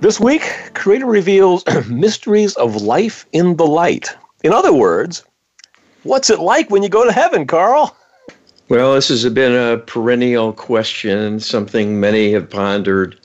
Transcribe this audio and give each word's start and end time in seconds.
This 0.00 0.20
week, 0.20 0.42
Creator 0.74 1.06
reveals 1.06 1.64
mysteries 1.88 2.54
of 2.56 2.82
life 2.82 3.26
in 3.32 3.56
the 3.56 3.66
light. 3.66 4.14
In 4.42 4.52
other 4.52 4.72
words, 4.72 5.24
what's 6.02 6.30
it 6.30 6.40
like 6.40 6.70
when 6.70 6.82
you 6.82 6.88
go 6.88 7.04
to 7.04 7.12
heaven, 7.12 7.46
Carl? 7.46 7.96
Well, 8.68 8.94
this 8.94 9.08
has 9.08 9.28
been 9.28 9.54
a 9.54 9.78
perennial 9.78 10.52
question, 10.52 11.40
something 11.40 12.00
many 12.00 12.32
have 12.32 12.48
pondered. 12.50 13.18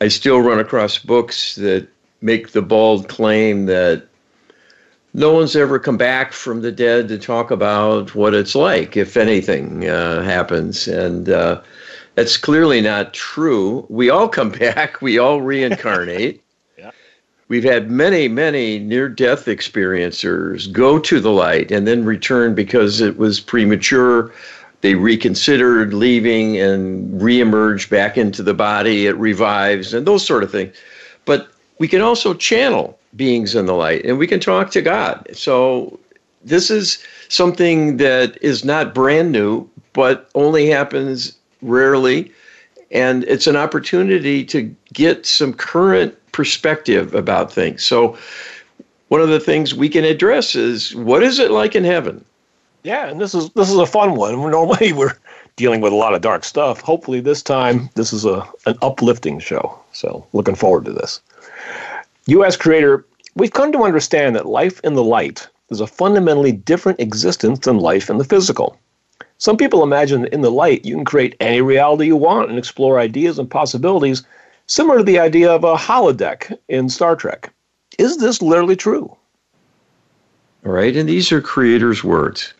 I 0.00 0.08
still 0.08 0.40
run 0.40 0.58
across 0.58 0.98
books 0.98 1.56
that 1.56 1.88
make 2.20 2.52
the 2.52 2.62
bold 2.62 3.08
claim 3.08 3.66
that 3.66 4.06
no 5.12 5.32
one's 5.32 5.56
ever 5.56 5.78
come 5.78 5.96
back 5.96 6.32
from 6.32 6.62
the 6.62 6.70
dead 6.70 7.08
to 7.08 7.18
talk 7.18 7.50
about 7.50 8.14
what 8.14 8.34
it's 8.34 8.54
like, 8.54 8.96
if 8.96 9.16
anything 9.16 9.88
uh, 9.88 10.22
happens. 10.22 10.86
And 10.86 11.28
uh, 11.28 11.60
that's 12.14 12.36
clearly 12.36 12.80
not 12.80 13.14
true. 13.14 13.86
We 13.88 14.10
all 14.10 14.28
come 14.28 14.50
back, 14.58 15.00
we 15.00 15.18
all 15.18 15.40
reincarnate. 15.40 16.42
yeah. 16.78 16.90
We've 17.48 17.64
had 17.64 17.90
many, 17.90 18.28
many 18.28 18.78
near 18.78 19.08
death 19.08 19.46
experiencers 19.46 20.70
go 20.70 20.98
to 20.98 21.20
the 21.20 21.30
light 21.30 21.70
and 21.70 21.86
then 21.86 22.04
return 22.04 22.54
because 22.54 23.00
it 23.00 23.16
was 23.16 23.40
premature. 23.40 24.32
They 24.82 24.94
reconsidered 24.94 25.92
leaving 25.92 26.56
and 26.56 27.20
reemerge 27.20 27.90
back 27.90 28.16
into 28.16 28.42
the 28.42 28.54
body. 28.54 29.06
It 29.06 29.16
revives 29.16 29.92
and 29.92 30.06
those 30.06 30.24
sort 30.24 30.42
of 30.42 30.50
things. 30.50 30.74
But 31.26 31.48
we 31.78 31.88
can 31.88 32.00
also 32.00 32.34
channel 32.34 32.98
beings 33.16 33.54
in 33.54 33.66
the 33.66 33.74
light 33.74 34.04
and 34.04 34.18
we 34.18 34.26
can 34.26 34.40
talk 34.40 34.70
to 34.70 34.80
God. 34.80 35.26
So 35.32 35.98
this 36.44 36.70
is 36.70 37.04
something 37.28 37.98
that 37.98 38.38
is 38.42 38.64
not 38.64 38.94
brand 38.94 39.32
new, 39.32 39.68
but 39.92 40.30
only 40.34 40.68
happens 40.68 41.36
rarely. 41.62 42.32
And 42.90 43.24
it's 43.24 43.46
an 43.46 43.56
opportunity 43.56 44.44
to 44.46 44.74
get 44.92 45.24
some 45.26 45.52
current 45.52 46.16
perspective 46.32 47.14
about 47.14 47.52
things. 47.52 47.84
So, 47.84 48.18
one 49.08 49.20
of 49.20 49.28
the 49.28 49.40
things 49.40 49.74
we 49.74 49.88
can 49.88 50.04
address 50.04 50.54
is 50.54 50.94
what 50.94 51.22
is 51.22 51.38
it 51.40 51.50
like 51.50 51.74
in 51.74 51.84
heaven? 51.84 52.24
Yeah, 52.82 53.08
and 53.08 53.20
this 53.20 53.34
is 53.34 53.50
this 53.50 53.68
is 53.68 53.76
a 53.76 53.86
fun 53.86 54.14
one. 54.14 54.34
Normally 54.50 54.92
we're 54.92 55.16
dealing 55.56 55.80
with 55.80 55.92
a 55.92 55.96
lot 55.96 56.14
of 56.14 56.20
dark 56.20 56.44
stuff. 56.44 56.80
Hopefully 56.80 57.20
this 57.20 57.42
time 57.42 57.90
this 57.94 58.12
is 58.12 58.24
a 58.24 58.48
an 58.66 58.76
uplifting 58.82 59.38
show. 59.38 59.78
So 59.92 60.26
looking 60.32 60.54
forward 60.54 60.84
to 60.86 60.92
this. 60.92 61.20
US 62.26 62.56
creator, 62.56 63.04
we've 63.34 63.52
come 63.52 63.72
to 63.72 63.82
understand 63.82 64.36
that 64.36 64.46
life 64.46 64.80
in 64.84 64.94
the 64.94 65.04
light 65.04 65.48
is 65.70 65.80
a 65.80 65.86
fundamentally 65.86 66.52
different 66.52 67.00
existence 67.00 67.60
than 67.60 67.78
life 67.78 68.10
in 68.10 68.18
the 68.18 68.24
physical. 68.24 68.78
Some 69.40 69.56
people 69.56 69.82
imagine 69.82 70.20
that 70.20 70.34
in 70.34 70.42
the 70.42 70.50
light 70.50 70.84
you 70.84 70.94
can 70.94 71.06
create 71.06 71.34
any 71.40 71.62
reality 71.62 72.04
you 72.04 72.16
want 72.16 72.50
and 72.50 72.58
explore 72.58 73.00
ideas 73.00 73.38
and 73.38 73.50
possibilities 73.50 74.22
similar 74.66 74.98
to 74.98 75.02
the 75.02 75.18
idea 75.18 75.50
of 75.50 75.64
a 75.64 75.76
holodeck 75.76 76.58
in 76.68 76.90
Star 76.90 77.16
Trek. 77.16 77.50
Is 77.96 78.18
this 78.18 78.42
literally 78.42 78.76
true? 78.76 79.16
All 80.66 80.72
right, 80.72 80.94
and 80.94 81.08
these 81.08 81.32
are 81.32 81.40
creators' 81.40 82.04
words. 82.04 82.52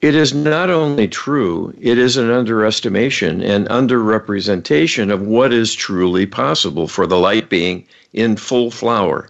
It 0.00 0.14
is 0.14 0.32
not 0.32 0.70
only 0.70 1.08
true, 1.08 1.74
it 1.80 1.98
is 1.98 2.16
an 2.16 2.30
underestimation 2.30 3.42
and 3.42 3.68
underrepresentation 3.68 5.12
of 5.12 5.22
what 5.22 5.52
is 5.52 5.74
truly 5.74 6.26
possible 6.26 6.86
for 6.86 7.04
the 7.04 7.18
light 7.18 7.50
being 7.50 7.84
in 8.12 8.36
full 8.36 8.70
flower. 8.70 9.28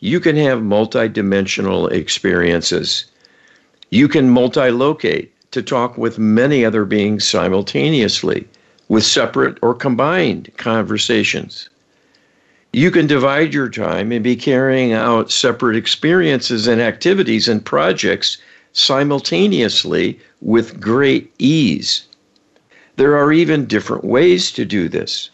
You 0.00 0.20
can 0.20 0.36
have 0.36 0.58
multidimensional 0.58 1.90
experiences 1.90 3.06
you 3.90 4.08
can 4.08 4.30
multi-locate 4.30 5.32
to 5.50 5.62
talk 5.62 5.96
with 5.96 6.18
many 6.18 6.64
other 6.64 6.84
beings 6.84 7.24
simultaneously 7.26 8.46
with 8.88 9.04
separate 9.04 9.58
or 9.62 9.74
combined 9.74 10.50
conversations. 10.56 11.68
You 12.72 12.90
can 12.90 13.06
divide 13.06 13.54
your 13.54 13.68
time 13.68 14.10
and 14.10 14.24
be 14.24 14.34
carrying 14.34 14.92
out 14.92 15.30
separate 15.30 15.76
experiences 15.76 16.66
and 16.66 16.80
activities 16.80 17.46
and 17.46 17.64
projects 17.64 18.38
simultaneously 18.72 20.18
with 20.40 20.80
great 20.80 21.32
ease. 21.38 22.02
There 22.96 23.16
are 23.16 23.32
even 23.32 23.66
different 23.66 24.04
ways 24.04 24.50
to 24.52 24.64
do 24.64 24.88
this. 24.88 25.30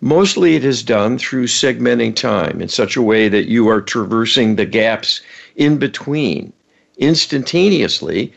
Mostly 0.00 0.56
it 0.56 0.64
is 0.64 0.82
done 0.82 1.18
through 1.18 1.46
segmenting 1.46 2.16
time 2.16 2.62
in 2.62 2.68
such 2.68 2.96
a 2.96 3.02
way 3.02 3.28
that 3.28 3.48
you 3.48 3.68
are 3.68 3.80
traversing 3.80 4.56
the 4.56 4.66
gaps 4.66 5.20
in 5.54 5.76
between 5.76 6.52
instantaneously. 6.98 8.32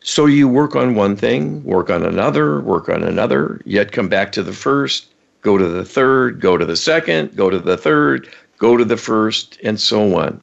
So 0.00 0.26
you 0.26 0.48
work 0.48 0.74
on 0.74 0.94
one 0.94 1.16
thing, 1.16 1.62
work 1.64 1.90
on 1.90 2.04
another, 2.04 2.60
work 2.60 2.88
on 2.88 3.02
another, 3.02 3.60
yet 3.64 3.92
come 3.92 4.08
back 4.08 4.32
to 4.32 4.42
the 4.42 4.52
first, 4.52 5.06
go 5.42 5.58
to 5.58 5.68
the 5.68 5.84
third, 5.84 6.40
go 6.40 6.56
to 6.56 6.64
the 6.64 6.76
second, 6.76 7.36
go 7.36 7.50
to 7.50 7.58
the 7.58 7.76
third, 7.76 8.28
go 8.58 8.76
to 8.76 8.84
the 8.84 8.96
first, 8.96 9.58
and 9.62 9.78
so 9.78 10.16
on, 10.18 10.40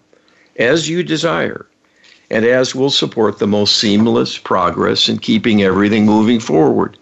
as 0.58 0.88
you 0.88 1.04
desire, 1.04 1.66
and 2.30 2.46
as 2.46 2.76
will 2.76 2.90
support 2.90 3.40
the 3.40 3.48
most 3.48 3.78
seamless 3.78 4.38
progress 4.38 5.10
in 5.10 5.18
keeping 5.18 5.62
everything 5.62 6.06
moving 6.06 6.40
forward. 6.40 6.98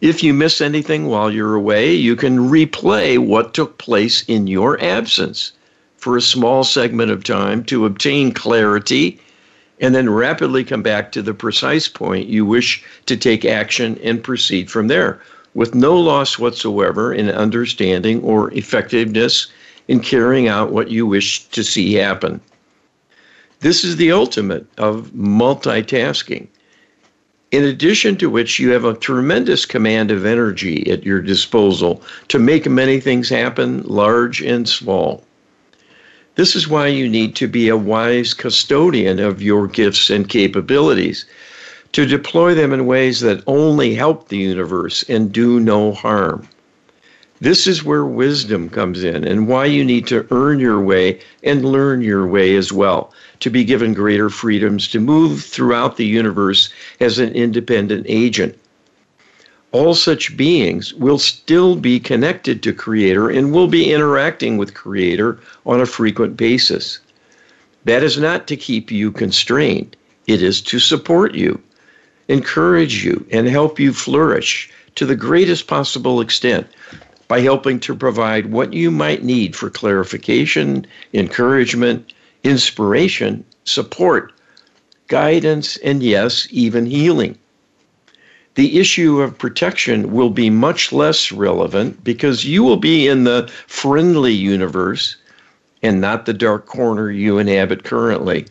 If 0.00 0.22
you 0.22 0.32
miss 0.32 0.60
anything 0.60 1.06
while 1.06 1.30
you're 1.30 1.56
away, 1.56 1.92
you 1.92 2.14
can 2.14 2.48
replay 2.48 3.18
what 3.18 3.52
took 3.52 3.78
place 3.78 4.22
in 4.28 4.46
your 4.46 4.80
absence 4.80 5.52
for 5.96 6.16
a 6.16 6.22
small 6.22 6.62
segment 6.62 7.10
of 7.10 7.24
time 7.24 7.64
to 7.64 7.84
obtain 7.84 8.32
clarity 8.32 9.18
and 9.80 9.94
then 9.94 10.10
rapidly 10.10 10.64
come 10.64 10.82
back 10.82 11.12
to 11.12 11.22
the 11.22 11.34
precise 11.34 11.88
point 11.88 12.28
you 12.28 12.44
wish 12.44 12.82
to 13.06 13.16
take 13.16 13.44
action 13.44 13.98
and 14.02 14.24
proceed 14.24 14.70
from 14.70 14.88
there 14.88 15.20
with 15.54 15.74
no 15.74 15.98
loss 15.98 16.38
whatsoever 16.38 17.12
in 17.12 17.30
understanding 17.30 18.20
or 18.22 18.52
effectiveness 18.54 19.48
in 19.88 20.00
carrying 20.00 20.46
out 20.46 20.72
what 20.72 20.90
you 20.90 21.06
wish 21.06 21.44
to 21.48 21.64
see 21.64 21.94
happen. 21.94 22.40
This 23.60 23.82
is 23.82 23.96
the 23.96 24.12
ultimate 24.12 24.66
of 24.78 25.10
multitasking. 25.16 26.46
In 27.50 27.64
addition 27.64 28.16
to 28.18 28.28
which, 28.28 28.58
you 28.58 28.70
have 28.70 28.84
a 28.84 28.94
tremendous 28.94 29.64
command 29.64 30.10
of 30.10 30.26
energy 30.26 30.88
at 30.90 31.04
your 31.04 31.22
disposal 31.22 32.02
to 32.28 32.38
make 32.38 32.68
many 32.68 33.00
things 33.00 33.28
happen, 33.30 33.82
large 33.84 34.42
and 34.42 34.68
small. 34.68 35.24
This 36.38 36.54
is 36.54 36.68
why 36.68 36.86
you 36.86 37.08
need 37.08 37.34
to 37.34 37.48
be 37.48 37.68
a 37.68 37.76
wise 37.76 38.32
custodian 38.32 39.18
of 39.18 39.42
your 39.42 39.66
gifts 39.66 40.08
and 40.08 40.28
capabilities, 40.28 41.24
to 41.90 42.06
deploy 42.06 42.54
them 42.54 42.72
in 42.72 42.86
ways 42.86 43.18
that 43.22 43.42
only 43.48 43.96
help 43.96 44.28
the 44.28 44.36
universe 44.36 45.04
and 45.08 45.32
do 45.32 45.58
no 45.58 45.92
harm. 45.92 46.46
This 47.40 47.66
is 47.66 47.82
where 47.82 48.04
wisdom 48.04 48.68
comes 48.68 49.02
in 49.02 49.24
and 49.24 49.48
why 49.48 49.64
you 49.64 49.84
need 49.84 50.06
to 50.06 50.28
earn 50.30 50.60
your 50.60 50.80
way 50.80 51.18
and 51.42 51.64
learn 51.64 52.02
your 52.02 52.24
way 52.24 52.54
as 52.54 52.72
well, 52.72 53.12
to 53.40 53.50
be 53.50 53.64
given 53.64 53.92
greater 53.92 54.30
freedoms 54.30 54.86
to 54.88 55.00
move 55.00 55.42
throughout 55.42 55.96
the 55.96 56.06
universe 56.06 56.68
as 57.00 57.18
an 57.18 57.32
independent 57.32 58.06
agent 58.08 58.56
all 59.70 59.94
such 59.94 60.36
beings 60.36 60.94
will 60.94 61.18
still 61.18 61.76
be 61.76 62.00
connected 62.00 62.62
to 62.62 62.72
Creator 62.72 63.28
and 63.28 63.52
will 63.52 63.66
be 63.66 63.92
interacting 63.92 64.56
with 64.56 64.74
Creator 64.74 65.38
on 65.66 65.80
a 65.80 65.86
frequent 65.86 66.36
basis. 66.36 67.00
That 67.84 68.02
is 68.02 68.18
not 68.18 68.46
to 68.46 68.56
keep 68.56 68.90
you 68.90 69.12
constrained, 69.12 69.96
it 70.26 70.42
is 70.42 70.62
to 70.62 70.78
support 70.78 71.34
you, 71.34 71.60
encourage 72.28 73.04
you, 73.04 73.26
and 73.30 73.46
help 73.46 73.78
you 73.78 73.92
flourish 73.92 74.70
to 74.94 75.04
the 75.04 75.16
greatest 75.16 75.66
possible 75.66 76.20
extent 76.20 76.66
by 77.28 77.40
helping 77.40 77.78
to 77.80 77.94
provide 77.94 78.46
what 78.46 78.72
you 78.72 78.90
might 78.90 79.22
need 79.22 79.54
for 79.54 79.68
clarification, 79.68 80.86
encouragement, 81.12 82.14
inspiration, 82.42 83.44
support, 83.64 84.32
guidance, 85.08 85.76
and 85.78 86.02
yes, 86.02 86.48
even 86.50 86.86
healing 86.86 87.38
the 88.58 88.80
issue 88.80 89.20
of 89.20 89.38
protection 89.38 90.10
will 90.10 90.30
be 90.30 90.50
much 90.50 90.92
less 90.92 91.30
relevant 91.30 92.02
because 92.02 92.44
you 92.44 92.64
will 92.64 92.76
be 92.76 93.06
in 93.06 93.22
the 93.22 93.48
friendly 93.68 94.32
universe 94.32 95.14
and 95.80 96.00
not 96.00 96.26
the 96.26 96.32
dark 96.32 96.66
corner 96.66 97.08
you 97.08 97.38
inhabit 97.38 97.84
currently. 97.84 98.44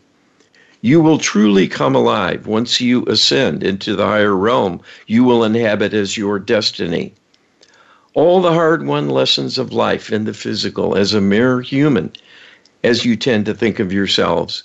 You 0.80 1.02
will 1.02 1.18
truly 1.18 1.68
come 1.68 1.94
alive 1.94 2.48
once 2.48 2.80
you 2.80 3.04
ascend 3.08 3.66
into 3.66 3.98
the 3.98 4.06
higher 4.06 4.34
realm 4.34 4.80
you 5.08 5.26
will 5.26 5.44
inhabit 5.44 5.94
as 5.94 6.16
your 6.16 6.40
destiny. 6.40 7.14
all 8.14 8.42
the 8.42 8.54
hard 8.54 8.86
won 8.86 9.10
lessons 9.10 9.58
of 9.58 9.74
life 9.74 10.10
in 10.10 10.24
the 10.24 10.34
physical 10.34 10.96
as 10.96 11.14
a 11.14 11.20
mere 11.20 11.60
human, 11.60 12.14
as 12.82 13.04
you 13.04 13.18
tend 13.18 13.46
to 13.46 13.54
think 13.54 13.78
of 13.78 13.92
yourselves, 13.92 14.64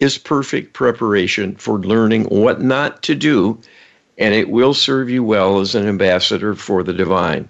is 0.00 0.18
perfect 0.18 0.74
preparation 0.74 1.54
for 1.54 1.78
learning 1.78 2.24
what 2.24 2.60
not 2.60 3.02
to 3.04 3.14
do, 3.14 3.58
and 4.22 4.34
it 4.34 4.50
will 4.50 4.72
serve 4.72 5.10
you 5.10 5.24
well 5.24 5.58
as 5.58 5.74
an 5.74 5.86
ambassador 5.86 6.54
for 6.54 6.82
the 6.82 6.92
divine. 6.92 7.48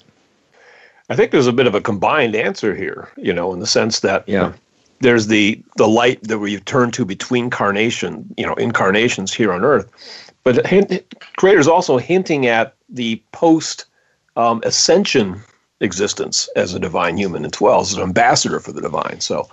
I 1.11 1.17
think 1.17 1.31
there's 1.31 1.47
a 1.47 1.53
bit 1.53 1.67
of 1.67 1.75
a 1.75 1.81
combined 1.81 2.35
answer 2.35 2.75
here, 2.75 3.11
you 3.17 3.35
know, 3.35 3.53
in 3.53 3.61
the 3.61 3.67
sense 3.67 4.01
that 4.01 4.27
yeah. 4.27 4.53
there's 5.01 5.27
the 5.27 5.63
the 5.77 5.87
light 5.87 6.23
that 6.23 6.39
we've 6.39 6.65
turned 6.65 6.95
to 6.95 7.05
between 7.05 7.51
carnation, 7.51 8.25
you 8.39 8.47
know, 8.47 8.55
incarnations 8.55 9.35
here 9.35 9.53
on 9.53 9.65
Earth, 9.65 10.33
but 10.45 10.67
hint, 10.67 11.15
creator's 11.37 11.69
also 11.69 11.99
hinting 11.99 12.47
at 12.47 12.75
the 12.89 13.23
post 13.33 13.85
um, 14.37 14.63
ascension 14.65 15.43
existence 15.81 16.49
as 16.57 16.73
a 16.73 16.79
divine 16.79 17.19
human 17.19 17.45
as 17.45 17.61
well 17.61 17.81
as 17.81 17.93
an 17.93 18.03
ambassador 18.03 18.61
for 18.61 18.73
the 18.73 18.81
divine. 18.81 19.21
So 19.21 19.47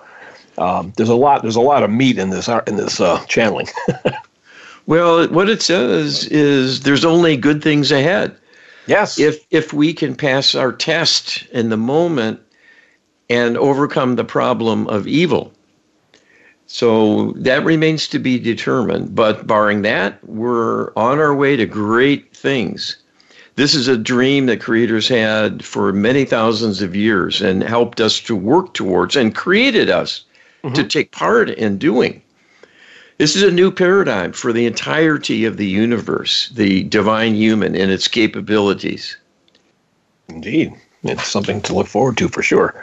um, 0.57 0.93
there's 0.95 1.09
a 1.09 1.15
lot 1.15 1.41
there's 1.41 1.57
a 1.57 1.61
lot 1.61 1.83
of 1.83 1.89
meat 1.89 2.17
in 2.17 2.29
this 2.29 2.47
in 2.47 2.77
this 2.77 3.01
uh, 3.01 3.23
channeling. 3.25 3.67
well, 4.89 5.27
what 5.27 5.49
it 5.49 5.61
says 5.61 6.25
is 6.29 6.79
there's 6.79 7.05
only 7.05 7.37
good 7.37 7.61
things 7.61 7.91
ahead. 7.91 8.35
Yes. 8.87 9.19
If 9.19 9.45
if 9.51 9.71
we 9.71 9.93
can 9.93 10.15
pass 10.15 10.55
our 10.55 10.71
test 10.71 11.45
in 11.51 11.69
the 11.69 11.77
moment 11.77 12.39
and 13.29 13.55
overcome 13.55 14.15
the 14.15 14.23
problem 14.23 14.87
of 14.87 15.07
evil. 15.07 15.53
So 16.65 17.33
that 17.33 17.63
remains 17.63 18.07
to 18.07 18.17
be 18.17 18.39
determined. 18.39 19.13
But 19.13 19.45
barring 19.45 19.83
that, 19.83 20.17
we're 20.27 20.91
on 20.95 21.19
our 21.19 21.35
way 21.35 21.55
to 21.55 21.67
great 21.67 22.35
things. 22.35 22.97
This 23.57 23.75
is 23.75 23.87
a 23.87 23.95
dream 23.97 24.47
that 24.47 24.59
creators 24.59 25.07
had 25.07 25.63
for 25.63 25.93
many 25.93 26.25
thousands 26.25 26.81
of 26.81 26.95
years 26.95 27.43
and 27.43 27.61
helped 27.61 28.01
us 28.01 28.19
to 28.21 28.35
work 28.35 28.73
towards 28.73 29.15
and 29.15 29.35
created 29.35 29.91
us 29.91 30.25
mm-hmm. 30.63 30.73
to 30.73 30.83
take 30.83 31.11
part 31.11 31.51
in 31.51 31.77
doing. 31.77 32.23
This 33.19 33.35
is 33.35 33.43
a 33.43 33.51
new 33.51 33.69
paradigm 33.69 34.31
for 34.31 34.53
the 34.53 34.65
entirety 34.65 35.43
of 35.43 35.57
the 35.57 35.67
universe, 35.67 36.47
the 36.55 36.83
divine 36.83 37.35
human 37.35 37.75
and 37.75 37.91
its 37.91 38.07
capabilities. 38.07 39.17
Indeed. 40.29 40.73
It's 41.03 41.27
something 41.27 41.59
to 41.63 41.75
look 41.75 41.87
forward 41.87 42.15
to 42.19 42.29
for 42.29 42.41
sure. 42.41 42.81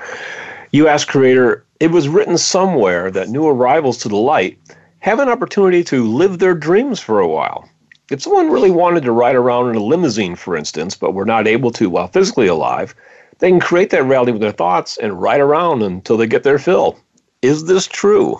You 0.73 0.89
ask 0.89 1.09
Creator, 1.09 1.65
it 1.81 1.91
was 1.91 2.11
written 2.11 2.37
somewhere 2.37 3.11
that 3.13 3.31
new 3.31 3.47
arrivals 3.47 3.97
to 3.99 4.11
the 4.11 4.17
light 4.17 4.59
have 4.99 5.21
an 5.21 5.31
opportunity 5.31 5.83
to 5.85 6.05
live 6.05 6.39
their 6.39 6.55
dreams 6.55 7.01
for 7.01 7.19
a 7.19 7.29
while. 7.29 7.67
If 8.11 8.21
someone 8.21 8.51
really 8.51 8.71
wanted 8.71 9.05
to 9.05 9.13
ride 9.13 9.37
around 9.37 9.71
in 9.71 9.77
a 9.77 9.83
limousine, 9.83 10.37
for 10.37 10.55
instance, 10.55 10.95
but 10.95 11.15
were 11.15 11.25
not 11.25 11.49
able 11.49 11.71
to 11.71 11.89
while 11.89 12.09
physically 12.09 12.47
alive, 12.47 12.95
they 13.39 13.49
can 13.49 13.59
create 13.59 13.89
that 13.89 14.05
reality 14.05 14.33
with 14.33 14.43
their 14.43 14.53
thoughts 14.53 14.99
and 14.99 15.23
ride 15.23 15.41
around 15.41 15.83
until 15.83 16.19
they 16.19 16.27
get 16.27 16.43
their 16.43 16.59
fill. 16.59 16.99
Is 17.41 17.65
this 17.65 17.87
true? 17.87 18.39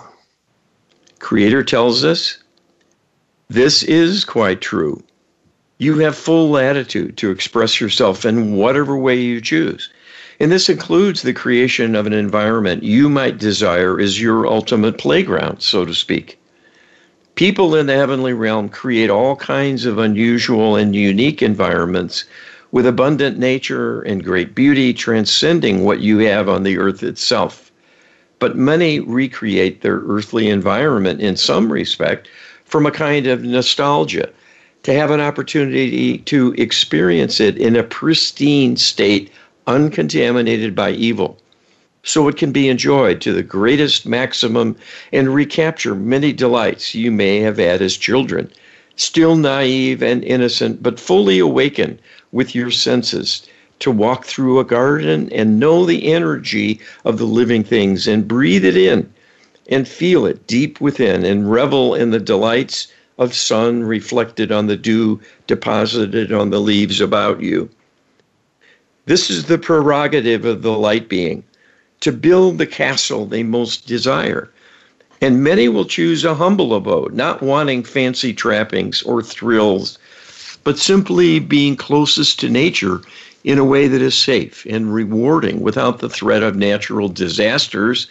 Creator 1.19 1.63
tells 1.63 2.03
us 2.03 2.37
this 3.49 3.81
is 3.83 4.23
quite 4.23 4.61
true. 4.61 5.01
You 5.77 5.97
have 5.99 6.15
full 6.15 6.49
latitude 6.49 7.17
to 7.17 7.31
express 7.31 7.79
yourself 7.81 8.25
in 8.25 8.55
whatever 8.55 8.97
way 8.97 9.19
you 9.19 9.41
choose. 9.41 9.89
And 10.39 10.51
this 10.51 10.69
includes 10.69 11.21
the 11.21 11.33
creation 11.33 11.95
of 11.95 12.05
an 12.05 12.13
environment 12.13 12.83
you 12.83 13.09
might 13.09 13.39
desire 13.39 13.99
as 13.99 14.21
your 14.21 14.45
ultimate 14.45 14.97
playground, 14.97 15.61
so 15.61 15.85
to 15.85 15.93
speak. 15.93 16.39
People 17.35 17.75
in 17.75 17.85
the 17.87 17.95
heavenly 17.95 18.33
realm 18.33 18.69
create 18.69 19.09
all 19.09 19.35
kinds 19.35 19.85
of 19.85 19.97
unusual 19.97 20.75
and 20.75 20.95
unique 20.95 21.41
environments 21.41 22.25
with 22.71 22.85
abundant 22.85 23.37
nature 23.37 24.01
and 24.01 24.23
great 24.23 24.53
beauty 24.53 24.93
transcending 24.93 25.83
what 25.83 25.99
you 25.99 26.19
have 26.19 26.49
on 26.49 26.63
the 26.63 26.77
earth 26.77 27.01
itself 27.01 27.66
but 28.39 28.57
many 28.57 28.99
recreate 28.99 29.81
their 29.81 29.99
earthly 30.07 30.47
environment 30.49 31.21
in 31.21 31.35
some 31.35 31.71
respect 31.71 32.27
from 32.65 32.85
a 32.85 32.91
kind 32.91 33.27
of 33.27 33.43
nostalgia. 33.43 34.29
To 34.83 34.93
have 34.93 35.11
an 35.11 35.19
opportunity 35.19 36.19
to 36.19 36.53
experience 36.57 37.39
it 37.39 37.57
in 37.57 37.75
a 37.75 37.83
pristine 37.83 38.77
state 38.77 39.31
uncontaminated 39.65 40.75
by 40.75 40.91
evil 40.91 41.37
so 42.03 42.29
it 42.29 42.37
can 42.37 42.53
be 42.53 42.69
enjoyed 42.69 43.19
to 43.19 43.33
the 43.33 43.43
greatest 43.43 44.05
maximum 44.05 44.77
and 45.11 45.33
recapture 45.33 45.93
many 45.93 46.31
delights 46.31 46.95
you 46.95 47.11
may 47.11 47.39
have 47.39 47.57
had 47.57 47.81
as 47.81 47.97
children 47.97 48.49
still 48.95 49.35
naive 49.35 50.01
and 50.01 50.23
innocent 50.23 50.81
but 50.81 50.99
fully 50.99 51.37
awakened 51.37 51.99
with 52.31 52.55
your 52.55 52.71
senses 52.71 53.45
to 53.79 53.91
walk 53.91 54.25
through 54.25 54.59
a 54.59 54.65
garden 54.65 55.31
and 55.31 55.59
know 55.59 55.85
the 55.85 56.11
energy 56.11 56.79
of 57.05 57.17
the 57.17 57.25
living 57.25 57.63
things 57.63 58.07
and 58.07 58.27
breathe 58.27 58.65
it 58.65 58.77
in 58.77 59.11
and 59.69 59.87
feel 59.87 60.25
it 60.25 60.47
deep 60.47 60.79
within 60.81 61.25
and 61.25 61.51
revel 61.51 61.93
in 61.93 62.11
the 62.11 62.19
delights 62.19 62.87
of 63.17 63.33
sun 63.33 63.83
reflected 63.83 64.51
on 64.51 64.67
the 64.67 64.77
dew 64.77 65.19
deposited 65.47 66.31
on 66.31 66.49
the 66.49 66.61
leaves 66.61 67.01
about 67.01 67.41
you. 67.41 67.69
This 69.05 69.29
is 69.29 69.45
the 69.45 69.57
prerogative 69.57 70.45
of 70.45 70.61
the 70.61 70.77
light 70.77 71.09
being 71.09 71.43
to 72.01 72.11
build 72.11 72.57
the 72.57 72.67
castle 72.67 73.25
they 73.25 73.43
most 73.43 73.87
desire. 73.87 74.49
And 75.21 75.43
many 75.43 75.67
will 75.67 75.85
choose 75.85 76.23
a 76.23 76.35
humble 76.35 76.75
abode, 76.75 77.13
not 77.13 77.41
wanting 77.41 77.83
fancy 77.83 78.33
trappings 78.33 79.01
or 79.01 79.23
thrills, 79.23 79.97
but 80.63 80.77
simply 80.77 81.39
being 81.39 81.75
closest 81.75 82.39
to 82.41 82.49
nature 82.49 83.01
in 83.43 83.57
a 83.57 83.65
way 83.65 83.87
that 83.87 84.01
is 84.01 84.15
safe 84.15 84.65
and 84.69 84.93
rewarding 84.93 85.61
without 85.61 85.99
the 85.99 86.09
threat 86.09 86.43
of 86.43 86.55
natural 86.55 87.09
disasters 87.09 88.07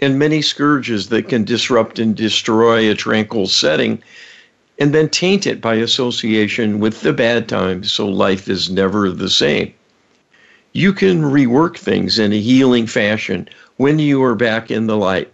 and 0.00 0.18
many 0.18 0.40
scourges 0.40 1.08
that 1.08 1.28
can 1.28 1.44
disrupt 1.44 1.98
and 1.98 2.16
destroy 2.16 2.90
a 2.90 2.94
tranquil 2.94 3.46
setting 3.46 4.02
and 4.78 4.94
then 4.94 5.08
taint 5.10 5.46
it 5.46 5.60
by 5.60 5.74
association 5.74 6.80
with 6.80 7.02
the 7.02 7.12
bad 7.12 7.46
times 7.46 7.92
so 7.92 8.08
life 8.08 8.48
is 8.48 8.70
never 8.70 9.10
the 9.10 9.28
same. 9.28 9.72
You 10.72 10.94
can 10.94 11.22
rework 11.22 11.76
things 11.76 12.18
in 12.18 12.32
a 12.32 12.40
healing 12.40 12.86
fashion 12.86 13.48
when 13.76 13.98
you 13.98 14.22
are 14.22 14.34
back 14.34 14.70
in 14.70 14.86
the 14.86 14.96
light. 14.96 15.30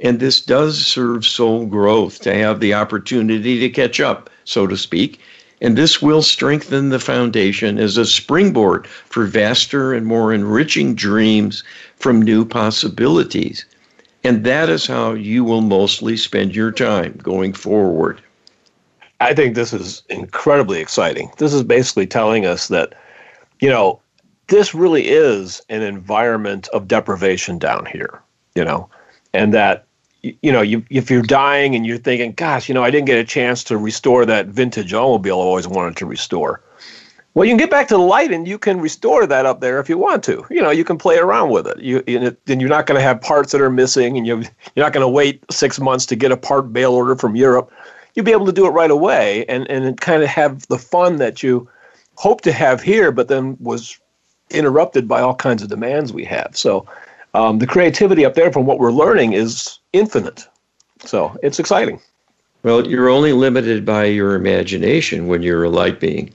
And 0.00 0.18
this 0.18 0.40
does 0.40 0.84
serve 0.84 1.26
soul 1.26 1.66
growth 1.66 2.20
to 2.20 2.34
have 2.34 2.60
the 2.60 2.72
opportunity 2.74 3.58
to 3.60 3.68
catch 3.68 4.00
up, 4.00 4.30
so 4.44 4.66
to 4.66 4.76
speak, 4.76 5.20
and 5.60 5.76
this 5.76 6.02
will 6.02 6.22
strengthen 6.22 6.90
the 6.90 6.98
foundation 6.98 7.78
as 7.78 7.96
a 7.96 8.04
springboard 8.04 8.86
for 8.86 9.24
vaster 9.24 9.94
and 9.94 10.06
more 10.06 10.32
enriching 10.32 10.94
dreams 10.94 11.64
from 11.96 12.20
new 12.20 12.44
possibilities. 12.44 13.64
And 14.22 14.44
that 14.44 14.68
is 14.68 14.86
how 14.86 15.12
you 15.12 15.44
will 15.44 15.62
mostly 15.62 16.16
spend 16.16 16.54
your 16.54 16.72
time 16.72 17.18
going 17.22 17.52
forward. 17.52 18.20
I 19.20 19.32
think 19.34 19.54
this 19.54 19.72
is 19.72 20.02
incredibly 20.10 20.80
exciting. 20.80 21.30
This 21.38 21.54
is 21.54 21.62
basically 21.62 22.06
telling 22.06 22.44
us 22.44 22.68
that, 22.68 22.94
you 23.60 23.70
know, 23.70 24.00
this 24.48 24.74
really 24.74 25.08
is 25.08 25.62
an 25.70 25.82
environment 25.82 26.68
of 26.68 26.86
deprivation 26.86 27.58
down 27.58 27.86
here, 27.86 28.20
you 28.54 28.64
know, 28.64 28.88
and 29.32 29.54
that 29.54 29.86
you 30.22 30.52
know, 30.52 30.62
you, 30.62 30.84
if 30.90 31.10
you're 31.10 31.22
dying 31.22 31.74
and 31.74 31.86
you're 31.86 31.98
thinking, 31.98 32.32
gosh, 32.32 32.68
you 32.68 32.74
know, 32.74 32.82
I 32.82 32.90
didn't 32.90 33.06
get 33.06 33.18
a 33.18 33.24
chance 33.24 33.62
to 33.64 33.78
restore 33.78 34.26
that 34.26 34.46
vintage 34.46 34.92
automobile 34.92 35.40
I 35.40 35.44
always 35.44 35.68
wanted 35.68 35.96
to 35.98 36.06
restore. 36.06 36.62
Well, 37.34 37.44
you 37.44 37.50
can 37.50 37.58
get 37.58 37.70
back 37.70 37.86
to 37.88 37.94
the 37.94 38.00
light 38.00 38.32
and 38.32 38.48
you 38.48 38.58
can 38.58 38.80
restore 38.80 39.26
that 39.26 39.44
up 39.44 39.60
there 39.60 39.78
if 39.78 39.90
you 39.90 39.98
want 39.98 40.24
to. 40.24 40.46
You 40.48 40.62
know, 40.62 40.70
you 40.70 40.84
can 40.84 40.96
play 40.96 41.18
around 41.18 41.50
with 41.50 41.66
it. 41.66 41.78
You, 41.78 42.02
then 42.46 42.60
you're 42.60 42.70
not 42.70 42.86
going 42.86 42.98
to 42.98 43.02
have 43.02 43.20
parts 43.20 43.52
that 43.52 43.60
are 43.60 43.68
missing, 43.68 44.16
and 44.16 44.26
you 44.26 44.38
you're 44.74 44.84
not 44.84 44.94
going 44.94 45.04
to 45.04 45.08
wait 45.08 45.44
six 45.50 45.78
months 45.78 46.06
to 46.06 46.16
get 46.16 46.32
a 46.32 46.36
part 46.36 46.72
bail 46.72 46.92
order 46.92 47.14
from 47.14 47.36
Europe. 47.36 47.70
You'll 48.14 48.24
be 48.24 48.32
able 48.32 48.46
to 48.46 48.52
do 48.52 48.66
it 48.66 48.70
right 48.70 48.90
away, 48.90 49.44
and 49.50 49.68
and 49.68 50.00
kind 50.00 50.22
of 50.22 50.30
have 50.30 50.66
the 50.68 50.78
fun 50.78 51.16
that 51.16 51.42
you 51.42 51.68
hope 52.14 52.40
to 52.40 52.52
have 52.52 52.80
here, 52.80 53.12
but 53.12 53.28
then 53.28 53.58
was 53.60 54.00
interrupted 54.48 55.06
by 55.06 55.20
all 55.20 55.34
kinds 55.34 55.62
of 55.62 55.68
demands 55.68 56.14
we 56.14 56.24
have. 56.24 56.56
So 56.56 56.86
um, 57.36 57.58
the 57.58 57.66
creativity 57.66 58.24
up 58.24 58.34
there 58.34 58.50
from 58.50 58.64
what 58.64 58.78
we're 58.78 58.92
learning 58.92 59.34
is 59.34 59.78
infinite. 59.92 60.48
So 61.00 61.36
it's 61.42 61.58
exciting. 61.58 62.00
Well, 62.62 62.86
you're 62.86 63.10
only 63.10 63.32
limited 63.32 63.84
by 63.84 64.06
your 64.06 64.34
imagination 64.34 65.26
when 65.26 65.42
you're 65.42 65.64
a 65.64 65.68
light 65.68 66.00
being. 66.00 66.32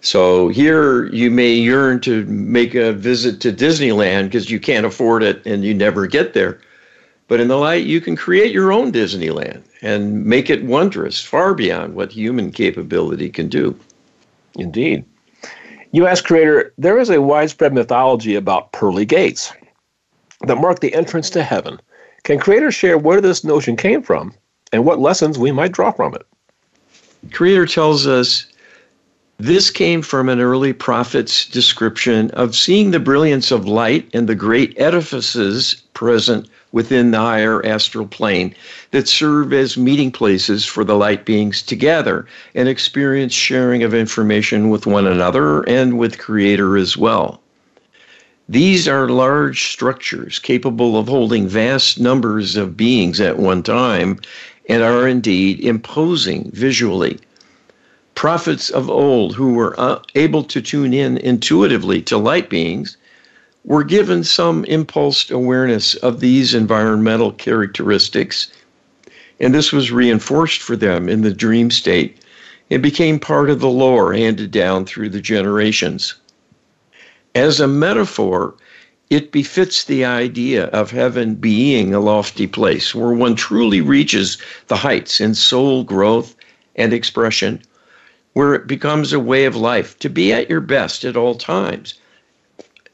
So 0.00 0.48
here 0.48 1.06
you 1.06 1.30
may 1.30 1.52
yearn 1.54 2.00
to 2.02 2.24
make 2.26 2.74
a 2.74 2.92
visit 2.92 3.40
to 3.40 3.52
Disneyland 3.52 4.24
because 4.24 4.50
you 4.50 4.60
can't 4.60 4.86
afford 4.86 5.22
it 5.22 5.44
and 5.44 5.64
you 5.64 5.74
never 5.74 6.06
get 6.06 6.34
there. 6.34 6.60
But 7.26 7.40
in 7.40 7.48
the 7.48 7.56
light, 7.56 7.84
you 7.86 8.00
can 8.00 8.14
create 8.14 8.52
your 8.52 8.70
own 8.70 8.92
Disneyland 8.92 9.62
and 9.82 10.24
make 10.24 10.50
it 10.50 10.64
wondrous, 10.64 11.22
far 11.22 11.54
beyond 11.54 11.94
what 11.94 12.12
human 12.12 12.52
capability 12.52 13.28
can 13.28 13.48
do. 13.48 13.78
Indeed. 14.54 15.04
You 15.90 16.06
ask 16.06 16.24
Creator, 16.24 16.72
there 16.78 16.98
is 16.98 17.10
a 17.10 17.20
widespread 17.20 17.72
mythology 17.72 18.34
about 18.34 18.72
pearly 18.72 19.04
gates 19.04 19.52
that 20.48 20.60
mark 20.60 20.80
the 20.80 20.94
entrance 20.94 21.30
to 21.30 21.42
heaven. 21.42 21.80
Can 22.24 22.38
creators 22.38 22.74
share 22.74 22.98
where 22.98 23.20
this 23.20 23.44
notion 23.44 23.76
came 23.76 24.02
from 24.02 24.34
and 24.72 24.84
what 24.84 25.00
lessons 25.00 25.38
we 25.38 25.52
might 25.52 25.72
draw 25.72 25.92
from 25.92 26.14
it? 26.14 26.26
Creator 27.32 27.66
tells 27.66 28.06
us 28.06 28.46
This 29.38 29.70
came 29.70 30.02
from 30.02 30.28
an 30.28 30.40
early 30.40 30.72
prophet's 30.72 31.46
description 31.46 32.30
of 32.32 32.56
seeing 32.56 32.90
the 32.90 33.00
brilliance 33.00 33.50
of 33.50 33.66
light 33.66 34.08
in 34.12 34.26
the 34.26 34.34
great 34.34 34.74
edifices 34.78 35.74
present 35.94 36.48
within 36.72 37.10
the 37.10 37.18
higher 37.18 37.64
astral 37.64 38.06
plane 38.06 38.54
that 38.90 39.08
serve 39.08 39.52
as 39.52 39.78
meeting 39.78 40.10
places 40.10 40.64
for 40.64 40.84
the 40.84 40.96
light 40.96 41.24
beings 41.24 41.62
together 41.62 42.26
and 42.54 42.68
experience 42.68 43.32
sharing 43.32 43.82
of 43.82 43.94
information 43.94 44.68
with 44.68 44.86
one 44.86 45.06
another 45.06 45.62
and 45.68 45.98
with 45.98 46.18
Creator 46.18 46.76
as 46.76 46.96
well. 46.96 47.40
These 48.48 48.88
are 48.88 49.08
large 49.08 49.70
structures 49.70 50.38
capable 50.38 50.98
of 50.98 51.08
holding 51.08 51.48
vast 51.48 52.00
numbers 52.00 52.56
of 52.56 52.76
beings 52.76 53.20
at 53.20 53.38
one 53.38 53.62
time 53.62 54.20
and 54.68 54.82
are 54.82 55.06
indeed 55.06 55.60
imposing 55.60 56.50
visually 56.52 57.18
prophets 58.18 58.68
of 58.68 58.90
old 58.90 59.36
who 59.36 59.52
were 59.52 59.78
uh, 59.78 60.00
able 60.16 60.42
to 60.42 60.60
tune 60.60 60.92
in 60.92 61.16
intuitively 61.18 62.02
to 62.02 62.18
light 62.18 62.50
beings 62.50 62.96
were 63.64 63.84
given 63.84 64.24
some 64.24 64.64
impulsed 64.64 65.30
awareness 65.30 65.94
of 65.94 66.18
these 66.18 66.52
environmental 66.52 67.30
characteristics, 67.30 68.48
and 69.38 69.54
this 69.54 69.70
was 69.70 69.92
reinforced 69.92 70.60
for 70.60 70.74
them 70.74 71.08
in 71.08 71.22
the 71.22 71.32
dream 71.32 71.70
state. 71.70 72.16
and 72.68 72.82
became 72.82 73.20
part 73.20 73.50
of 73.50 73.60
the 73.60 73.70
lore 73.70 74.12
handed 74.12 74.50
down 74.50 74.84
through 74.84 75.10
the 75.10 75.20
generations. 75.20 76.14
As 77.38 77.60
a 77.60 77.68
metaphor, 77.68 78.54
it 79.10 79.30
befits 79.30 79.84
the 79.84 80.04
idea 80.04 80.64
of 80.70 80.90
heaven 80.90 81.36
being 81.36 81.94
a 81.94 82.00
lofty 82.00 82.48
place 82.48 82.96
where 82.96 83.12
one 83.12 83.36
truly 83.36 83.80
reaches 83.80 84.38
the 84.66 84.78
heights 84.78 85.20
in 85.20 85.36
soul 85.36 85.84
growth 85.84 86.34
and 86.74 86.92
expression 86.92 87.62
where 88.32 88.54
it 88.56 88.66
becomes 88.66 89.12
a 89.12 89.20
way 89.20 89.44
of 89.44 89.54
life 89.54 89.96
to 90.00 90.08
be 90.10 90.32
at 90.32 90.50
your 90.50 90.60
best 90.60 91.04
at 91.04 91.16
all 91.16 91.36
times 91.36 91.94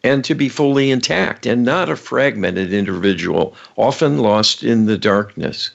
and 0.02 0.22
to 0.26 0.34
be 0.34 0.50
fully 0.50 0.90
intact 0.90 1.46
and 1.46 1.64
not 1.64 1.88
a 1.88 1.96
fragmented 1.96 2.70
individual, 2.70 3.56
often 3.76 4.18
lost 4.18 4.62
in 4.62 4.84
the 4.84 4.98
darkness. 4.98 5.70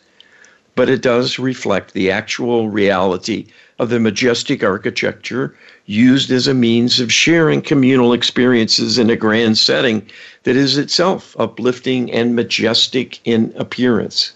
But 0.80 0.90
it 0.90 1.02
does 1.02 1.38
reflect 1.38 1.92
the 1.94 2.10
actual 2.10 2.70
reality 2.70 3.48
of 3.80 3.90
the 3.90 4.00
majestic 4.00 4.64
architecture 4.64 5.54
used 5.86 6.32
as 6.32 6.48
a 6.48 6.54
means 6.54 7.02
of 7.02 7.12
sharing 7.12 7.62
communal 7.62 8.14
experiences 8.14 8.98
in 8.98 9.10
a 9.10 9.18
grand 9.18 9.58
setting 9.58 10.08
that 10.44 10.56
is 10.56 10.78
itself 10.78 11.36
uplifting 11.38 12.10
and 12.14 12.34
majestic 12.34 13.20
in 13.26 13.54
appearance. 13.58 14.32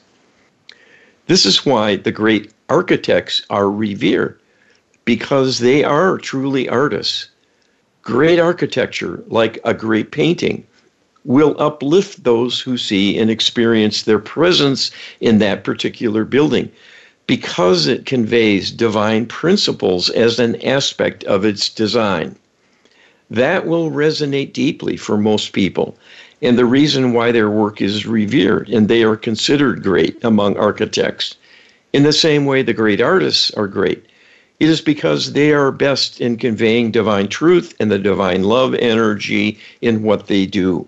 This 1.27 1.45
is 1.45 1.65
why 1.65 1.95
the 1.95 2.11
great 2.11 2.51
architects 2.67 3.43
are 3.49 3.71
revered 3.71 4.37
because 5.05 5.59
they 5.59 5.81
are 5.85 6.17
truly 6.17 6.67
artists. 6.67 7.29
Great 8.01 8.37
architecture, 8.37 9.23
like 9.27 9.59
a 9.63 9.73
great 9.73 10.11
painting, 10.11 10.67
will 11.25 11.55
uplift 11.57 12.23
those 12.23 12.59
who 12.59 12.77
see 12.77 13.17
and 13.17 13.29
experience 13.29 14.03
their 14.03 14.19
presence 14.19 14.91
in 15.21 15.39
that 15.39 15.63
particular 15.63 16.25
building 16.25 16.69
because 17.27 17.87
it 17.87 18.05
conveys 18.05 18.71
divine 18.71 19.25
principles 19.25 20.09
as 20.09 20.39
an 20.39 20.61
aspect 20.63 21.23
of 21.23 21.45
its 21.45 21.69
design. 21.69 22.35
That 23.29 23.65
will 23.65 23.89
resonate 23.89 24.53
deeply 24.53 24.97
for 24.97 25.17
most 25.17 25.53
people, 25.53 25.97
and 26.41 26.57
the 26.57 26.65
reason 26.65 27.13
why 27.13 27.31
their 27.31 27.49
work 27.49 27.81
is 27.81 28.05
revered 28.05 28.67
and 28.69 28.87
they 28.87 29.03
are 29.03 29.15
considered 29.15 29.81
great 29.81 30.21
among 30.23 30.57
architects. 30.57 31.35
In 31.93 32.03
the 32.03 32.11
same 32.11 32.45
way, 32.45 32.61
the 32.61 32.73
great 32.73 32.99
artists 32.99 33.51
are 33.51 33.67
great 33.67 34.03
it 34.63 34.69
is 34.69 34.79
because 34.79 35.33
they 35.33 35.51
are 35.51 35.73
best 35.73 36.21
in 36.21 36.37
conveying 36.37 36.89
divine 36.89 37.27
truth 37.27 37.73
and 37.81 37.91
the 37.91 37.99
divine 37.99 38.43
love 38.43 38.73
energy 38.75 39.57
in 39.81 40.03
what 40.03 40.27
they 40.27 40.45
do. 40.45 40.87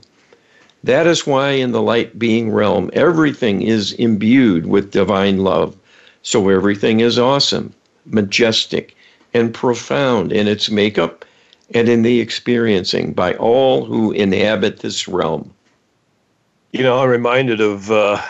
That 0.86 1.08
is 1.08 1.26
why 1.26 1.50
in 1.50 1.72
the 1.72 1.82
light 1.82 2.20
being 2.20 2.52
realm, 2.52 2.92
everything 2.94 3.64
is 3.64 3.94
imbued 3.94 4.68
with 4.68 4.92
divine 4.92 5.40
love. 5.40 5.76
So 6.22 6.50
everything 6.50 7.00
is 7.00 7.18
awesome, 7.18 7.74
majestic, 8.06 8.96
and 9.34 9.52
profound 9.52 10.32
in 10.32 10.48
its 10.48 10.70
makeup 10.70 11.26
and 11.74 11.90
in 11.90 12.04
the 12.04 12.20
experiencing 12.20 13.14
by 13.14 13.34
all 13.34 13.84
who 13.84 14.12
inhabit 14.12 14.82
this 14.82 15.08
realm. 15.08 15.52
You 16.72 16.84
know, 16.84 17.00
I'm 17.00 17.10
reminded 17.10 17.62
of, 17.62 17.90
uh, 17.90 18.22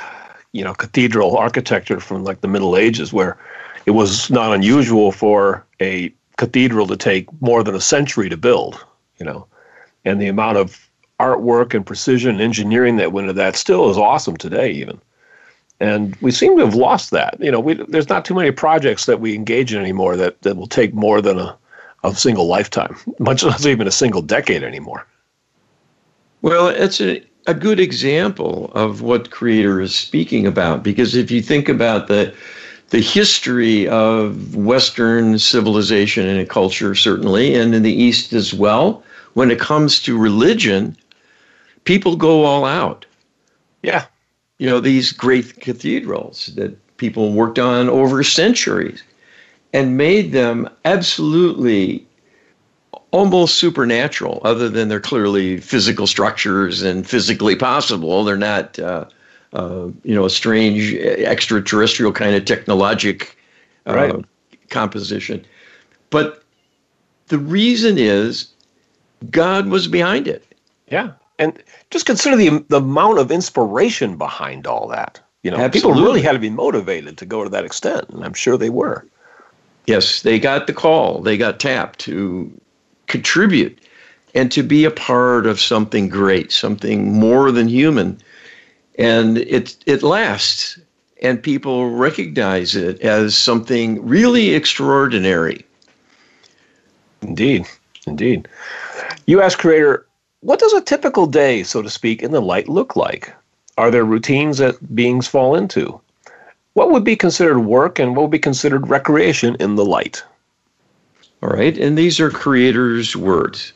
you 0.53 0.63
know, 0.63 0.74
cathedral 0.74 1.35
architecture 1.35 2.00
from 2.00 2.24
like 2.24 2.39
the 2.39 2.47
Middle 2.47 2.77
Ages 2.77 3.12
where 3.12 3.38
it 3.85 3.91
was 3.91 4.29
not 4.29 4.55
unusual 4.55 5.12
for 5.12 5.65
a 5.81 6.13
cathedral 6.38 6.88
to 6.88 6.95
take 6.95 7.27
more 7.41 7.65
than 7.65 7.75
a 7.75 7.81
century 7.81 8.29
to 8.29 8.38
build, 8.38 8.81
you 9.19 9.25
know, 9.25 9.45
and 10.05 10.21
the 10.21 10.27
amount 10.27 10.57
of 10.57 10.85
artwork 11.19 11.74
and 11.74 11.86
precision 11.86 12.41
engineering 12.41 12.98
that 12.98 13.12
went 13.12 13.29
into 13.29 13.41
that 13.41 13.55
still 13.55 13.89
is 13.89 13.98
awesome 13.98 14.38
today, 14.38 14.72
even. 14.72 15.00
And 15.79 16.15
we 16.17 16.31
seem 16.31 16.57
to 16.57 16.65
have 16.65 16.75
lost 16.75 17.12
that. 17.12 17.38
You 17.39 17.51
know, 17.51 17.60
we, 17.60 17.74
there's 17.74 18.10
not 18.10 18.25
too 18.25 18.34
many 18.34 18.51
projects 18.51 19.05
that 19.05 19.19
we 19.19 19.36
engage 19.36 19.74
in 19.74 19.81
anymore 19.81 20.15
that, 20.17 20.41
that 20.43 20.55
will 20.55 20.67
take 20.67 20.93
more 20.93 21.22
than 21.22 21.39
a, 21.39 21.57
a 22.03 22.15
single 22.15 22.48
lifetime, 22.48 22.95
much 23.19 23.43
less 23.43 23.65
even 23.65 23.88
a 23.88 23.91
single 23.91 24.22
decade 24.22 24.63
anymore. 24.63 25.05
Well, 26.41 26.67
it's 26.67 27.01
a, 27.01 27.24
a 27.48 27.53
good 27.53 27.79
example 27.79 28.72
of 28.74 29.01
what 29.01 29.31
Creator 29.31 29.81
is 29.81 29.95
speaking 29.95 30.45
about 30.45 30.84
because 30.84 31.15
if 31.15 31.31
you 31.31 31.41
think 31.41 31.69
about 31.69 32.07
the 32.07 32.34
the 32.89 33.01
history 33.01 33.88
of 33.88 34.55
Western 34.55 35.39
civilization 35.39 36.27
and 36.27 36.48
culture, 36.48 36.93
certainly, 36.93 37.55
and 37.55 37.74
in 37.74 37.84
the 37.84 37.91
East 37.91 38.31
as 38.34 38.53
well. 38.53 39.03
When 39.34 39.51
it 39.51 39.60
comes 39.60 40.00
to 40.03 40.17
religion, 40.17 40.95
people 41.86 42.15
go 42.15 42.44
all 42.44 42.65
out. 42.65 43.06
Yeah. 43.82 44.06
You 44.58 44.70
know, 44.70 44.80
these 44.80 45.12
great 45.12 45.60
cathedrals 45.60 46.48
that 46.56 46.77
people 46.98 47.34
worked 47.34 47.60
on 47.60 47.89
over 47.89 48.24
centuries 48.24 49.04
and 49.74 49.98
made 49.98 50.32
them 50.32 50.70
absolutely 50.86 52.06
almost 53.12 53.56
supernatural, 53.56 54.42
other 54.44 54.70
than 54.70 54.89
they're 54.89 55.00
clearly 55.00 55.60
physical 55.60 56.08
structures 56.08 56.82
and 56.82 57.08
physically 57.08 57.56
possible. 57.56 58.24
They're 58.24 58.38
not. 58.38 58.77
Uh, 58.77 59.06
uh, 59.54 59.89
you 60.04 60.13
know, 60.13 60.25
a 60.25 60.30
strange 60.30 60.94
extraterrestrial 60.96 62.12
kind 62.12 62.36
of 62.36 62.44
technologic 62.44 63.38
uh, 63.88 63.96
right. 63.96 64.25
composition. 64.70 65.46
But 66.10 66.44
the 67.27 67.38
reason 67.38 67.98
is 67.98 68.50
God 69.30 69.68
was 69.68 69.88
behind 69.88 70.27
it. 70.27 70.46
Yeah. 70.92 71.12
And 71.38 71.62
just 71.92 72.06
consider 72.06 72.36
the, 72.36 72.65
the 72.70 72.77
amount 72.77 73.20
of 73.20 73.32
inspiration 73.32 74.18
behind 74.18 74.68
all 74.68 74.88
that. 74.88 75.20
You 75.44 75.51
know, 75.51 75.58
Absolutely. 75.58 75.92
people 75.92 76.08
really 76.08 76.22
had 76.22 76.32
to 76.32 76.39
be 76.39 76.50
motivated 76.50 77.18
to 77.18 77.25
go 77.25 77.44
to 77.44 77.50
that 77.50 77.65
extent, 77.65 78.10
and 78.10 78.24
I'm 78.24 78.34
sure 78.34 78.58
they 78.58 78.70
were. 78.70 79.06
Yes, 79.86 80.24
they 80.24 80.39
got 80.39 80.65
the 80.65 80.74
call. 80.74 81.22
They 81.22 81.38
got 81.38 81.60
tapped 81.60 82.00
to 82.00 82.51
contribute 83.08 83.77
and 84.34 84.51
to 84.51 84.63
be 84.63 84.86
a 84.86 84.92
part 84.92 85.46
of 85.46 85.60
something 85.60 86.10
great, 86.10 86.51
something 86.51 87.13
more 87.13 87.51
than 87.51 87.68
human 87.68 88.20
and 88.98 89.38
it 89.38 89.75
it 89.86 90.04
lasts 90.04 90.80
and 91.22 91.42
people 91.42 91.92
recognize 91.92 92.75
it 92.75 93.00
as 93.01 93.36
something 93.36 94.06
really 94.06 94.54
extraordinary 94.54 95.65
indeed 97.22 97.65
indeed 98.08 98.48
you 99.25 99.42
ask 99.42 99.60
creator 99.60 100.06
what 100.45 100.59
does 100.59 100.73
a 100.73 100.81
typical 100.81 101.25
day 101.25 101.63
so 101.63 101.81
to 101.81 101.89
speak 101.89 102.21
in 102.21 102.29
the 102.29 102.39
light 102.39 102.69
look 102.69 102.95
like? 102.95 103.33
Are 103.79 103.89
there 103.89 104.05
routines 104.05 104.59
that 104.59 104.95
beings 104.95 105.27
fall 105.27 105.55
into? 105.55 105.99
What 106.73 106.91
would 106.91 107.03
be 107.03 107.15
considered 107.15 107.61
work 107.61 107.97
and 107.97 108.15
what 108.15 108.21
would 108.21 108.31
be 108.31 108.37
considered 108.37 108.87
recreation 108.87 109.55
in 109.59 109.73
the 109.73 109.83
light? 109.83 110.23
All 111.41 111.49
right 111.49 111.75
and 111.75 111.97
these 111.97 112.19
are 112.19 112.29
creator's 112.29 113.15
words. 113.15 113.73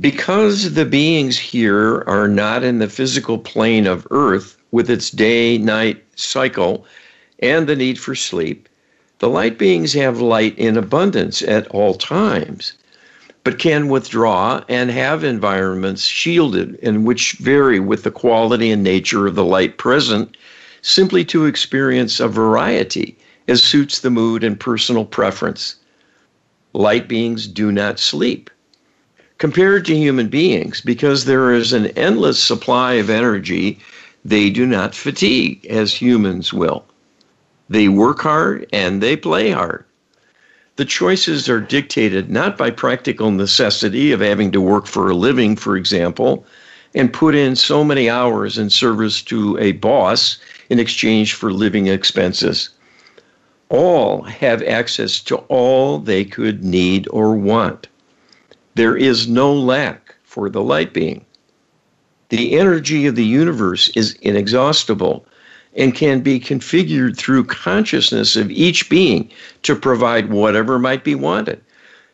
Because 0.00 0.74
the 0.74 0.84
beings 0.84 1.38
here 1.38 2.02
are 2.08 2.26
not 2.26 2.64
in 2.64 2.80
the 2.80 2.88
physical 2.88 3.38
plane 3.38 3.86
of 3.86 4.04
Earth 4.10 4.56
with 4.72 4.90
its 4.90 5.10
day 5.10 5.58
night 5.58 6.02
cycle 6.16 6.84
and 7.38 7.68
the 7.68 7.76
need 7.76 8.00
for 8.00 8.16
sleep, 8.16 8.68
the 9.20 9.28
light 9.28 9.58
beings 9.58 9.92
have 9.92 10.20
light 10.20 10.58
in 10.58 10.76
abundance 10.76 11.40
at 11.40 11.68
all 11.68 11.94
times, 11.94 12.72
but 13.44 13.58
can 13.58 13.88
withdraw 13.88 14.62
and 14.68 14.90
have 14.90 15.24
environments 15.24 16.04
shielded 16.04 16.78
and 16.82 17.04
which 17.04 17.32
vary 17.32 17.80
with 17.80 18.02
the 18.02 18.10
quality 18.10 18.70
and 18.70 18.82
nature 18.82 19.26
of 19.26 19.34
the 19.34 19.44
light 19.44 19.78
present, 19.78 20.36
simply 20.82 21.24
to 21.24 21.46
experience 21.46 22.20
a 22.20 22.28
variety 22.28 23.16
as 23.48 23.62
suits 23.62 24.00
the 24.00 24.10
mood 24.10 24.44
and 24.44 24.60
personal 24.60 25.04
preference. 25.04 25.76
Light 26.72 27.08
beings 27.08 27.46
do 27.46 27.72
not 27.72 27.98
sleep 27.98 28.50
compared 29.42 29.84
to 29.84 29.96
human 29.96 30.28
beings 30.28 30.80
because 30.80 31.24
there 31.24 31.52
is 31.52 31.72
an 31.72 31.86
endless 31.98 32.40
supply 32.40 32.92
of 32.92 33.10
energy. 33.10 33.76
They 34.24 34.50
do 34.50 34.64
not 34.66 34.94
fatigue 34.94 35.66
as 35.66 35.92
humans 35.92 36.52
will. 36.52 36.84
They 37.68 37.88
work 37.88 38.20
hard 38.20 38.68
and 38.72 39.02
they 39.02 39.16
play 39.16 39.50
hard. 39.50 39.84
The 40.82 40.88
choices 40.88 41.48
are 41.48 41.60
dictated 41.60 42.28
not 42.28 42.58
by 42.58 42.70
practical 42.70 43.30
necessity 43.30 44.10
of 44.10 44.18
having 44.18 44.50
to 44.50 44.60
work 44.60 44.88
for 44.88 45.08
a 45.08 45.14
living, 45.14 45.54
for 45.54 45.76
example, 45.76 46.44
and 46.92 47.12
put 47.12 47.36
in 47.36 47.54
so 47.54 47.84
many 47.84 48.10
hours 48.10 48.58
in 48.58 48.68
service 48.68 49.22
to 49.30 49.56
a 49.58 49.70
boss 49.78 50.38
in 50.70 50.80
exchange 50.80 51.34
for 51.34 51.52
living 51.52 51.86
expenses. 51.86 52.70
All 53.68 54.22
have 54.22 54.60
access 54.64 55.20
to 55.20 55.36
all 55.46 56.00
they 56.00 56.24
could 56.24 56.64
need 56.64 57.06
or 57.12 57.36
want. 57.36 57.86
There 58.74 58.96
is 58.96 59.28
no 59.28 59.54
lack 59.54 60.16
for 60.24 60.50
the 60.50 60.62
light 60.62 60.92
being. 60.92 61.24
The 62.30 62.58
energy 62.58 63.06
of 63.06 63.14
the 63.14 63.24
universe 63.24 63.88
is 63.94 64.14
inexhaustible 64.14 65.24
and 65.74 65.94
can 65.94 66.20
be 66.20 66.38
configured 66.38 67.16
through 67.16 67.44
consciousness 67.44 68.36
of 68.36 68.50
each 68.50 68.88
being 68.90 69.30
to 69.62 69.74
provide 69.74 70.30
whatever 70.30 70.78
might 70.78 71.04
be 71.04 71.14
wanted. 71.14 71.60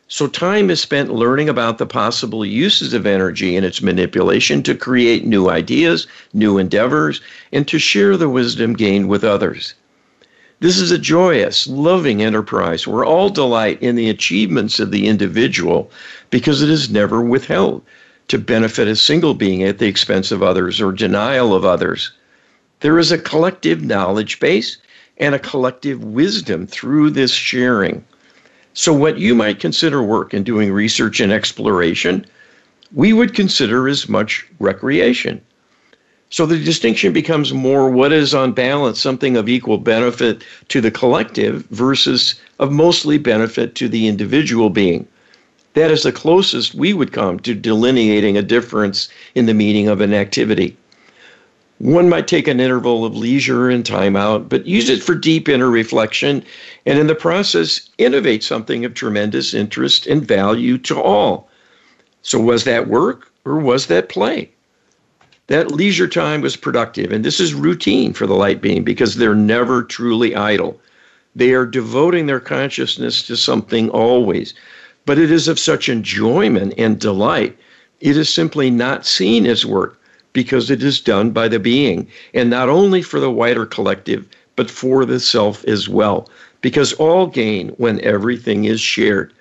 So, 0.07 0.25
time 0.25 0.71
is 0.71 0.81
spent 0.81 1.13
learning 1.13 1.49
about 1.49 1.77
the 1.77 1.85
possible 1.85 2.43
uses 2.43 2.93
of 2.93 3.05
energy 3.05 3.55
and 3.55 3.63
its 3.63 3.81
manipulation 3.81 4.63
to 4.63 4.73
create 4.73 5.23
new 5.23 5.49
ideas, 5.49 6.07
new 6.33 6.57
endeavors, 6.57 7.21
and 7.51 7.67
to 7.67 7.77
share 7.77 8.17
the 8.17 8.29
wisdom 8.29 8.73
gained 8.73 9.07
with 9.07 9.23
others. 9.23 9.75
This 10.61 10.79
is 10.79 10.91
a 10.91 10.97
joyous, 10.97 11.67
loving 11.67 12.23
enterprise 12.23 12.87
where 12.87 13.05
all 13.05 13.29
delight 13.29 13.81
in 13.81 13.95
the 13.95 14.09
achievements 14.09 14.79
of 14.79 14.91
the 14.91 15.07
individual 15.07 15.91
because 16.31 16.61
it 16.61 16.69
is 16.69 16.89
never 16.89 17.21
withheld 17.21 17.83
to 18.29 18.37
benefit 18.37 18.87
a 18.87 18.95
single 18.95 19.35
being 19.35 19.63
at 19.63 19.77
the 19.77 19.87
expense 19.87 20.31
of 20.31 20.43
others 20.43 20.81
or 20.81 20.91
denial 20.91 21.53
of 21.53 21.65
others. 21.65 22.11
There 22.81 22.97
is 22.97 23.11
a 23.11 23.17
collective 23.17 23.83
knowledge 23.83 24.39
base 24.39 24.77
and 25.17 25.35
a 25.35 25.39
collective 25.39 26.01
wisdom 26.01 26.65
through 26.65 27.09
this 27.09 27.31
sharing. 27.31 28.05
So, 28.73 28.93
what 28.93 29.17
you 29.17 29.35
might 29.35 29.59
consider 29.59 30.01
work 30.01 30.33
in 30.33 30.43
doing 30.43 30.71
research 30.71 31.19
and 31.19 31.29
exploration, 31.29 32.25
we 32.93 33.11
would 33.11 33.35
consider 33.35 33.89
as 33.89 34.07
much 34.07 34.45
recreation. 34.59 35.41
So, 36.29 36.45
the 36.45 36.57
distinction 36.57 37.11
becomes 37.11 37.53
more 37.53 37.89
what 37.89 38.13
is 38.13 38.33
on 38.33 38.53
balance 38.53 39.01
something 39.01 39.35
of 39.35 39.49
equal 39.49 39.79
benefit 39.79 40.41
to 40.69 40.79
the 40.79 40.91
collective 40.91 41.65
versus 41.71 42.35
of 42.59 42.71
mostly 42.71 43.17
benefit 43.17 43.75
to 43.75 43.89
the 43.89 44.07
individual 44.07 44.69
being. 44.69 45.05
That 45.73 45.91
is 45.91 46.03
the 46.03 46.13
closest 46.13 46.75
we 46.75 46.93
would 46.93 47.11
come 47.11 47.41
to 47.41 47.53
delineating 47.53 48.37
a 48.37 48.41
difference 48.41 49.09
in 49.35 49.47
the 49.47 49.53
meaning 49.53 49.89
of 49.89 49.99
an 49.99 50.13
activity. 50.13 50.77
One 51.79 52.09
might 52.09 52.27
take 52.27 52.49
an 52.49 52.59
interval 52.59 53.05
of 53.05 53.15
leisure 53.15 53.69
and 53.69 53.85
time 53.85 54.17
out, 54.17 54.49
but 54.49 54.67
use 54.67 54.89
it 54.89 55.01
for 55.01 55.15
deep 55.15 55.47
inner 55.47 55.69
reflection 55.69 56.43
and 56.85 56.99
in 56.99 57.07
the 57.07 57.15
process 57.15 57.89
innovate 57.97 58.43
something 58.43 58.83
of 58.83 58.93
tremendous 58.93 59.53
interest 59.53 60.05
and 60.05 60.27
value 60.27 60.77
to 60.79 61.01
all. 61.01 61.49
So, 62.21 62.37
was 62.37 62.65
that 62.65 62.89
work 62.89 63.31
or 63.45 63.59
was 63.59 63.85
that 63.85 64.09
play? 64.09 64.49
That 65.47 65.71
leisure 65.71 66.07
time 66.09 66.41
was 66.41 66.57
productive, 66.57 67.13
and 67.13 67.23
this 67.23 67.39
is 67.39 67.53
routine 67.53 68.11
for 68.11 68.27
the 68.27 68.35
light 68.35 68.61
being 68.61 68.83
because 68.83 69.15
they're 69.15 69.33
never 69.33 69.81
truly 69.81 70.35
idle. 70.35 70.81
They 71.33 71.53
are 71.53 71.65
devoting 71.65 72.25
their 72.25 72.41
consciousness 72.41 73.23
to 73.23 73.37
something 73.37 73.89
always, 73.89 74.53
but 75.05 75.17
it 75.17 75.31
is 75.31 75.47
of 75.47 75.57
such 75.57 75.87
enjoyment 75.87 76.73
and 76.77 76.99
delight, 76.99 77.57
it 78.01 78.17
is 78.17 78.27
simply 78.27 78.69
not 78.69 79.05
seen 79.05 79.45
as 79.45 79.65
work 79.65 79.98
because 80.33 80.69
it 80.69 80.83
is 80.83 80.99
done 81.01 81.31
by 81.31 81.47
the 81.47 81.59
being, 81.59 82.07
and 82.33 82.49
not 82.49 82.69
only 82.69 83.01
for 83.01 83.19
the 83.19 83.31
wider 83.31 83.65
collective, 83.65 84.27
but 84.55 84.69
for 84.69 85.05
the 85.05 85.19
self 85.19 85.63
as 85.65 85.87
well, 85.87 86.29
because 86.61 86.93
all 86.93 87.27
gain 87.27 87.69
when 87.77 88.01
everything 88.01 88.65
is 88.65 88.81
shared. 88.81 89.33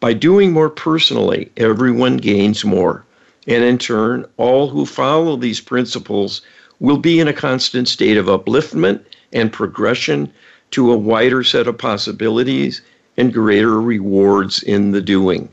By 0.00 0.12
doing 0.12 0.52
more 0.52 0.70
personally, 0.70 1.50
everyone 1.56 2.16
gains 2.16 2.64
more. 2.64 3.04
And 3.46 3.64
in 3.64 3.78
turn, 3.78 4.26
all 4.36 4.68
who 4.68 4.86
follow 4.86 5.36
these 5.36 5.60
principles 5.60 6.42
will 6.80 6.98
be 6.98 7.18
in 7.18 7.28
a 7.28 7.32
constant 7.32 7.88
state 7.88 8.16
of 8.16 8.26
upliftment 8.26 9.00
and 9.32 9.52
progression 9.52 10.32
to 10.70 10.92
a 10.92 10.96
wider 10.96 11.42
set 11.42 11.66
of 11.66 11.78
possibilities 11.78 12.82
and 13.16 13.32
greater 13.32 13.80
rewards 13.80 14.62
in 14.62 14.92
the 14.92 15.00
doing. 15.00 15.48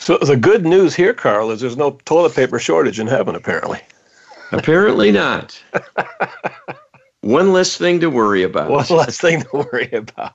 So 0.00 0.16
the 0.16 0.36
good 0.36 0.64
news 0.64 0.94
here, 0.94 1.12
Carl, 1.12 1.50
is 1.50 1.60
there's 1.60 1.76
no 1.76 1.92
toilet 2.06 2.34
paper 2.34 2.58
shortage 2.58 2.98
in 2.98 3.06
heaven, 3.06 3.36
apparently. 3.36 3.80
Apparently 4.50 5.12
not. 5.12 5.62
One 7.20 7.52
less 7.52 7.76
thing 7.76 8.00
to 8.00 8.08
worry 8.08 8.42
about. 8.42 8.70
One 8.70 8.86
less 8.88 9.20
thing 9.20 9.42
to 9.42 9.68
worry 9.72 9.90
about. 9.92 10.32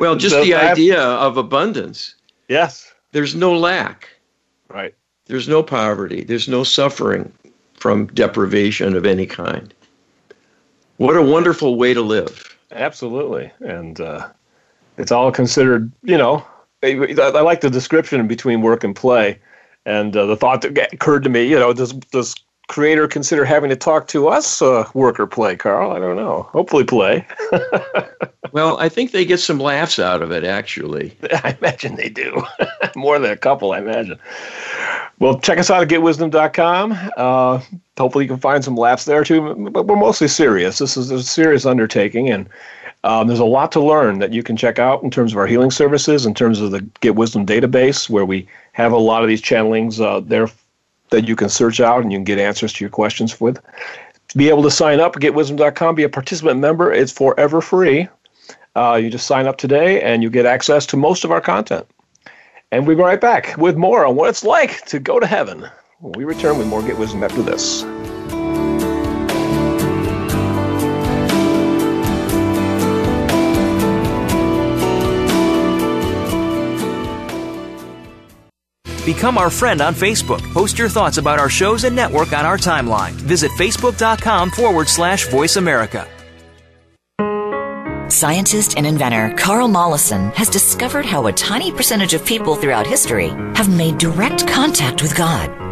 Well, 0.00 0.16
just 0.16 0.34
so 0.34 0.44
the 0.44 0.54
idea 0.54 1.00
of 1.00 1.36
abundance. 1.36 2.16
Yes. 2.48 2.92
There's 3.12 3.36
no 3.36 3.56
lack. 3.56 4.08
Right. 4.68 4.94
There's 5.26 5.48
no 5.48 5.62
poverty. 5.62 6.24
There's 6.24 6.48
no 6.48 6.64
suffering 6.64 7.32
from 7.74 8.06
deprivation 8.08 8.96
of 8.96 9.06
any 9.06 9.26
kind. 9.26 9.72
What 10.96 11.16
a 11.16 11.22
wonderful 11.22 11.76
way 11.76 11.94
to 11.94 12.02
live. 12.02 12.58
Absolutely. 12.72 13.52
And 13.60 14.00
uh, 14.00 14.28
it's 14.98 15.12
all 15.12 15.30
considered, 15.30 15.90
you 16.02 16.18
know, 16.18 16.44
I 16.82 17.40
like 17.40 17.60
the 17.60 17.70
description 17.70 18.26
between 18.26 18.60
work 18.62 18.84
and 18.84 18.94
play, 18.94 19.38
and 19.86 20.16
uh, 20.16 20.26
the 20.26 20.36
thought 20.36 20.62
that 20.62 20.92
occurred 20.92 21.22
to 21.24 21.30
me. 21.30 21.44
You 21.44 21.58
know, 21.58 21.72
does 21.72 21.92
does 21.92 22.34
creator 22.68 23.06
consider 23.06 23.44
having 23.44 23.70
to 23.70 23.76
talk 23.76 24.08
to 24.08 24.28
us 24.28 24.62
uh, 24.62 24.88
work 24.94 25.20
or 25.20 25.26
play, 25.26 25.56
Carl? 25.56 25.92
I 25.92 25.98
don't 25.98 26.16
know. 26.16 26.48
Hopefully, 26.52 26.84
play. 26.84 27.26
well, 28.52 28.78
I 28.78 28.88
think 28.88 29.12
they 29.12 29.24
get 29.24 29.38
some 29.38 29.58
laughs 29.58 29.98
out 29.98 30.22
of 30.22 30.32
it. 30.32 30.44
Actually, 30.44 31.16
I 31.44 31.56
imagine 31.60 31.96
they 31.96 32.08
do. 32.08 32.42
More 32.96 33.18
than 33.18 33.30
a 33.30 33.36
couple, 33.36 33.72
I 33.72 33.78
imagine. 33.78 34.18
Well, 35.18 35.38
check 35.38 35.58
us 35.58 35.70
out 35.70 35.82
at 35.82 35.88
getwisdom.com. 35.88 37.10
Uh, 37.16 37.60
hopefully, 37.96 38.24
you 38.24 38.28
can 38.28 38.40
find 38.40 38.64
some 38.64 38.76
laughs 38.76 39.04
there 39.04 39.22
too. 39.22 39.54
But 39.70 39.86
we're 39.86 39.96
mostly 39.96 40.28
serious. 40.28 40.78
This 40.78 40.96
is 40.96 41.10
a 41.10 41.22
serious 41.22 41.64
undertaking, 41.64 42.28
and 42.28 42.48
um, 43.04 43.26
there's 43.26 43.40
a 43.40 43.44
lot 43.44 43.72
to 43.72 43.80
learn 43.80 44.20
that 44.20 44.32
you 44.32 44.42
can 44.42 44.56
check 44.56 44.78
out 44.78 45.02
in 45.02 45.10
terms 45.10 45.32
of 45.32 45.38
our 45.38 45.46
healing 45.46 45.70
services, 45.70 46.24
in 46.24 46.34
terms 46.34 46.60
of 46.60 46.70
the 46.70 46.80
Get 47.00 47.16
Wisdom 47.16 47.44
database, 47.44 48.08
where 48.08 48.24
we 48.24 48.46
have 48.72 48.92
a 48.92 48.98
lot 48.98 49.22
of 49.22 49.28
these 49.28 49.42
channelings 49.42 50.00
uh, 50.00 50.20
there 50.20 50.48
that 51.10 51.28
you 51.28 51.36
can 51.36 51.48
search 51.48 51.80
out 51.80 52.02
and 52.02 52.12
you 52.12 52.18
can 52.18 52.24
get 52.24 52.38
answers 52.38 52.72
to 52.72 52.84
your 52.84 52.90
questions 52.90 53.40
with. 53.40 53.60
To 54.28 54.38
be 54.38 54.48
able 54.48 54.62
to 54.62 54.70
sign 54.70 54.98
up, 54.98 55.14
getwisdom.com, 55.16 55.94
be 55.94 56.04
a 56.04 56.08
participant 56.08 56.58
member, 56.58 56.92
it's 56.92 57.12
forever 57.12 57.60
free. 57.60 58.08
Uh, 58.74 58.98
you 59.02 59.10
just 59.10 59.26
sign 59.26 59.46
up 59.46 59.58
today 59.58 60.00
and 60.00 60.22
you 60.22 60.30
get 60.30 60.46
access 60.46 60.86
to 60.86 60.96
most 60.96 61.24
of 61.24 61.30
our 61.30 61.40
content. 61.40 61.86
And 62.70 62.86
we'll 62.86 62.96
be 62.96 63.02
right 63.02 63.20
back 63.20 63.54
with 63.58 63.76
more 63.76 64.06
on 64.06 64.16
what 64.16 64.30
it's 64.30 64.44
like 64.44 64.86
to 64.86 64.98
go 64.98 65.20
to 65.20 65.26
heaven. 65.26 65.68
we 66.00 66.24
return 66.24 66.56
with 66.56 66.66
more 66.66 66.82
Get 66.82 66.98
Wisdom 66.98 67.22
after 67.22 67.42
this. 67.42 67.84
Become 79.04 79.36
our 79.38 79.50
friend 79.50 79.80
on 79.80 79.94
Facebook. 79.94 80.40
Post 80.52 80.78
your 80.78 80.88
thoughts 80.88 81.18
about 81.18 81.38
our 81.38 81.48
shows 81.50 81.84
and 81.84 81.96
network 81.96 82.32
on 82.32 82.46
our 82.46 82.56
timeline. 82.56 83.12
Visit 83.12 83.50
facebook.com 83.52 84.50
forward 84.50 84.88
slash 84.88 85.26
VoiceAmerica. 85.26 86.06
Scientist 88.10 88.76
and 88.76 88.86
inventor 88.86 89.34
Carl 89.38 89.68
Mollison 89.68 90.30
has 90.32 90.50
discovered 90.50 91.06
how 91.06 91.26
a 91.26 91.32
tiny 91.32 91.72
percentage 91.72 92.12
of 92.12 92.26
people 92.26 92.54
throughout 92.54 92.86
history 92.86 93.28
have 93.56 93.74
made 93.74 93.96
direct 93.96 94.46
contact 94.46 95.00
with 95.00 95.16
God. 95.16 95.71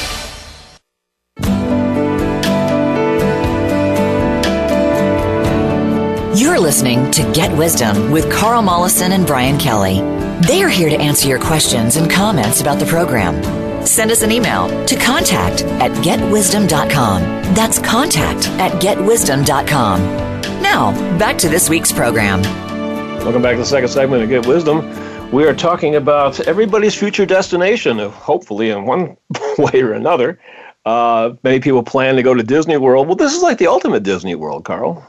You're 6.41 6.59
listening 6.59 7.11
to 7.11 7.31
Get 7.33 7.55
Wisdom 7.55 8.09
with 8.09 8.31
Carl 8.31 8.63
Mollison 8.63 9.11
and 9.11 9.27
Brian 9.27 9.59
Kelly. 9.59 10.01
They 10.47 10.63
are 10.63 10.69
here 10.69 10.89
to 10.89 10.95
answer 10.95 11.27
your 11.27 11.39
questions 11.39 11.97
and 11.97 12.09
comments 12.09 12.61
about 12.61 12.79
the 12.79 12.85
program. 12.87 13.85
Send 13.85 14.09
us 14.09 14.23
an 14.23 14.31
email 14.31 14.67
to 14.87 14.95
contact 14.95 15.61
at 15.61 15.91
getwisdom.com. 16.03 17.21
That's 17.53 17.77
contact 17.77 18.47
at 18.59 18.71
getwisdom.com. 18.81 20.01
Now, 20.63 21.19
back 21.19 21.37
to 21.37 21.47
this 21.47 21.69
week's 21.69 21.91
program. 21.91 22.41
Welcome 23.19 23.43
back 23.43 23.53
to 23.53 23.59
the 23.59 23.65
second 23.65 23.89
segment 23.89 24.23
of 24.23 24.29
Get 24.29 24.47
Wisdom. 24.47 25.31
We 25.31 25.45
are 25.45 25.53
talking 25.53 25.97
about 25.97 26.39
everybody's 26.47 26.95
future 26.95 27.27
destination, 27.27 27.99
hopefully 27.99 28.71
in 28.71 28.85
one 28.85 29.15
way 29.59 29.83
or 29.83 29.93
another. 29.93 30.39
Uh, 30.85 31.33
many 31.43 31.59
people 31.59 31.83
plan 31.83 32.15
to 32.15 32.23
go 32.23 32.33
to 32.33 32.41
Disney 32.41 32.77
World. 32.77 33.05
Well, 33.05 33.15
this 33.15 33.35
is 33.35 33.43
like 33.43 33.59
the 33.59 33.67
ultimate 33.67 34.01
Disney 34.01 34.33
World, 34.33 34.65
Carl. 34.65 35.07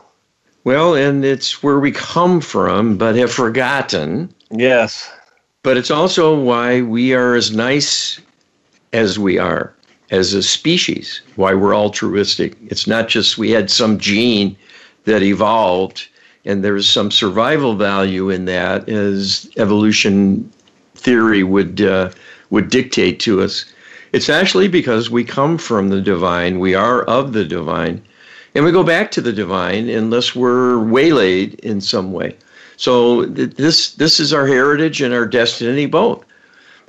Well, 0.64 0.94
and 0.94 1.25
it's 1.25 1.62
where 1.62 1.81
we 1.81 1.90
come 1.90 2.40
from, 2.40 2.96
but 2.96 3.16
have 3.16 3.33
forgotten. 3.33 4.33
Yes. 4.51 5.11
But 5.62 5.77
it's 5.77 5.90
also 5.90 6.38
why 6.38 6.83
we 6.83 7.14
are 7.14 7.35
as 7.35 7.51
nice 7.51 8.20
as 8.92 9.18
we 9.18 9.38
are 9.38 9.75
as 10.11 10.35
a 10.35 10.42
species, 10.42 11.22
why 11.37 11.55
we're 11.55 11.75
altruistic. 11.75 12.57
It's 12.68 12.87
not 12.87 13.09
just 13.09 13.38
we 13.38 13.51
had 13.51 13.70
some 13.70 13.98
gene 13.98 14.57
that 15.05 15.22
evolved 15.22 16.07
and 16.44 16.64
there's 16.64 16.88
some 16.88 17.11
survival 17.11 17.75
value 17.75 18.29
in 18.29 18.44
that 18.46 18.88
as 18.88 19.48
evolution 19.57 20.51
theory 20.94 21.42
would 21.42 21.81
uh, 21.81 22.11
would 22.51 22.68
dictate 22.68 23.20
to 23.20 23.42
us. 23.42 23.64
It's 24.12 24.29
actually 24.29 24.68
because 24.68 25.11
we 25.11 25.25
come 25.25 25.57
from 25.57 25.88
the 25.88 26.01
divine, 26.01 26.59
we 26.59 26.75
are 26.75 27.03
of 27.05 27.33
the 27.33 27.44
divine, 27.44 28.03
and 28.55 28.65
we 28.65 28.73
go 28.73 28.83
back 28.83 29.11
to 29.12 29.21
the 29.21 29.33
divine 29.33 29.88
unless 29.88 30.35
we're 30.35 30.79
waylaid 30.85 31.55
in 31.61 31.81
some 31.81 32.12
way. 32.12 32.37
So 32.77 33.27
th- 33.27 33.55
this 33.55 33.95
this 33.95 34.21
is 34.21 34.33
our 34.33 34.47
heritage 34.47 35.01
and 35.01 35.15
our 35.15 35.27
destiny 35.27 35.87
both. 35.87 36.25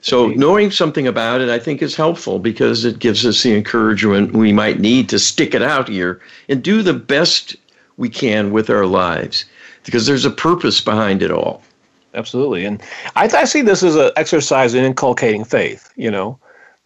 So 0.02 0.28
knowing 0.28 0.70
something 0.70 1.08
about 1.08 1.40
it, 1.40 1.48
I 1.48 1.60
think, 1.60 1.82
is 1.82 1.96
helpful 1.96 2.38
because 2.38 2.84
it 2.84 3.00
gives 3.00 3.26
us 3.26 3.42
the 3.42 3.56
encouragement 3.56 4.34
we 4.34 4.52
might 4.52 4.82
need 4.82 5.08
to 5.10 5.20
stick 5.20 5.56
it 5.56 5.62
out 5.62 5.88
here 5.88 6.20
and 6.50 6.62
do 6.62 6.82
the 6.82 6.94
best 6.94 7.56
we 7.96 8.10
can 8.10 8.52
with 8.52 8.70
our 8.70 8.86
lives 8.86 9.46
because 9.86 10.06
there's 10.06 10.26
a 10.26 10.32
purpose 10.32 10.82
behind 10.82 11.22
it 11.22 11.32
all. 11.32 11.62
Absolutely. 12.16 12.66
And 12.66 12.82
I, 13.16 13.30
I 13.34 13.46
see 13.46 13.62
this 13.62 13.82
as 13.82 13.96
an 13.96 14.12
exercise 14.18 14.74
in 14.74 14.84
inculcating 14.84 15.46
faith, 15.46 15.90
you 15.96 16.12
know, 16.12 16.38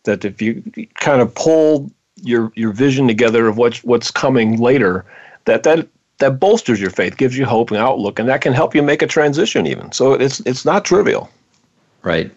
that 0.03 0.23
if 0.23 0.41
you 0.41 0.61
kind 0.95 1.21
of 1.21 1.33
pull 1.33 1.91
your 2.23 2.51
your 2.55 2.71
vision 2.71 3.07
together 3.07 3.47
of 3.47 3.57
what's 3.57 3.83
what's 3.83 4.11
coming 4.11 4.59
later, 4.59 5.05
that 5.45 5.63
that 5.63 5.87
that 6.19 6.39
bolsters 6.39 6.81
your 6.81 6.89
faith, 6.89 7.17
gives 7.17 7.37
you 7.37 7.45
hope 7.45 7.71
and 7.71 7.79
outlook, 7.79 8.19
and 8.19 8.27
that 8.27 8.41
can 8.41 8.53
help 8.53 8.73
you 8.73 8.81
make 8.81 9.01
a 9.01 9.07
transition 9.07 9.67
even. 9.67 9.91
So 9.91 10.13
it's 10.13 10.39
it's 10.41 10.65
not 10.65 10.85
trivial. 10.85 11.29
Right. 12.03 12.31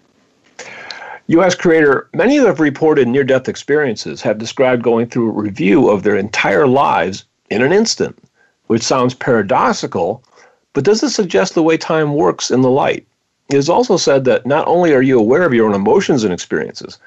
U.S. 1.28 1.54
creator, 1.54 2.08
many 2.12 2.38
that 2.38 2.46
have 2.46 2.58
reported 2.58 3.06
near 3.06 3.22
death 3.22 3.48
experiences 3.48 4.20
have 4.22 4.38
described 4.38 4.82
going 4.82 5.06
through 5.06 5.28
a 5.28 5.42
review 5.42 5.88
of 5.88 6.02
their 6.02 6.16
entire 6.16 6.66
lives 6.66 7.24
in 7.50 7.62
an 7.62 7.72
instant, 7.72 8.18
which 8.66 8.82
sounds 8.82 9.14
paradoxical, 9.14 10.24
but 10.72 10.82
does 10.82 11.00
this 11.00 11.14
suggest 11.14 11.54
the 11.54 11.62
way 11.62 11.76
time 11.76 12.14
works 12.14 12.50
in 12.50 12.62
the 12.62 12.70
light? 12.70 13.06
It 13.48 13.56
is 13.56 13.68
also 13.68 13.96
said 13.96 14.24
that 14.24 14.44
not 14.44 14.66
only 14.66 14.92
are 14.92 15.02
you 15.02 15.18
aware 15.18 15.44
of 15.44 15.54
your 15.54 15.68
own 15.68 15.74
emotions 15.74 16.24
and 16.24 16.32
experiences, 16.32 16.98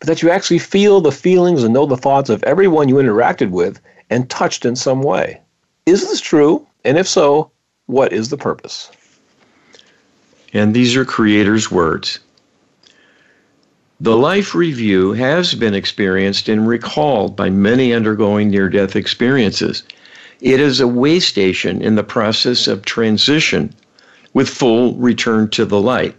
but 0.00 0.08
that 0.08 0.22
you 0.22 0.30
actually 0.30 0.58
feel 0.58 1.00
the 1.00 1.12
feelings 1.12 1.62
and 1.62 1.74
know 1.74 1.86
the 1.86 1.96
thoughts 1.96 2.30
of 2.30 2.42
everyone 2.44 2.88
you 2.88 2.96
interacted 2.96 3.50
with 3.50 3.80
and 4.08 4.28
touched 4.28 4.64
in 4.64 4.74
some 4.74 5.02
way. 5.02 5.40
Is 5.86 6.00
this 6.08 6.20
true? 6.20 6.66
And 6.84 6.98
if 6.98 7.06
so, 7.06 7.50
what 7.86 8.12
is 8.12 8.30
the 8.30 8.38
purpose? 8.38 8.90
And 10.52 10.74
these 10.74 10.96
are 10.96 11.04
creators' 11.04 11.70
words. 11.70 12.18
The 14.00 14.16
life 14.16 14.54
review 14.54 15.12
has 15.12 15.54
been 15.54 15.74
experienced 15.74 16.48
and 16.48 16.66
recalled 16.66 17.36
by 17.36 17.50
many 17.50 17.92
undergoing 17.92 18.48
near 18.48 18.70
death 18.70 18.96
experiences. 18.96 19.82
It 20.40 20.58
is 20.58 20.80
a 20.80 20.88
way 20.88 21.20
station 21.20 21.82
in 21.82 21.96
the 21.96 22.02
process 22.02 22.66
of 22.66 22.86
transition 22.86 23.74
with 24.32 24.48
full 24.48 24.94
return 24.94 25.50
to 25.50 25.66
the 25.66 25.80
light. 25.80 26.16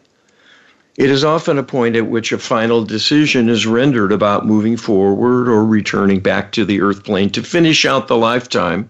It 0.98 1.10
is 1.10 1.24
often 1.24 1.58
a 1.58 1.64
point 1.64 1.96
at 1.96 2.08
which 2.08 2.34
a 2.34 2.38
final 2.38 2.84
decision 2.84 3.48
is 3.48 3.66
rendered 3.66 4.12
about 4.12 4.46
moving 4.46 4.76
forward 4.76 5.48
or 5.48 5.66
returning 5.66 6.20
back 6.20 6.52
to 6.52 6.66
the 6.66 6.82
earth 6.82 7.06
plane 7.06 7.30
to 7.30 7.42
finish 7.42 7.86
out 7.86 8.10
the 8.10 8.18
lifetime 8.18 8.90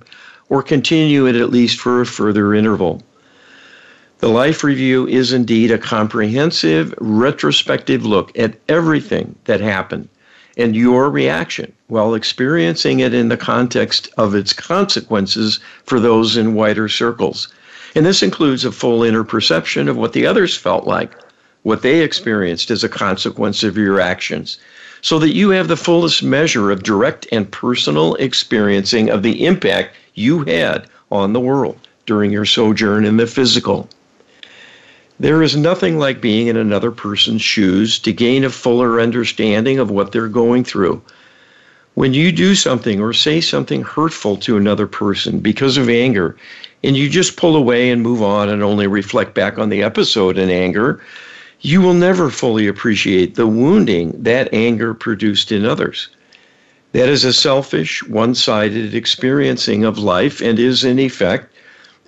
or 0.49 0.63
continue 0.63 1.27
it 1.27 1.35
at 1.35 1.51
least 1.51 1.79
for 1.79 2.01
a 2.01 2.05
further 2.07 2.55
interval. 2.55 3.03
The 4.17 4.29
Life 4.29 4.63
Review 4.63 5.07
is 5.07 5.31
indeed 5.31 5.69
a 5.69 5.77
comprehensive, 5.77 6.91
retrospective 6.99 8.03
look 8.03 8.37
at 8.37 8.55
everything 8.67 9.35
that 9.45 9.61
happened 9.61 10.09
and 10.57 10.75
your 10.75 11.07
reaction 11.09 11.71
while 11.87 12.15
experiencing 12.15 12.99
it 12.99 13.13
in 13.13 13.29
the 13.29 13.37
context 13.37 14.09
of 14.17 14.33
its 14.33 14.53
consequences 14.53 15.59
for 15.85 15.99
those 15.99 16.35
in 16.35 16.55
wider 16.55 16.89
circles. 16.89 17.47
And 17.95 18.07
this 18.07 18.23
includes 18.23 18.65
a 18.65 18.71
full 18.71 19.03
inner 19.03 19.23
perception 19.23 19.87
of 19.87 19.97
what 19.97 20.13
the 20.13 20.25
others 20.25 20.57
felt 20.57 20.87
like, 20.87 21.11
what 21.63 21.81
they 21.81 22.01
experienced 22.01 22.71
as 22.71 22.83
a 22.83 22.89
consequence 22.89 23.63
of 23.63 23.77
your 23.77 23.99
actions, 23.99 24.57
so 25.01 25.19
that 25.19 25.35
you 25.35 25.49
have 25.49 25.67
the 25.67 25.77
fullest 25.77 26.23
measure 26.23 26.71
of 26.71 26.83
direct 26.83 27.27
and 27.31 27.51
personal 27.51 28.15
experiencing 28.15 29.09
of 29.09 29.23
the 29.23 29.45
impact 29.45 29.95
you 30.15 30.43
had 30.43 30.87
on 31.11 31.33
the 31.33 31.39
world 31.39 31.77
during 32.05 32.31
your 32.31 32.45
sojourn 32.45 33.05
in 33.05 33.17
the 33.17 33.27
physical. 33.27 33.87
There 35.19 35.43
is 35.43 35.55
nothing 35.55 35.99
like 35.99 36.19
being 36.19 36.47
in 36.47 36.57
another 36.57 36.89
person's 36.89 37.43
shoes 37.43 37.99
to 37.99 38.11
gain 38.11 38.43
a 38.43 38.49
fuller 38.49 38.99
understanding 38.99 39.77
of 39.77 39.91
what 39.91 40.11
they're 40.11 40.27
going 40.27 40.63
through. 40.63 41.01
When 41.93 42.13
you 42.13 42.31
do 42.31 42.55
something 42.55 42.99
or 42.99 43.13
say 43.13 43.39
something 43.39 43.83
hurtful 43.83 44.37
to 44.37 44.57
another 44.57 44.87
person 44.87 45.39
because 45.39 45.77
of 45.77 45.89
anger, 45.89 46.37
and 46.83 46.97
you 46.97 47.07
just 47.07 47.37
pull 47.37 47.55
away 47.55 47.91
and 47.91 48.01
move 48.01 48.23
on 48.23 48.49
and 48.49 48.63
only 48.63 48.87
reflect 48.87 49.35
back 49.35 49.59
on 49.59 49.69
the 49.69 49.83
episode 49.83 50.37
in 50.39 50.49
anger, 50.49 51.03
you 51.61 51.79
will 51.81 51.93
never 51.93 52.29
fully 52.29 52.67
appreciate 52.67 53.35
the 53.35 53.47
wounding 53.47 54.11
that 54.23 54.51
anger 54.51 54.93
produced 54.93 55.51
in 55.51 55.65
others. 55.65 56.09
That 56.93 57.07
is 57.07 57.23
a 57.23 57.33
selfish, 57.33 58.03
one 58.03 58.35
sided 58.35 58.95
experiencing 58.95 59.85
of 59.85 59.97
life 59.97 60.41
and 60.41 60.57
is, 60.57 60.83
in 60.83 60.99
effect, 60.99 61.53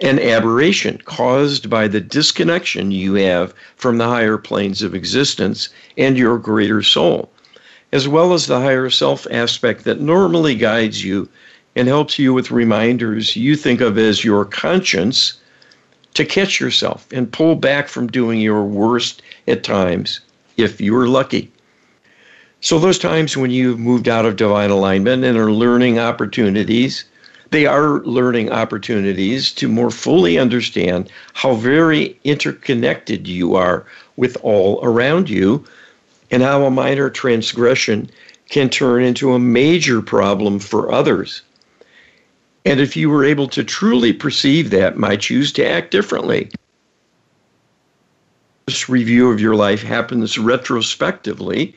an 0.02 0.20
aberration 0.20 1.00
caused 1.06 1.70
by 1.70 1.88
the 1.88 2.02
disconnection 2.02 2.92
you 2.92 3.14
have 3.14 3.54
from 3.76 3.98
the 3.98 4.08
higher 4.08 4.38
planes 4.38 4.82
of 4.82 4.96
existence 4.96 5.70
and 5.98 6.18
your 6.18 6.38
greater 6.38 6.82
soul, 6.82 7.32
as 7.92 8.08
well 8.08 8.34
as 8.34 8.48
the 8.48 8.60
higher 8.60 8.90
self 8.90 9.28
aspect 9.30 9.84
that 9.84 10.02
normally 10.02 10.56
guides 10.56 11.06
you 11.06 11.30
and 11.76 11.88
helps 11.88 12.18
you 12.18 12.34
with 12.34 12.52
reminders 12.52 13.36
you 13.36 13.56
think 13.56 13.82
of 13.82 13.98
as 13.98 14.26
your 14.26 14.46
conscience 14.46 15.34
to 16.14 16.26
catch 16.26 16.60
yourself 16.60 17.08
and 17.12 17.32
pull 17.32 17.56
back 17.56 17.88
from 17.88 18.08
doing 18.08 18.40
your 18.40 18.64
worst 18.64 19.22
at 19.48 19.64
times 19.64 20.20
if 20.58 20.80
you're 20.80 21.08
lucky. 21.08 21.52
So, 22.62 22.80
those 22.80 23.00
times 23.00 23.36
when 23.36 23.52
you've 23.52 23.80
moved 23.80 24.08
out 24.08 24.26
of 24.26 24.38
divine 24.38 24.70
alignment 24.70 25.24
and 25.24 25.38
are 25.38 25.52
learning 25.52 26.00
opportunities 26.00 27.06
they 27.54 27.68
are 27.68 28.02
learning 28.04 28.52
opportunities 28.52 29.52
to 29.52 29.68
more 29.68 29.92
fully 29.92 30.40
understand 30.40 31.08
how 31.34 31.54
very 31.54 32.20
interconnected 32.24 33.28
you 33.28 33.54
are 33.54 33.86
with 34.18 34.36
all 34.42 34.80
around 34.82 35.30
you 35.30 35.64
and 36.32 36.42
how 36.42 36.66
a 36.66 36.72
minor 36.72 37.12
transgression 37.12 38.10
can 38.50 38.70
turn 38.70 39.04
into 39.04 39.34
a 39.34 39.40
major 39.40 40.02
problem 40.02 40.58
for 40.58 40.92
others. 40.92 41.44
And 42.66 42.80
if 42.80 42.98
you 42.98 43.08
were 43.12 43.24
able 43.24 43.48
to 43.50 43.64
truly 43.64 44.14
perceive 44.14 44.72
that, 44.72 44.98
might 44.98 45.20
choose 45.20 45.52
to 45.54 45.64
act 45.64 45.92
differently. 45.92 46.50
This 48.66 48.88
review 48.88 49.30
of 49.30 49.42
your 49.42 49.56
life 49.56 49.84
happens 49.84 50.38
retrospectively, 50.38 51.76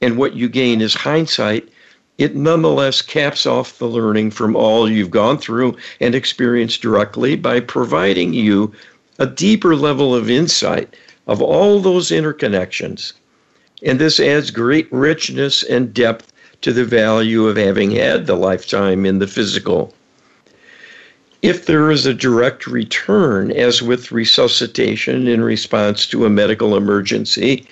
and 0.00 0.16
what 0.16 0.34
you 0.34 0.48
gain 0.48 0.80
is 0.80 0.94
hindsight 0.94 1.68
it 2.16 2.36
nonetheless 2.36 3.02
caps 3.02 3.44
off 3.44 3.78
the 3.78 3.88
learning 3.88 4.30
from 4.30 4.54
all 4.54 4.88
you've 4.88 5.10
gone 5.10 5.36
through 5.36 5.76
and 6.00 6.14
experienced 6.14 6.80
directly 6.80 7.34
by 7.34 7.58
providing 7.58 8.32
you 8.32 8.72
a 9.18 9.26
deeper 9.26 9.74
level 9.74 10.14
of 10.14 10.30
insight 10.30 10.94
of 11.26 11.42
all 11.42 11.80
those 11.80 12.10
interconnections. 12.10 13.12
And 13.82 13.98
this 13.98 14.20
adds 14.20 14.50
great 14.50 14.86
richness 14.92 15.62
and 15.64 15.92
depth 15.92 16.32
to 16.60 16.72
the 16.72 16.84
value 16.84 17.48
of 17.48 17.56
having 17.56 17.90
had 17.90 18.26
the 18.26 18.36
lifetime 18.36 19.04
in 19.04 19.18
the 19.18 19.26
physical. 19.26 19.92
If 21.44 21.66
there 21.66 21.90
is 21.90 22.06
a 22.06 22.14
direct 22.14 22.66
return, 22.66 23.52
as 23.52 23.82
with 23.82 24.10
resuscitation 24.10 25.28
in 25.28 25.44
response 25.44 26.06
to 26.06 26.24
a 26.24 26.30
medical 26.30 26.74
emergency, 26.74 27.66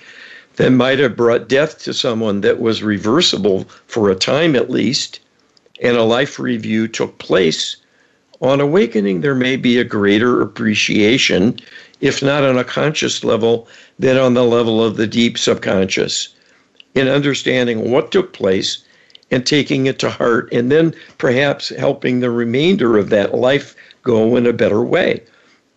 that 0.57 0.69
might 0.69 0.99
have 0.99 1.15
brought 1.15 1.49
death 1.49 1.81
to 1.81 1.91
someone 1.91 2.41
that 2.41 2.61
was 2.61 2.83
reversible 2.83 3.63
for 3.87 4.11
a 4.11 4.15
time 4.15 4.55
at 4.55 4.69
least, 4.69 5.19
and 5.81 5.97
a 5.97 6.03
life 6.03 6.37
review 6.37 6.87
took 6.87 7.17
place, 7.17 7.77
on 8.41 8.61
awakening 8.61 9.21
there 9.21 9.33
may 9.33 9.55
be 9.55 9.79
a 9.79 9.83
greater 9.83 10.39
appreciation, 10.39 11.59
if 11.99 12.21
not 12.21 12.43
on 12.43 12.59
a 12.59 12.63
conscious 12.63 13.23
level, 13.23 13.67
than 13.97 14.17
on 14.17 14.35
the 14.35 14.43
level 14.43 14.83
of 14.83 14.97
the 14.97 15.07
deep 15.07 15.35
subconscious, 15.35 16.29
in 16.93 17.07
understanding 17.07 17.89
what 17.89 18.11
took 18.11 18.33
place 18.33 18.83
and 19.33 19.47
taking 19.47 19.87
it 19.87 19.97
to 19.97 20.11
heart, 20.11 20.47
and 20.51 20.71
then 20.71 20.93
perhaps 21.17 21.69
helping 21.69 22.19
the 22.19 22.29
remainder 22.29 22.99
of 22.99 23.09
that 23.09 23.33
life 23.33 23.75
go 24.03 24.35
in 24.35 24.45
a 24.45 24.53
better 24.53 24.83
way 24.83 25.23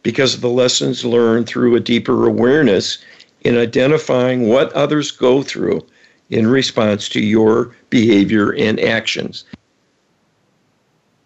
because 0.02 0.34
of 0.34 0.42
the 0.42 0.50
lessons 0.50 1.06
learned 1.06 1.46
through 1.46 1.74
a 1.74 1.80
deeper 1.80 2.26
awareness 2.26 2.98
in 3.40 3.56
identifying 3.56 4.46
what 4.46 4.70
others 4.74 5.10
go 5.10 5.42
through 5.42 5.80
in 6.28 6.46
response 6.46 7.08
to 7.08 7.20
your 7.20 7.74
behavior 7.88 8.52
and 8.54 8.78
actions. 8.78 9.44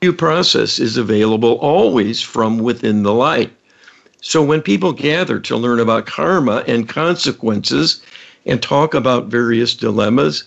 The 0.01 0.13
process 0.13 0.79
is 0.79 0.97
available 0.97 1.55
always 1.55 2.23
from 2.23 2.61
within 2.61 3.03
the 3.03 3.13
light. 3.13 3.51
So 4.21 4.41
when 4.41 4.63
people 4.63 4.93
gather 4.93 5.41
to 5.41 5.57
learn 5.57 5.81
about 5.81 6.07
karma 6.07 6.63
and 6.69 6.89
consequences 6.89 8.01
and 8.47 8.63
talk 8.63 8.95
about 8.95 9.27
various 9.27 9.75
dilemmas, 9.75 10.45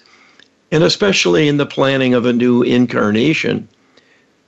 and 0.74 0.84
especially 0.84 1.48
in 1.48 1.58
the 1.58 1.68
planning 1.68 2.16
of 2.16 2.26
a 2.26 2.34
new 2.34 2.64
incarnation, 2.64 3.68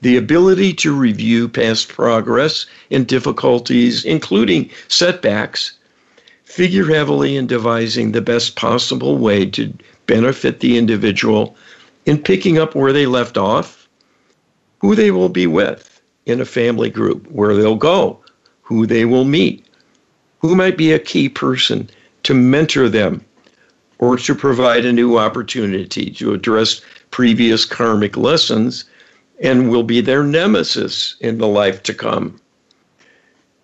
the 0.00 0.16
ability 0.16 0.72
to 0.74 0.92
review 0.92 1.48
past 1.48 1.88
progress 1.88 2.66
and 2.90 3.06
difficulties, 3.06 4.04
including 4.04 4.68
setbacks, 4.88 5.78
figure 6.42 6.86
heavily 6.86 7.36
in 7.36 7.46
devising 7.46 8.10
the 8.10 8.20
best 8.20 8.56
possible 8.56 9.16
way 9.16 9.46
to 9.46 9.72
benefit 10.06 10.58
the 10.58 10.76
individual 10.76 11.54
in 12.06 12.20
picking 12.20 12.58
up 12.58 12.74
where 12.74 12.92
they 12.92 13.06
left 13.06 13.38
off, 13.38 13.88
who 14.80 14.96
they 14.96 15.12
will 15.12 15.28
be 15.28 15.46
with 15.46 16.00
in 16.26 16.40
a 16.40 16.44
family 16.44 16.90
group, 16.90 17.24
where 17.30 17.54
they'll 17.54 17.76
go, 17.76 18.18
who 18.62 18.84
they 18.84 19.04
will 19.04 19.24
meet, 19.24 19.64
who 20.40 20.56
might 20.56 20.76
be 20.76 20.90
a 20.90 20.98
key 20.98 21.28
person 21.28 21.88
to 22.24 22.34
mentor 22.34 22.88
them 22.88 23.24
or 23.98 24.16
to 24.16 24.34
provide 24.34 24.84
a 24.84 24.92
new 24.92 25.18
opportunity 25.18 26.10
to 26.10 26.34
address 26.34 26.80
previous 27.10 27.64
karmic 27.64 28.16
lessons 28.16 28.84
and 29.40 29.70
will 29.70 29.82
be 29.82 30.00
their 30.00 30.24
nemesis 30.24 31.16
in 31.20 31.38
the 31.38 31.46
life 31.46 31.82
to 31.82 31.94
come. 31.94 32.40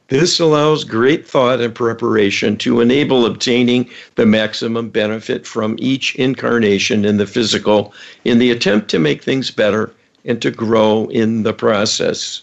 This 0.08 0.38
allows 0.40 0.84
great 0.84 1.26
thought 1.26 1.60
and 1.62 1.74
preparation 1.74 2.58
to 2.58 2.80
enable 2.80 3.24
obtaining 3.24 3.88
the 4.16 4.26
maximum 4.26 4.90
benefit 4.90 5.46
from 5.46 5.76
each 5.78 6.14
incarnation 6.16 7.06
in 7.06 7.16
the 7.16 7.26
physical 7.26 7.94
in 8.24 8.38
the 8.38 8.50
attempt 8.50 8.90
to 8.90 8.98
make 8.98 9.22
things 9.22 9.50
better 9.50 9.90
and 10.24 10.42
to 10.42 10.50
grow 10.50 11.08
in 11.08 11.44
the 11.44 11.54
process. 11.54 12.42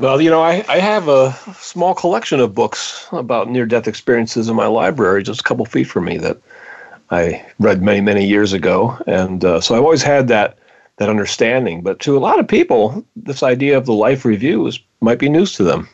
Well, 0.00 0.18
you 0.18 0.30
know, 0.30 0.40
I, 0.40 0.64
I 0.66 0.78
have 0.78 1.08
a 1.08 1.38
small 1.58 1.94
collection 1.94 2.40
of 2.40 2.54
books 2.54 3.06
about 3.12 3.50
near 3.50 3.66
death 3.66 3.86
experiences 3.86 4.48
in 4.48 4.56
my 4.56 4.66
library, 4.66 5.22
just 5.22 5.40
a 5.40 5.44
couple 5.44 5.66
feet 5.66 5.84
from 5.84 6.06
me, 6.06 6.16
that 6.16 6.38
I 7.10 7.44
read 7.58 7.82
many, 7.82 8.00
many 8.00 8.26
years 8.26 8.54
ago. 8.54 8.96
And 9.06 9.44
uh, 9.44 9.60
so 9.60 9.74
I've 9.74 9.82
always 9.82 10.02
had 10.02 10.28
that, 10.28 10.56
that 10.96 11.10
understanding. 11.10 11.82
But 11.82 11.98
to 12.00 12.16
a 12.16 12.18
lot 12.18 12.38
of 12.38 12.48
people, 12.48 13.04
this 13.14 13.42
idea 13.42 13.76
of 13.76 13.84
the 13.84 13.92
life 13.92 14.24
review 14.24 14.66
is, 14.66 14.80
might 15.02 15.18
be 15.18 15.28
news 15.28 15.52
to 15.56 15.64
them. 15.64 15.86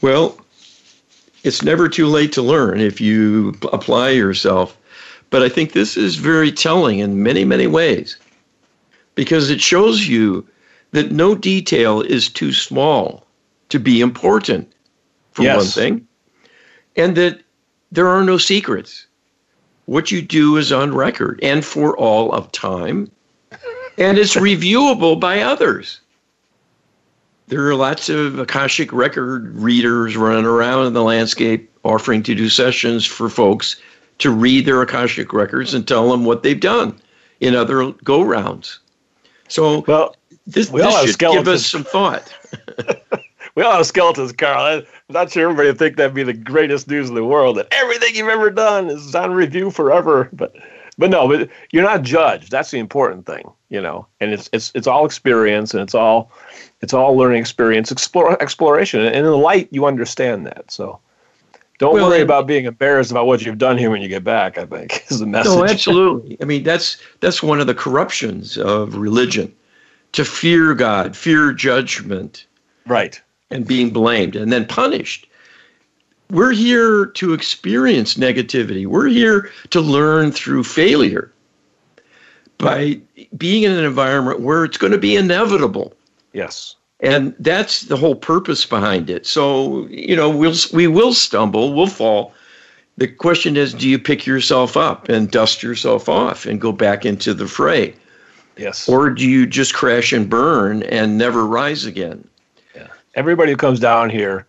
Well, 0.00 0.38
it's 1.42 1.64
never 1.64 1.88
too 1.88 2.06
late 2.06 2.32
to 2.34 2.42
learn 2.42 2.78
if 2.78 3.00
you 3.00 3.56
apply 3.72 4.10
yourself. 4.10 4.78
But 5.30 5.42
I 5.42 5.48
think 5.48 5.72
this 5.72 5.96
is 5.96 6.14
very 6.14 6.52
telling 6.52 7.00
in 7.00 7.20
many, 7.20 7.44
many 7.44 7.66
ways 7.66 8.16
because 9.16 9.50
it 9.50 9.60
shows 9.60 10.06
you 10.06 10.46
that 10.94 11.10
no 11.10 11.34
detail 11.34 12.02
is 12.02 12.28
too 12.28 12.52
small 12.52 13.26
to 13.68 13.80
be 13.80 14.00
important, 14.00 14.72
for 15.32 15.42
yes. 15.42 15.56
one 15.56 15.66
thing, 15.66 16.06
and 16.94 17.16
that 17.16 17.40
there 17.90 18.06
are 18.06 18.22
no 18.22 18.38
secrets. 18.38 19.06
What 19.86 20.12
you 20.12 20.22
do 20.22 20.56
is 20.56 20.70
on 20.70 20.94
record 20.94 21.40
and 21.42 21.64
for 21.64 21.96
all 21.96 22.32
of 22.32 22.50
time, 22.52 23.10
and 23.98 24.18
it's 24.18 24.36
reviewable 24.50 25.18
by 25.18 25.40
others. 25.40 26.00
There 27.48 27.66
are 27.68 27.74
lots 27.74 28.08
of 28.08 28.38
Akashic 28.38 28.92
record 28.92 29.48
readers 29.56 30.16
running 30.16 30.46
around 30.46 30.86
in 30.86 30.92
the 30.92 31.02
landscape 31.02 31.70
offering 31.82 32.22
to 32.22 32.36
do 32.36 32.48
sessions 32.48 33.04
for 33.04 33.28
folks 33.28 33.76
to 34.18 34.30
read 34.30 34.64
their 34.64 34.80
Akashic 34.80 35.32
records 35.32 35.74
and 35.74 35.86
tell 35.88 36.08
them 36.08 36.24
what 36.24 36.44
they've 36.44 36.58
done 36.58 36.96
in 37.40 37.56
other 37.56 37.90
go 38.04 38.22
rounds. 38.22 38.78
So, 39.48 39.84
well, 39.86 40.16
this, 40.46 40.70
we 40.70 40.82
this 40.82 41.10
should 41.10 41.18
give 41.18 41.48
us 41.48 41.66
some 41.66 41.84
thought. 41.84 42.32
we 43.54 43.62
all 43.62 43.76
have 43.76 43.86
skeletons, 43.86 44.32
Carl. 44.32 44.62
I'm 44.62 44.84
not 45.08 45.30
sure 45.30 45.44
everybody 45.44 45.68
would 45.68 45.78
think 45.78 45.96
that'd 45.96 46.14
be 46.14 46.22
the 46.22 46.32
greatest 46.32 46.88
news 46.88 47.08
in 47.08 47.14
the 47.14 47.24
world. 47.24 47.56
That 47.56 47.68
everything 47.70 48.14
you've 48.14 48.28
ever 48.28 48.50
done 48.50 48.90
is 48.90 49.14
on 49.14 49.32
review 49.32 49.70
forever. 49.70 50.28
But, 50.32 50.54
but 50.98 51.10
no, 51.10 51.26
but 51.26 51.48
you're 51.72 51.82
not 51.82 52.02
judged. 52.02 52.50
That's 52.50 52.70
the 52.70 52.78
important 52.78 53.26
thing, 53.26 53.50
you 53.70 53.80
know. 53.80 54.06
And 54.20 54.32
it's 54.32 54.50
it's 54.52 54.70
it's 54.74 54.86
all 54.86 55.06
experience, 55.06 55.72
and 55.72 55.82
it's 55.82 55.94
all 55.94 56.30
it's 56.82 56.92
all 56.92 57.16
learning 57.16 57.40
experience, 57.40 57.90
explore, 57.90 58.40
exploration. 58.42 59.00
And 59.00 59.14
in 59.14 59.24
the 59.24 59.36
light, 59.36 59.68
you 59.70 59.86
understand 59.86 60.46
that. 60.46 60.70
So. 60.70 61.00
Don't 61.80 61.94
well, 61.94 62.08
worry 62.08 62.20
about 62.20 62.46
being 62.46 62.66
embarrassed 62.66 63.10
about 63.10 63.26
what 63.26 63.44
you've 63.44 63.58
done 63.58 63.76
here 63.76 63.90
when 63.90 64.00
you 64.00 64.06
get 64.06 64.22
back. 64.22 64.58
I 64.58 64.64
think 64.64 65.04
is 65.10 65.18
the 65.18 65.26
message. 65.26 65.52
No, 65.52 65.64
absolutely. 65.64 66.36
I 66.40 66.44
mean, 66.44 66.62
that's 66.62 66.98
that's 67.18 67.42
one 67.42 67.58
of 67.58 67.66
the 67.66 67.74
corruptions 67.74 68.56
of 68.56 68.94
religion 68.94 69.52
to 70.14 70.24
fear 70.24 70.74
God, 70.74 71.16
fear 71.16 71.52
judgment. 71.52 72.46
Right. 72.86 73.20
And 73.50 73.66
being 73.66 73.90
blamed 73.90 74.34
and 74.36 74.52
then 74.52 74.66
punished. 74.66 75.28
We're 76.30 76.52
here 76.52 77.06
to 77.06 77.34
experience 77.34 78.14
negativity. 78.14 78.86
We're 78.86 79.08
here 79.08 79.50
to 79.70 79.80
learn 79.80 80.32
through 80.32 80.64
failure 80.64 81.30
by 82.58 83.00
being 83.36 83.64
in 83.64 83.72
an 83.72 83.84
environment 83.84 84.40
where 84.40 84.64
it's 84.64 84.78
going 84.78 84.92
to 84.92 84.98
be 84.98 85.16
inevitable. 85.16 85.94
Yes. 86.32 86.76
And 87.00 87.34
that's 87.38 87.82
the 87.82 87.96
whole 87.96 88.14
purpose 88.14 88.64
behind 88.64 89.10
it. 89.10 89.26
So, 89.26 89.86
you 89.88 90.16
know, 90.16 90.30
we'll 90.30 90.54
we 90.72 90.86
will 90.86 91.12
stumble, 91.12 91.74
we'll 91.74 91.86
fall. 91.86 92.32
The 92.96 93.08
question 93.08 93.56
is, 93.56 93.74
do 93.74 93.88
you 93.88 93.98
pick 93.98 94.24
yourself 94.24 94.76
up 94.76 95.08
and 95.08 95.30
dust 95.30 95.62
yourself 95.62 96.08
off 96.08 96.46
and 96.46 96.60
go 96.60 96.72
back 96.72 97.04
into 97.04 97.34
the 97.34 97.46
fray? 97.46 97.94
Yes. 98.56 98.88
Or 98.88 99.10
do 99.10 99.28
you 99.28 99.46
just 99.46 99.74
crash 99.74 100.12
and 100.12 100.28
burn 100.28 100.82
and 100.84 101.18
never 101.18 101.46
rise 101.46 101.84
again? 101.84 102.26
Yeah. 102.74 102.88
Everybody 103.14 103.52
who 103.52 103.56
comes 103.56 103.80
down 103.80 104.10
here 104.10 104.46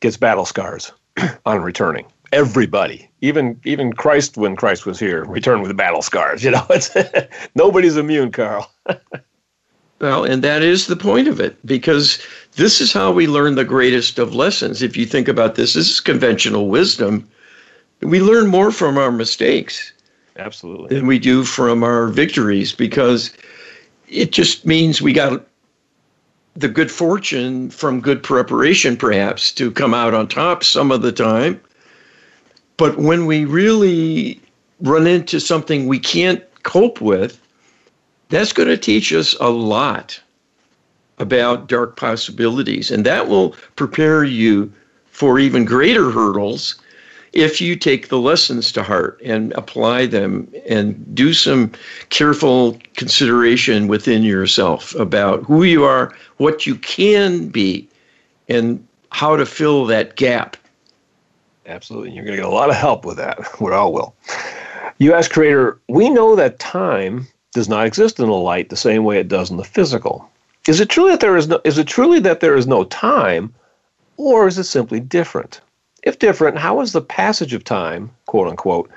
gets 0.00 0.16
battle 0.16 0.46
scars 0.46 0.92
on 1.46 1.62
returning. 1.62 2.06
Everybody, 2.32 3.08
even 3.20 3.60
even 3.64 3.92
Christ, 3.92 4.36
when 4.36 4.56
Christ 4.56 4.84
was 4.84 4.98
here, 4.98 5.24
returned 5.24 5.62
with 5.62 5.76
battle 5.76 6.02
scars. 6.02 6.42
You 6.44 6.50
know, 6.52 6.66
it's 6.70 6.90
nobody's 7.54 7.96
immune, 7.96 8.32
Carl. 8.32 8.70
well, 10.00 10.24
and 10.24 10.42
that 10.42 10.62
is 10.62 10.86
the 10.86 10.96
point 10.96 11.28
of 11.28 11.40
it, 11.40 11.64
because 11.64 12.20
this 12.56 12.80
is 12.80 12.92
how 12.92 13.12
we 13.12 13.26
learn 13.26 13.54
the 13.54 13.64
greatest 13.64 14.18
of 14.18 14.34
lessons. 14.34 14.82
If 14.82 14.96
you 14.96 15.06
think 15.06 15.28
about 15.28 15.54
this, 15.54 15.74
this 15.74 15.88
is 15.88 16.00
conventional 16.00 16.68
wisdom. 16.68 17.28
We 18.00 18.20
learn 18.20 18.48
more 18.48 18.72
from 18.72 18.98
our 18.98 19.12
mistakes 19.12 19.92
Absolutely. 20.38 20.94
Than 20.94 21.06
we 21.06 21.18
do 21.18 21.44
from 21.44 21.82
our 21.82 22.08
victories 22.08 22.72
because 22.72 23.32
it 24.08 24.32
just 24.32 24.66
means 24.66 25.00
we 25.00 25.12
got 25.12 25.46
the 26.54 26.68
good 26.68 26.90
fortune 26.90 27.70
from 27.70 28.00
good 28.00 28.22
preparation, 28.22 28.96
perhaps, 28.96 29.52
to 29.52 29.70
come 29.70 29.92
out 29.94 30.14
on 30.14 30.26
top 30.28 30.64
some 30.64 30.90
of 30.90 31.02
the 31.02 31.12
time. 31.12 31.60
But 32.76 32.98
when 32.98 33.26
we 33.26 33.44
really 33.44 34.40
run 34.80 35.06
into 35.06 35.40
something 35.40 35.86
we 35.86 35.98
can't 35.98 36.42
cope 36.62 37.00
with, 37.00 37.40
that's 38.28 38.52
going 38.52 38.68
to 38.68 38.76
teach 38.76 39.12
us 39.12 39.36
a 39.40 39.50
lot 39.50 40.20
about 41.18 41.68
dark 41.68 41.96
possibilities. 41.96 42.90
And 42.90 43.06
that 43.06 43.28
will 43.28 43.50
prepare 43.76 44.24
you 44.24 44.72
for 45.06 45.38
even 45.38 45.64
greater 45.64 46.10
hurdles 46.10 46.76
if 47.36 47.60
you 47.60 47.76
take 47.76 48.08
the 48.08 48.18
lessons 48.18 48.72
to 48.72 48.82
heart 48.82 49.20
and 49.22 49.52
apply 49.52 50.06
them 50.06 50.50
and 50.66 51.14
do 51.14 51.34
some 51.34 51.70
careful 52.08 52.78
consideration 52.94 53.88
within 53.88 54.22
yourself 54.22 54.94
about 54.94 55.44
who 55.44 55.62
you 55.62 55.84
are, 55.84 56.14
what 56.38 56.64
you 56.64 56.76
can 56.76 57.48
be, 57.48 57.86
and 58.48 58.84
how 59.10 59.36
to 59.36 59.44
fill 59.44 59.84
that 59.84 60.16
gap. 60.16 60.56
Absolutely. 61.66 62.12
You're 62.12 62.24
going 62.24 62.36
to 62.36 62.42
get 62.42 62.50
a 62.50 62.54
lot 62.54 62.70
of 62.70 62.76
help 62.76 63.04
with 63.04 63.18
that. 63.18 63.38
We 63.60 63.70
all 63.70 63.92
will. 63.92 64.14
You 64.96 65.12
ask 65.12 65.30
Creator, 65.30 65.78
we 65.88 66.08
know 66.08 66.36
that 66.36 66.58
time 66.58 67.26
does 67.52 67.68
not 67.68 67.86
exist 67.86 68.18
in 68.18 68.26
the 68.26 68.32
light 68.32 68.70
the 68.70 68.76
same 68.76 69.04
way 69.04 69.18
it 69.18 69.28
does 69.28 69.50
in 69.50 69.58
the 69.58 69.64
physical. 69.64 70.26
Is 70.66 70.80
it 70.80 70.88
truly 70.88 71.10
that 71.10 71.20
there 71.20 71.36
is 71.36 71.48
no 71.48 71.60
is 71.64 71.76
it 71.76 71.86
truly 71.86 72.18
that 72.20 72.40
there 72.40 72.56
is 72.56 72.66
no 72.66 72.84
time, 72.84 73.54
or 74.16 74.48
is 74.48 74.56
it 74.56 74.64
simply 74.64 75.00
different? 75.00 75.60
If 76.06 76.20
different, 76.20 76.56
how 76.56 76.80
is 76.82 76.92
the 76.92 77.00
passage 77.00 77.52
of 77.52 77.64
time, 77.64 78.12
quote 78.26 78.46
unquote, 78.46 78.88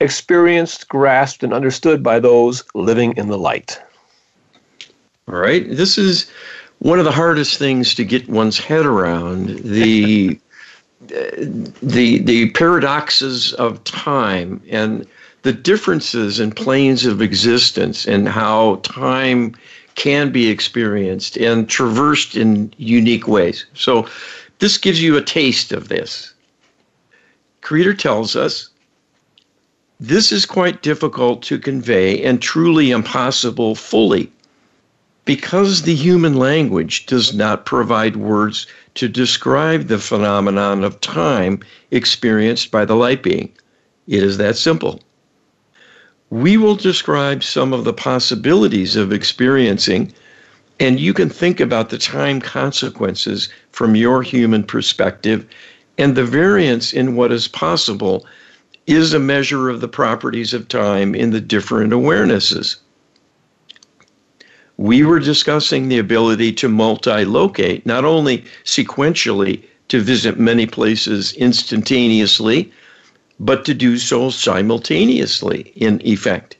experienced, 0.00 0.88
grasped, 0.88 1.44
and 1.44 1.54
understood 1.54 2.02
by 2.02 2.18
those 2.18 2.64
living 2.74 3.16
in 3.16 3.28
the 3.28 3.38
light? 3.38 3.80
All 5.28 5.36
right. 5.36 5.64
This 5.70 5.96
is 5.96 6.28
one 6.80 6.98
of 6.98 7.04
the 7.04 7.12
hardest 7.12 7.56
things 7.56 7.94
to 7.94 8.04
get 8.04 8.28
one's 8.28 8.58
head 8.58 8.84
around. 8.84 9.60
The 9.60 10.40
the 11.00 12.18
the 12.18 12.50
paradoxes 12.50 13.52
of 13.52 13.82
time 13.84 14.60
and 14.68 15.06
the 15.42 15.52
differences 15.52 16.40
in 16.40 16.50
planes 16.50 17.06
of 17.06 17.22
existence 17.22 18.08
and 18.08 18.28
how 18.28 18.80
time 18.82 19.54
can 19.94 20.32
be 20.32 20.48
experienced 20.48 21.36
and 21.36 21.68
traversed 21.68 22.34
in 22.34 22.74
unique 22.76 23.28
ways. 23.28 23.66
So, 23.74 24.08
this 24.58 24.78
gives 24.78 25.00
you 25.00 25.16
a 25.16 25.22
taste 25.22 25.70
of 25.70 25.86
this. 25.88 26.34
Creator 27.60 27.94
tells 27.94 28.36
us 28.36 28.70
this 29.98 30.32
is 30.32 30.46
quite 30.46 30.82
difficult 30.82 31.42
to 31.42 31.58
convey 31.58 32.22
and 32.22 32.40
truly 32.40 32.90
impossible 32.90 33.74
fully 33.74 34.30
because 35.26 35.82
the 35.82 35.94
human 35.94 36.34
language 36.34 37.06
does 37.06 37.34
not 37.34 37.66
provide 37.66 38.16
words 38.16 38.66
to 38.94 39.08
describe 39.08 39.86
the 39.86 39.98
phenomenon 39.98 40.82
of 40.82 41.00
time 41.00 41.60
experienced 41.90 42.70
by 42.70 42.84
the 42.84 42.96
light 42.96 43.22
being. 43.22 43.52
It 44.08 44.22
is 44.22 44.38
that 44.38 44.56
simple. 44.56 45.00
We 46.30 46.56
will 46.56 46.76
describe 46.76 47.44
some 47.44 47.72
of 47.72 47.84
the 47.84 47.92
possibilities 47.92 48.96
of 48.96 49.12
experiencing, 49.12 50.12
and 50.80 50.98
you 50.98 51.12
can 51.12 51.28
think 51.28 51.60
about 51.60 51.90
the 51.90 51.98
time 51.98 52.40
consequences 52.40 53.48
from 53.70 53.94
your 53.94 54.22
human 54.22 54.64
perspective, 54.64 55.46
and 56.00 56.16
the 56.16 56.24
variance 56.24 56.92
in 56.92 57.14
what 57.14 57.30
is 57.30 57.46
possible 57.46 58.26
is 58.86 59.12
a 59.12 59.18
measure 59.18 59.68
of 59.68 59.80
the 59.80 59.88
properties 59.88 60.54
of 60.54 60.66
time 60.66 61.14
in 61.14 61.30
the 61.30 61.40
different 61.40 61.92
awarenesses 61.92 62.76
we 64.80 65.04
were 65.04 65.20
discussing 65.20 65.88
the 65.88 65.98
ability 65.98 66.50
to 66.50 66.66
multi 66.66 67.22
locate, 67.26 67.84
not 67.84 68.02
only 68.06 68.42
sequentially 68.64 69.62
to 69.88 70.00
visit 70.00 70.40
many 70.40 70.64
places 70.64 71.34
instantaneously, 71.34 72.72
but 73.38 73.66
to 73.66 73.74
do 73.74 73.98
so 73.98 74.30
simultaneously 74.30 75.70
in 75.76 76.00
effect. 76.02 76.56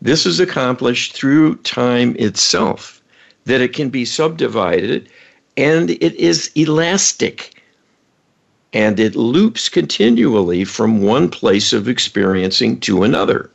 This 0.00 0.24
is 0.24 0.40
accomplished 0.40 1.12
through 1.12 1.56
time 1.56 2.16
itself, 2.18 3.02
that 3.44 3.60
it 3.60 3.74
can 3.74 3.90
be 3.90 4.06
subdivided 4.06 5.06
and 5.58 5.90
it 5.90 6.14
is 6.14 6.50
elastic 6.54 7.51
and 8.72 8.98
it 8.98 9.14
loops 9.14 9.68
continually 9.68 10.64
from 10.64 11.02
one 11.02 11.28
place 11.28 11.72
of 11.72 11.88
experiencing 11.88 12.80
to 12.80 13.02
another 13.02 13.50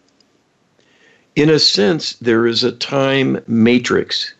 in 1.38 1.52
a 1.52 1.60
sense, 1.60 2.14
there 2.14 2.48
is 2.48 2.64
a 2.64 2.72
time 2.72 3.40
matrix. 3.46 4.34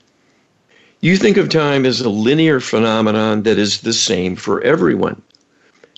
You 1.00 1.16
think 1.16 1.38
of 1.38 1.48
time 1.48 1.86
as 1.86 2.02
a 2.02 2.10
linear 2.10 2.60
phenomenon 2.60 3.44
that 3.44 3.60
is 3.60 3.82
the 3.82 3.94
same 3.94 4.36
for 4.36 4.64
everyone. 4.64 5.22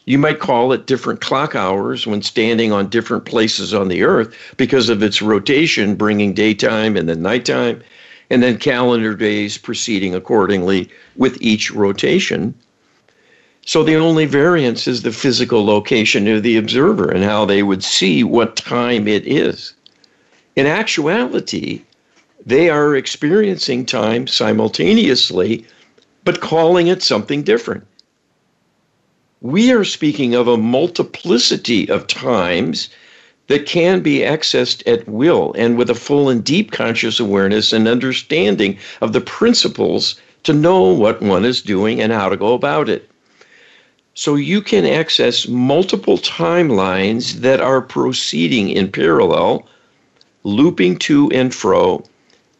You 0.03 0.17
might 0.17 0.39
call 0.39 0.73
it 0.73 0.87
different 0.87 1.21
clock 1.21 1.55
hours 1.55 2.05
when 2.05 2.21
standing 2.21 2.73
on 2.73 2.89
different 2.89 3.23
places 3.23 3.73
on 3.73 3.87
the 3.87 4.03
earth 4.03 4.35
because 4.57 4.89
of 4.89 5.01
its 5.01 5.21
rotation, 5.21 5.95
bringing 5.95 6.33
daytime 6.33 6.97
and 6.97 7.07
then 7.07 7.21
nighttime, 7.21 7.81
and 8.29 8.43
then 8.43 8.57
calendar 8.57 9.15
days 9.15 9.57
proceeding 9.57 10.13
accordingly 10.13 10.89
with 11.15 11.41
each 11.41 11.71
rotation. 11.71 12.53
So 13.69 13.83
the 13.83 13.97
only 13.97 14.25
variance 14.25 14.87
is 14.87 15.03
the 15.03 15.11
physical 15.11 15.63
location 15.63 16.27
of 16.27 16.41
the 16.41 16.57
observer 16.57 17.07
and 17.07 17.23
how 17.23 17.45
they 17.45 17.61
would 17.61 17.83
see 17.83 18.23
what 18.23 18.55
time 18.55 19.07
it 19.07 19.27
is. 19.27 19.73
In 20.55 20.65
actuality, 20.65 21.83
they 22.43 22.71
are 22.71 22.95
experiencing 22.95 23.85
time 23.85 24.25
simultaneously, 24.25 25.67
but 26.23 26.41
calling 26.41 26.87
it 26.87 27.03
something 27.03 27.43
different. 27.43 27.85
We 29.39 29.71
are 29.71 29.83
speaking 29.83 30.33
of 30.33 30.47
a 30.47 30.57
multiplicity 30.57 31.87
of 31.91 32.07
times 32.07 32.89
that 33.49 33.67
can 33.67 33.99
be 33.99 34.21
accessed 34.21 34.81
at 34.91 35.07
will 35.07 35.53
and 35.55 35.77
with 35.77 35.91
a 35.91 36.01
full 36.07 36.27
and 36.27 36.43
deep 36.43 36.71
conscious 36.71 37.19
awareness 37.19 37.71
and 37.71 37.87
understanding 37.87 38.79
of 38.99 39.13
the 39.13 39.21
principles 39.21 40.19
to 40.41 40.53
know 40.53 40.85
what 40.85 41.21
one 41.21 41.45
is 41.45 41.61
doing 41.61 42.01
and 42.01 42.11
how 42.11 42.29
to 42.29 42.35
go 42.35 42.55
about 42.55 42.89
it. 42.89 43.07
So 44.19 44.35
you 44.35 44.59
can 44.61 44.85
access 44.85 45.47
multiple 45.47 46.17
timelines 46.17 47.35
that 47.35 47.61
are 47.61 47.79
proceeding 47.79 48.69
in 48.69 48.91
parallel 48.91 49.65
looping 50.43 50.97
to 51.07 51.31
and 51.31 51.55
fro. 51.55 52.03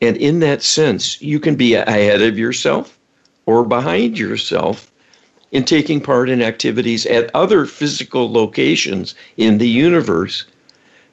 And 0.01 0.15
in 0.15 0.39
that 0.39 0.63
sense, 0.63 1.21
you 1.21 1.37
can 1.37 1.55
be 1.55 1.73
ahead 1.73 2.21
of 2.21 2.39
yourself 2.39 2.97
or 3.45 3.65
behind 3.65 4.17
yourself 4.17 4.89
in 5.51 5.65
taking 5.65 5.99
part 5.99 6.29
in 6.29 6.41
activities 6.41 7.05
at 7.07 7.29
other 7.35 7.65
physical 7.65 8.31
locations 8.31 9.13
in 9.35 9.57
the 9.57 9.67
universe, 9.67 10.45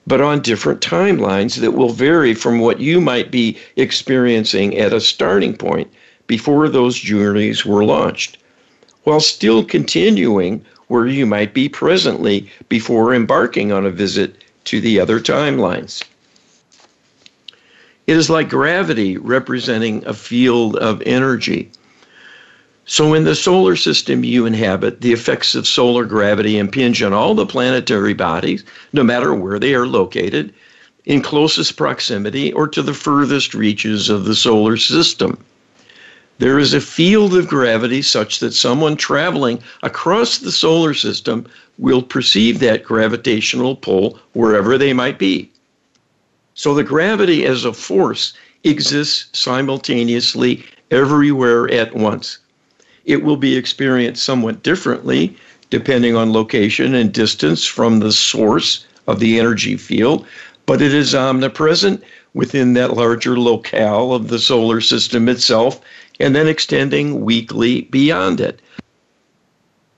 but 0.06 0.20
on 0.20 0.42
different 0.42 0.80
timelines 0.80 1.56
that 1.56 1.72
will 1.72 1.88
vary 1.88 2.34
from 2.34 2.60
what 2.60 2.78
you 2.78 3.00
might 3.00 3.32
be 3.32 3.58
experiencing 3.74 4.78
at 4.78 4.92
a 4.92 5.00
starting 5.00 5.56
point 5.56 5.90
before 6.28 6.68
those 6.68 6.96
journeys 6.96 7.66
were 7.66 7.84
launched, 7.84 8.38
while 9.06 9.20
still 9.20 9.64
continuing 9.64 10.64
where 10.88 11.06
you 11.06 11.24
might 11.24 11.54
be 11.54 11.68
presently 11.68 12.50
before 12.68 13.14
embarking 13.14 13.70
on 13.70 13.86
a 13.86 13.90
visit 13.90 14.42
to 14.64 14.80
the 14.80 14.98
other 14.98 15.20
timelines. 15.20 16.02
It 18.08 18.16
is 18.16 18.28
like 18.28 18.48
gravity 18.48 19.16
representing 19.16 20.04
a 20.04 20.12
field 20.12 20.74
of 20.78 21.00
energy. 21.06 21.70
So, 22.84 23.14
in 23.14 23.22
the 23.22 23.36
solar 23.36 23.76
system 23.76 24.24
you 24.24 24.44
inhabit, 24.44 25.02
the 25.02 25.12
effects 25.12 25.54
of 25.54 25.68
solar 25.68 26.04
gravity 26.04 26.58
impinge 26.58 27.00
on 27.00 27.12
all 27.12 27.36
the 27.36 27.46
planetary 27.46 28.14
bodies, 28.14 28.64
no 28.92 29.04
matter 29.04 29.32
where 29.32 29.60
they 29.60 29.76
are 29.76 29.86
located, 29.86 30.52
in 31.04 31.22
closest 31.22 31.76
proximity 31.76 32.52
or 32.52 32.66
to 32.66 32.82
the 32.82 32.94
furthest 32.94 33.54
reaches 33.54 34.08
of 34.08 34.24
the 34.24 34.34
solar 34.34 34.76
system. 34.76 35.38
There 36.38 36.58
is 36.58 36.74
a 36.74 36.80
field 36.80 37.34
of 37.34 37.48
gravity 37.48 38.02
such 38.02 38.40
that 38.40 38.52
someone 38.52 38.96
traveling 38.96 39.58
across 39.82 40.38
the 40.38 40.52
solar 40.52 40.92
system 40.92 41.46
will 41.78 42.02
perceive 42.02 42.58
that 42.60 42.84
gravitational 42.84 43.76
pull 43.76 44.18
wherever 44.34 44.76
they 44.76 44.92
might 44.92 45.18
be. 45.18 45.50
So 46.54 46.74
the 46.74 46.84
gravity 46.84 47.46
as 47.46 47.64
a 47.64 47.72
force 47.72 48.34
exists 48.64 49.28
simultaneously 49.38 50.64
everywhere 50.90 51.70
at 51.70 51.94
once. 51.94 52.38
It 53.04 53.22
will 53.22 53.36
be 53.36 53.56
experienced 53.56 54.24
somewhat 54.24 54.62
differently 54.62 55.36
depending 55.70 56.16
on 56.16 56.32
location 56.32 56.94
and 56.94 57.12
distance 57.12 57.64
from 57.64 57.98
the 57.98 58.12
source 58.12 58.86
of 59.06 59.20
the 59.20 59.38
energy 59.38 59.76
field, 59.76 60.26
but 60.64 60.82
it 60.82 60.92
is 60.92 61.14
omnipresent 61.14 62.02
within 62.34 62.74
that 62.74 62.94
larger 62.94 63.38
locale 63.38 64.12
of 64.12 64.28
the 64.28 64.38
solar 64.38 64.80
system 64.80 65.28
itself 65.28 65.80
and 66.18 66.34
then 66.34 66.46
extending 66.46 67.24
weakly 67.24 67.82
beyond 67.82 68.40
it. 68.40 68.60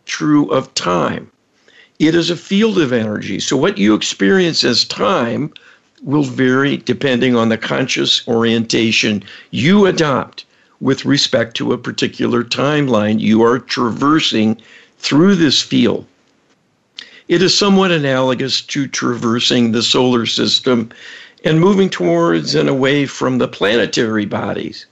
True 0.07 0.49
of 0.51 0.73
time. 0.75 1.31
It 1.99 2.15
is 2.15 2.31
a 2.31 2.37
field 2.37 2.79
of 2.79 2.93
energy. 2.93 3.41
So, 3.41 3.57
what 3.57 3.79
you 3.79 3.95
experience 3.95 4.65
as 4.65 4.85
time 4.85 5.53
will 6.03 6.23
vary 6.23 6.77
depending 6.77 7.35
on 7.37 7.49
the 7.49 7.59
conscious 7.59 8.27
orientation 8.29 9.25
you 9.51 9.87
adopt 9.87 10.45
with 10.81 11.05
respect 11.05 11.57
to 11.57 11.73
a 11.73 11.79
particular 11.79 12.45
timeline 12.45 13.19
you 13.19 13.43
are 13.43 13.59
traversing 13.59 14.61
through 14.99 15.35
this 15.35 15.61
field. 15.61 16.07
It 17.27 17.43
is 17.43 17.57
somewhat 17.57 17.91
analogous 17.91 18.61
to 18.62 18.87
traversing 18.87 19.73
the 19.73 19.83
solar 19.83 20.25
system 20.25 20.91
and 21.45 21.61
moving 21.61 21.91
towards 21.91 22.55
and 22.55 22.69
away 22.69 23.07
from 23.07 23.39
the 23.39 23.49
planetary 23.49 24.25
bodies. 24.25 24.87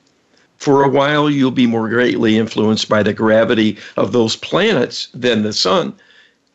For 0.57 0.83
a 0.83 0.89
while, 0.89 1.31
you'll 1.31 1.51
be 1.51 1.67
more 1.67 1.89
greatly 1.89 2.37
influenced 2.37 2.89
by 2.89 3.03
the 3.03 3.13
gravity 3.13 3.77
of 3.97 4.13
those 4.13 4.37
planets 4.37 5.09
than 5.13 5.43
the 5.43 5.53
sun, 5.53 5.95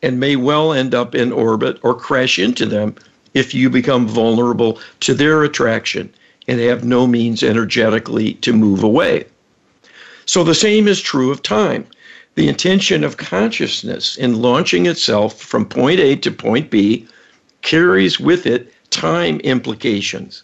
and 0.02 0.18
may 0.18 0.36
well 0.36 0.72
end 0.72 0.94
up 0.94 1.14
in 1.14 1.32
orbit 1.32 1.78
or 1.82 1.94
crash 1.94 2.38
into 2.38 2.66
them 2.66 2.94
if 3.34 3.54
you 3.54 3.70
become 3.70 4.06
vulnerable 4.06 4.80
to 5.00 5.14
their 5.14 5.42
attraction 5.42 6.12
and 6.48 6.60
have 6.60 6.84
no 6.84 7.06
means 7.06 7.42
energetically 7.42 8.34
to 8.34 8.52
move 8.52 8.82
away. 8.82 9.24
So 10.26 10.44
the 10.44 10.54
same 10.54 10.88
is 10.88 11.00
true 11.00 11.30
of 11.30 11.42
time. 11.42 11.86
The 12.34 12.48
intention 12.48 13.04
of 13.04 13.16
consciousness 13.16 14.16
in 14.16 14.42
launching 14.42 14.86
itself 14.86 15.40
from 15.40 15.66
point 15.66 16.00
A 16.00 16.16
to 16.16 16.30
point 16.30 16.70
B 16.70 17.06
carries 17.62 18.18
with 18.18 18.46
it 18.46 18.72
time 18.90 19.38
implications. 19.40 20.42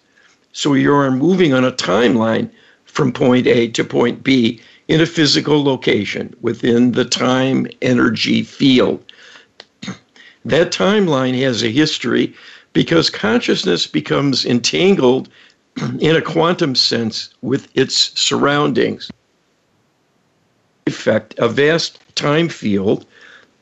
So 0.53 0.75
you 0.75 0.95
are 0.95 1.11
moving 1.11 1.53
on 1.53 1.65
a 1.65 1.73
timeline 1.73 2.51
from 2.99 3.13
point 3.13 3.47
A 3.47 3.69
to 3.69 3.85
point 3.85 4.25
B 4.25 4.61
in 4.89 5.01
a 5.01 5.07
physical 5.07 5.63
location 5.63 6.35
within 6.41 6.91
the 6.91 7.05
time 7.05 7.69
energy 7.81 8.43
field. 8.43 9.01
That 10.45 10.73
timeline 10.73 11.41
has 11.41 11.63
a 11.63 11.69
history 11.69 12.35
because 12.73 13.09
consciousness 13.09 13.87
becomes 13.87 14.45
entangled 14.45 15.29
in 16.01 16.17
a 16.17 16.21
quantum 16.21 16.75
sense 16.75 17.33
with 17.41 17.69
its 17.77 18.11
surroundings. 18.21 19.13
Effect 20.89 21.37
a 21.39 21.49
vast 21.49 22.01
time 22.17 22.49
field 22.49 23.07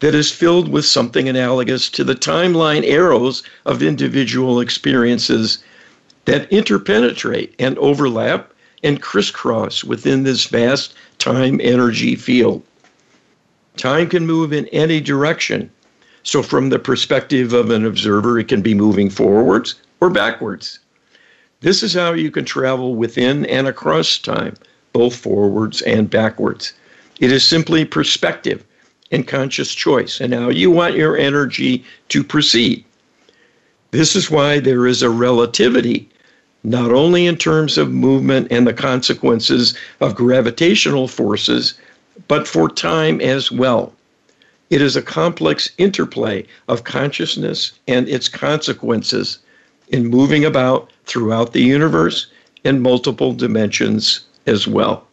that 0.01 0.15
is 0.15 0.33
filled 0.33 0.69
with 0.69 0.87
something 0.87 1.29
analogous 1.29 1.91
to 1.91 2.05
the 2.05 2.15
timeline 2.15 2.87
arrows 2.87 3.43
of 3.67 3.83
individual 3.83 4.61
experiences 4.61 5.59
that 6.25 6.51
interpenetrate 6.51 7.55
and 7.59 7.77
overlap 7.77 8.51
and 8.83 9.03
crisscross 9.03 9.85
within 9.85 10.23
this 10.23 10.47
vast 10.47 10.95
time 11.19 11.61
energy 11.63 12.15
field. 12.15 12.63
Time 13.77 14.09
can 14.09 14.27
move 14.27 14.53
in 14.53 14.67
any 14.69 15.01
direction. 15.01 15.71
So, 16.23 16.43
from 16.43 16.71
the 16.71 16.79
perspective 16.79 17.53
of 17.53 17.71
an 17.71 17.85
observer, 17.85 18.39
it 18.39 18.49
can 18.49 18.63
be 18.63 18.75
moving 18.75 19.11
forwards 19.11 19.77
or 20.01 20.11
backwards. 20.11 20.79
This 21.61 21.83
is 21.83 21.95
how 21.95 22.13
you 22.13 22.31
can 22.31 22.45
travel 22.45 22.95
within 22.95 23.47
and 23.47 23.67
across 23.67 24.19
time, 24.19 24.55
both 24.93 25.15
forwards 25.15 25.83
and 25.83 26.11
backwards. 26.11 26.73
It 27.21 27.33
is 27.33 27.47
simply 27.47 27.85
perspective 27.85 28.65
and 29.11 29.27
conscious 29.27 29.75
choice 29.75 30.21
and 30.21 30.35
how 30.35 30.49
you 30.49 30.71
want 30.71 30.97
your 30.97 31.17
energy 31.17 31.85
to 32.09 32.25
proceed. 32.25 32.85
This 33.91 34.17
is 34.17 34.31
why 34.31 34.59
there 34.59 34.87
is 34.87 35.03
a 35.03 35.11
relativity, 35.11 36.09
not 36.67 36.91
only 36.91 37.27
in 37.27 37.37
terms 37.37 37.79
of 37.79 37.93
movement 37.93 38.49
and 38.51 38.67
the 38.67 38.75
consequences 38.75 39.79
of 40.01 40.17
gravitational 40.17 41.07
forces, 41.07 41.79
but 42.27 42.49
for 42.49 42.69
time 42.69 43.21
as 43.21 43.53
well. 43.53 43.93
It 44.69 44.83
is 44.83 44.97
a 44.97 45.03
complex 45.03 45.71
interplay 45.79 46.45
of 46.67 46.83
consciousness 46.83 47.73
and 47.87 48.09
its 48.09 48.29
consequences 48.29 49.39
in 49.91 50.09
moving 50.09 50.45
about 50.45 50.91
throughout 51.05 51.53
the 51.53 51.63
universe 51.63 52.27
in 52.65 52.83
multiple 52.83 53.33
dimensions 53.33 54.25
as 54.47 54.67
well. 54.67 55.07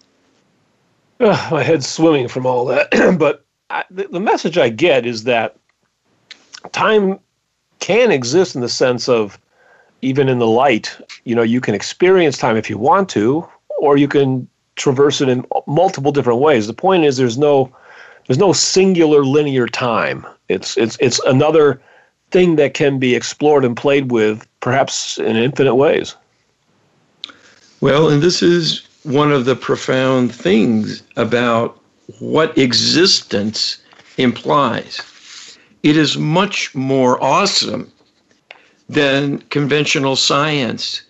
My 1.20 1.62
head's 1.62 1.88
swimming 1.88 2.30
from 2.30 2.48
all 2.48 2.66
that. 2.66 2.90
but 3.20 3.46
I, 3.70 3.84
the, 3.92 4.08
the 4.08 4.20
message 4.20 4.58
I 4.58 4.70
get 4.70 5.06
is 5.06 5.26
that 5.26 5.56
time 6.72 7.20
can 7.80 8.10
exist 8.10 8.56
in 8.56 8.62
the 8.62 8.70
sense 8.70 9.08
of 9.08 9.38
even 10.04 10.30
in 10.30 10.40
the 10.40 10.48
light, 10.48 10.96
you 11.24 11.34
know, 11.34 11.42
you 11.42 11.62
can 11.62 11.74
experience 11.74 12.38
time 12.38 12.58
if 12.58 12.70
you 12.70 12.78
want 12.78 13.10
to, 13.10 13.48
or 13.80 13.98
you 13.98 14.08
can 14.08 14.48
traverse 14.76 15.22
it 15.22 15.30
in 15.30 15.46
multiple 15.66 16.12
different 16.12 16.40
ways. 16.40 16.68
The 16.68 16.74
point 16.74 17.06
is 17.06 17.18
there's 17.18 17.38
no 17.38 17.74
there's 18.28 18.40
no 18.40 18.54
singular 18.54 19.24
linear 19.24 19.68
time. 19.68 20.26
It's 20.50 20.78
it's 20.78 20.98
it's 21.00 21.20
another 21.22 21.82
thing 22.32 22.56
that 22.58 22.74
can 22.74 23.00
be 23.00 23.16
explored 23.16 23.64
and 23.64 23.78
played 23.78 24.12
with 24.12 24.48
perhaps 24.60 25.18
in 25.18 25.36
infinite 25.36 25.76
ways. 25.76 26.16
Well, 27.82 28.10
and 28.10 28.22
this 28.22 28.42
is 28.42 28.88
one 29.04 29.32
of 29.32 29.46
the 29.46 29.56
profound 29.56 30.34
things 30.34 31.04
about 31.16 31.80
what 32.20 32.58
existence 32.58 33.78
implies. 34.18 35.58
It 35.84 35.98
is 35.98 36.18
much 36.18 36.74
more 36.74 37.22
awesome 37.22 37.92
than 38.94 39.40
conventional 39.50 40.16
science 40.16 41.02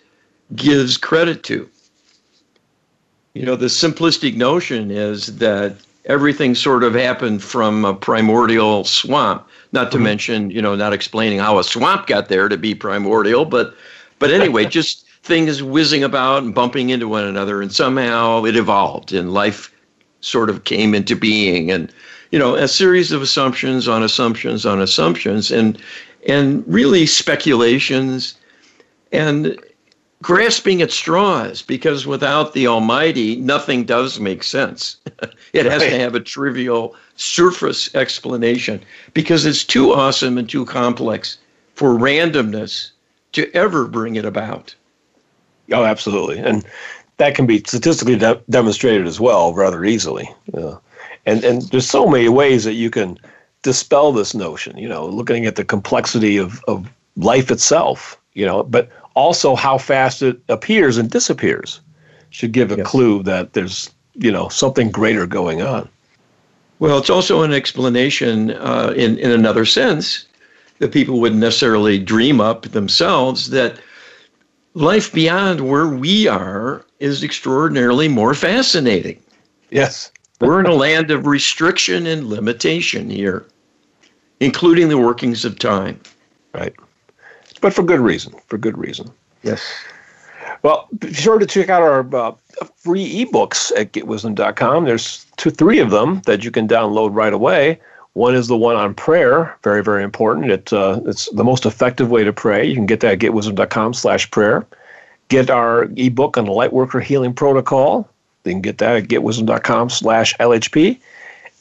gives 0.56 0.98
credit 0.98 1.44
to. 1.44 1.70
You 3.34 3.46
know, 3.46 3.56
the 3.56 3.68
simplistic 3.68 4.36
notion 4.36 4.92
is 4.92 5.38
that 5.38 5.76
everything 6.06 6.56
sort 6.56 6.84
of 6.84 6.94
happened 6.94 7.44
from 7.44 7.86
a 7.86 7.94
primordial 7.94 8.84
swamp. 8.84 9.48
Not 9.72 9.92
to 9.92 9.98
mm-hmm. 9.98 10.04
mention, 10.04 10.52
you 10.52 10.62
know, 10.62 10.76
not 10.76 10.94
explaining 10.94 11.40
how 11.40 11.58
a 11.58 11.64
swamp 11.64 12.06
got 12.06 12.30
there 12.30 12.48
to 12.48 12.58
be 12.58 12.76
primordial, 12.76 13.46
but 13.46 13.76
but 14.20 14.30
anyway, 14.30 14.66
just 14.80 15.08
things 15.24 15.64
whizzing 15.64 16.04
about 16.04 16.44
and 16.44 16.54
bumping 16.54 16.90
into 16.90 17.08
one 17.08 17.24
another, 17.24 17.62
and 17.62 17.74
somehow 17.74 18.44
it 18.44 18.56
evolved 18.56 19.14
and 19.14 19.34
life 19.34 19.72
sort 20.22 20.50
of 20.50 20.64
came 20.66 20.94
into 20.94 21.16
being, 21.16 21.72
and 21.72 21.92
you 22.32 22.38
know, 22.38 22.56
a 22.56 22.68
series 22.68 23.12
of 23.12 23.22
assumptions 23.22 23.88
on 23.88 24.04
assumptions 24.04 24.66
on 24.66 24.80
assumptions, 24.80 25.52
and 25.52 25.80
and 26.28 26.64
really 26.68 27.06
speculations, 27.06 28.36
and 29.12 29.60
grasping 30.24 30.82
at 30.82 30.92
straws 30.92 31.62
because 31.62 32.08
without 32.08 32.54
the 32.54 32.66
Almighty, 32.66 33.36
nothing 33.36 33.84
does 33.84 34.20
make 34.20 34.42
sense. 34.42 34.98
it 35.54 35.66
has 35.66 35.82
right. 35.82 35.90
to 35.90 36.00
have 36.00 36.16
a 36.16 36.20
trivial 36.20 36.96
surface 37.16 37.94
explanation 37.94 38.82
because 39.14 39.46
it's 39.46 39.64
too 39.64 39.94
awesome 39.94 40.38
and 40.38 40.50
too 40.50 40.66
complex 40.66 41.38
for 41.76 41.92
randomness 41.92 42.92
to 43.34 43.52
ever 43.54 43.86
bring 43.86 44.16
it 44.16 44.26
about. 44.26 44.74
Oh, 45.72 45.84
absolutely. 45.84 46.40
And 46.40 46.66
that 47.18 47.36
can 47.36 47.46
be 47.46 47.60
statistically 47.60 48.18
de- 48.18 48.42
demonstrated 48.50 49.06
as 49.06 49.20
well 49.20 49.54
rather 49.54 49.84
easily. 49.86 50.30
Uh, 50.54 50.78
and, 51.26 51.44
and 51.44 51.62
there's 51.64 51.90
so 51.90 52.08
many 52.08 52.30
ways 52.30 52.64
that 52.64 52.74
you 52.74 52.90
can 52.90 53.18
dispel 53.64 54.12
this 54.12 54.34
notion, 54.34 54.78
you 54.78 54.88
know, 54.88 55.08
looking 55.08 55.46
at 55.46 55.56
the 55.56 55.66
complexity 55.66 56.38
of, 56.38 56.64
of 56.68 56.88
life 57.16 57.50
itself, 57.50 58.20
you 58.34 58.46
know, 58.46 58.64
but 58.64 58.90
also 59.16 59.56
how 59.56 59.78
fast 59.78 60.22
it 60.22 60.40
appears 60.50 60.98
and 60.98 61.10
disappears 61.10 61.82
should 62.30 62.52
give 62.52 62.72
a 62.72 62.78
yes. 62.78 62.88
clue 62.88 63.24
that 63.24 63.54
there's, 63.54 63.90
you 64.16 64.32
know, 64.32 64.50
something 64.50 64.92
greater 64.92 65.26
going 65.26 65.62
on. 65.62 65.90
Well, 66.80 66.98
it's 66.98 67.10
also 67.10 67.44
an 67.44 67.54
explanation 67.54 68.52
uh, 68.52 68.94
in, 68.96 69.18
in 69.18 69.32
another 69.32 69.66
sense 69.66 70.26
that 70.80 70.92
people 70.92 71.20
wouldn't 71.20 71.40
necessarily 71.40 72.00
dream 72.00 72.42
up 72.42 72.64
themselves 72.64 73.50
that 73.52 73.80
life 74.74 75.14
beyond 75.14 75.62
where 75.62 75.88
we 75.88 76.28
are 76.28 76.86
is 77.00 77.24
extraordinarily 77.24 78.08
more 78.08 78.34
fascinating. 78.34 79.22
Yes. 79.70 80.12
We're 80.48 80.60
in 80.60 80.66
a 80.66 80.74
land 80.74 81.12
of 81.12 81.26
restriction 81.26 82.06
and 82.06 82.28
limitation 82.28 83.10
here, 83.10 83.46
including 84.40 84.90
the 84.90 84.98
workings 84.98 85.46
of 85.46 85.58
time. 85.60 86.00
Right. 86.54 86.74
But 87.62 87.74
for 87.74 87.84
good 87.84 88.00
reason. 88.00 88.34
For 88.48 88.58
good 88.58 88.78
reason. 88.78 89.10
Yes. 89.44 89.64
Well, 90.64 90.88
be 91.00 91.14
sure 91.14 91.40
to 91.40 91.46
check 91.46 91.70
out 91.70 91.82
our 91.82 92.16
uh, 92.16 92.34
free 92.78 93.26
ebooks 93.26 93.72
at 93.78 93.92
getwisdom.com. 93.92 94.86
There's 94.86 95.26
two, 95.38 95.50
three 95.50 95.80
of 95.80 95.92
them 95.92 96.22
that 96.26 96.44
you 96.44 96.52
can 96.52 96.68
download 96.68 97.14
right 97.14 97.34
away. 97.34 97.80
One 98.14 98.36
is 98.36 98.48
the 98.48 98.58
one 98.58 98.76
on 98.76 98.94
prayer, 98.94 99.58
very, 99.64 99.84
very 99.84 100.04
important. 100.04 100.52
It, 100.52 100.72
uh, 100.72 101.02
it's 101.06 101.30
the 101.32 101.44
most 101.44 101.66
effective 101.66 102.12
way 102.12 102.24
to 102.24 102.32
pray. 102.32 102.66
You 102.66 102.76
can 102.76 102.86
get 102.86 103.00
that 103.00 103.14
at 103.14 103.20
getwisdom.com 103.20 103.94
slash 103.94 104.30
prayer. 104.30 104.66
Get 105.30 105.50
our 105.50 105.86
ebook 105.98 106.38
on 106.38 106.46
the 106.46 106.52
Lightworker 106.52 107.02
Healing 107.02 107.34
Protocol. 107.34 108.08
You 108.46 108.52
can 108.52 108.62
get 108.62 108.78
that 108.80 108.96
at 108.96 109.04
getwisdom.com 109.04 109.90
slash 109.90 110.36
LHP. 110.38 111.00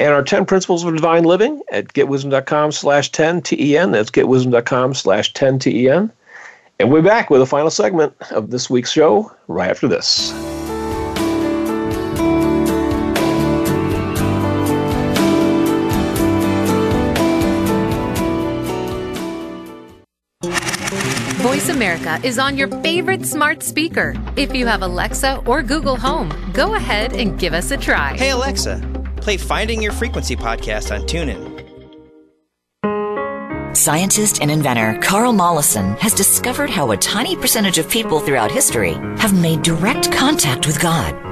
And 0.01 0.13
our 0.13 0.23
10 0.23 0.47
Principles 0.47 0.85
of 0.85 0.95
Divine 0.95 1.25
Living 1.25 1.63
at 1.71 1.89
getwisdom.com 1.89 2.73
slash 2.73 3.13
10 3.13 3.43
TEN. 3.43 3.93
That's 3.93 4.11
getwisdom.com 4.11 4.95
slash 4.95 5.33
10 5.33 5.59
TEN. 5.61 6.11
And 6.81 6.91
we're 6.91 7.03
back 7.03 7.31
with 7.31 7.41
a 7.41 7.47
final 7.47 7.71
segment 7.71 8.15
of 8.33 8.51
this 8.51 8.69
week's 8.69 8.91
show 8.91 9.31
right 9.47 9.71
after 9.71 9.87
this. 9.87 10.33
America 21.73 22.21
is 22.23 22.39
on 22.39 22.59
your 22.59 22.69
favorite 22.83 23.25
smart 23.25 23.63
speaker. 23.63 24.15
If 24.37 24.55
you 24.55 24.67
have 24.67 24.83
Alexa 24.83 25.39
or 25.47 25.63
Google 25.63 25.97
Home, 25.97 26.31
go 26.53 26.75
ahead 26.75 27.15
and 27.15 27.39
give 27.39 27.55
us 27.55 27.71
a 27.71 27.79
try. 27.79 28.15
Hey, 28.15 28.31
Alexa, 28.31 28.81
play 29.17 29.39
Finding 29.39 29.81
Your 29.81 29.93
Frequency 29.93 30.37
podcast 30.37 30.95
on 30.95 31.07
TuneIn. 31.07 31.51
Scientist 33.75 34.43
and 34.43 34.51
inventor 34.51 34.99
Carl 35.01 35.33
Mollison 35.33 35.97
has 35.97 36.13
discovered 36.13 36.69
how 36.69 36.91
a 36.91 36.97
tiny 36.99 37.37
percentage 37.37 37.79
of 37.79 37.89
people 37.89 38.21
throughout 38.21 38.53
history 38.53 38.93
have 39.17 39.33
made 39.33 39.63
direct 39.63 40.13
contact 40.13 40.67
with 40.67 40.79
God. 40.79 41.32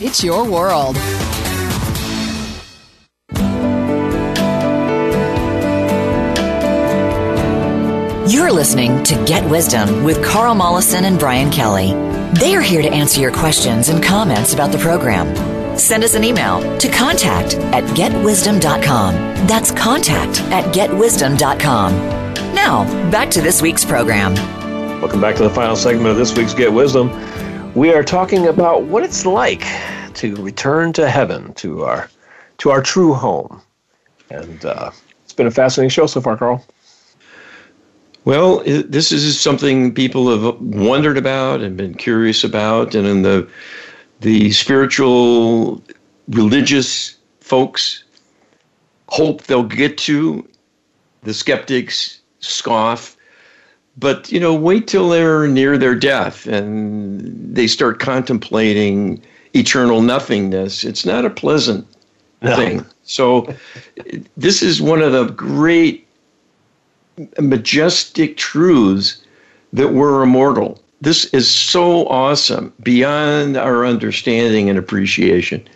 It's 0.00 0.22
your 0.24 0.48
world. 0.48 0.96
You're 8.26 8.50
listening 8.50 9.02
to 9.04 9.24
Get 9.24 9.48
Wisdom 9.48 10.02
with 10.02 10.24
Carl 10.24 10.54
Mollison 10.54 11.04
and 11.04 11.18
Brian 11.18 11.50
Kelly. 11.50 11.92
They 12.40 12.56
are 12.56 12.60
here 12.60 12.82
to 12.82 12.88
answer 12.88 13.20
your 13.20 13.32
questions 13.32 13.88
and 13.90 14.02
comments 14.02 14.54
about 14.54 14.72
the 14.72 14.78
program. 14.78 15.78
Send 15.78 16.02
us 16.02 16.14
an 16.14 16.24
email 16.24 16.60
to 16.78 16.88
contact 16.88 17.54
at 17.54 17.84
getwisdom.com. 17.96 19.14
That's 19.46 19.70
contact 19.70 20.40
at 20.50 20.74
getwisdom.com. 20.74 21.92
Now, 22.54 23.10
back 23.10 23.30
to 23.30 23.40
this 23.40 23.62
week's 23.62 23.84
program. 23.84 24.34
Welcome 25.00 25.20
back 25.20 25.36
to 25.36 25.42
the 25.42 25.50
final 25.50 25.76
segment 25.76 26.08
of 26.08 26.16
this 26.16 26.34
week's 26.36 26.54
Get 26.54 26.72
Wisdom. 26.72 27.10
We 27.74 27.92
are 27.92 28.04
talking 28.04 28.46
about 28.46 28.84
what 28.84 29.02
it's 29.02 29.26
like 29.26 29.66
to 30.14 30.36
return 30.36 30.92
to 30.92 31.10
heaven, 31.10 31.52
to 31.54 31.82
our 31.82 32.08
to 32.58 32.70
our 32.70 32.80
true 32.80 33.12
home. 33.12 33.60
And 34.30 34.64
uh, 34.64 34.92
it's 35.24 35.32
been 35.32 35.48
a 35.48 35.50
fascinating 35.50 35.90
show 35.90 36.06
so 36.06 36.20
far, 36.20 36.36
Carl. 36.36 36.64
Well, 38.24 38.60
this 38.60 39.10
is 39.10 39.40
something 39.40 39.92
people 39.92 40.30
have 40.30 40.60
wondered 40.60 41.18
about 41.18 41.62
and 41.62 41.76
been 41.76 41.94
curious 41.94 42.44
about, 42.44 42.94
and 42.94 43.08
in 43.08 43.22
the 43.22 43.48
the 44.20 44.52
spiritual, 44.52 45.82
religious 46.28 47.16
folks 47.40 48.04
hope 49.08 49.42
they'll 49.42 49.64
get 49.64 49.98
to. 49.98 50.48
The 51.24 51.34
skeptics 51.34 52.20
scoff, 52.38 53.13
but 53.96 54.30
you 54.30 54.40
know, 54.40 54.54
wait 54.54 54.86
till 54.86 55.08
they're 55.08 55.46
near 55.46 55.78
their 55.78 55.94
death 55.94 56.46
and 56.46 57.54
they 57.54 57.66
start 57.66 58.00
contemplating 58.00 59.22
eternal 59.54 60.02
nothingness. 60.02 60.84
It's 60.84 61.04
not 61.04 61.24
a 61.24 61.30
pleasant 61.30 61.86
no. 62.42 62.56
thing. 62.56 62.86
So, 63.04 63.54
this 64.36 64.62
is 64.62 64.80
one 64.80 65.02
of 65.02 65.12
the 65.12 65.26
great 65.26 66.06
majestic 67.38 68.36
truths 68.36 69.22
that 69.72 69.92
we're 69.92 70.22
immortal. 70.22 70.82
This 71.00 71.26
is 71.26 71.50
so 71.50 72.06
awesome, 72.08 72.72
beyond 72.82 73.56
our 73.56 73.84
understanding 73.84 74.70
and 74.70 74.78
appreciation. 74.78 75.68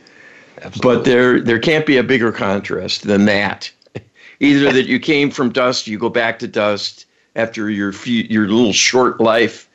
Absolutely. 0.62 0.80
But 0.80 1.04
there, 1.04 1.40
there 1.40 1.58
can't 1.58 1.86
be 1.86 1.98
a 1.98 2.02
bigger 2.02 2.32
contrast 2.32 3.06
than 3.06 3.26
that. 3.26 3.70
Either 4.40 4.72
that 4.72 4.86
you 4.86 4.98
came 4.98 5.30
from 5.30 5.50
dust, 5.50 5.86
you 5.86 5.98
go 5.98 6.08
back 6.08 6.38
to 6.40 6.48
dust 6.48 7.04
after 7.36 7.70
your 7.70 7.92
few, 7.92 8.24
your 8.24 8.48
little 8.48 8.72
short 8.72 9.20
life, 9.20 9.68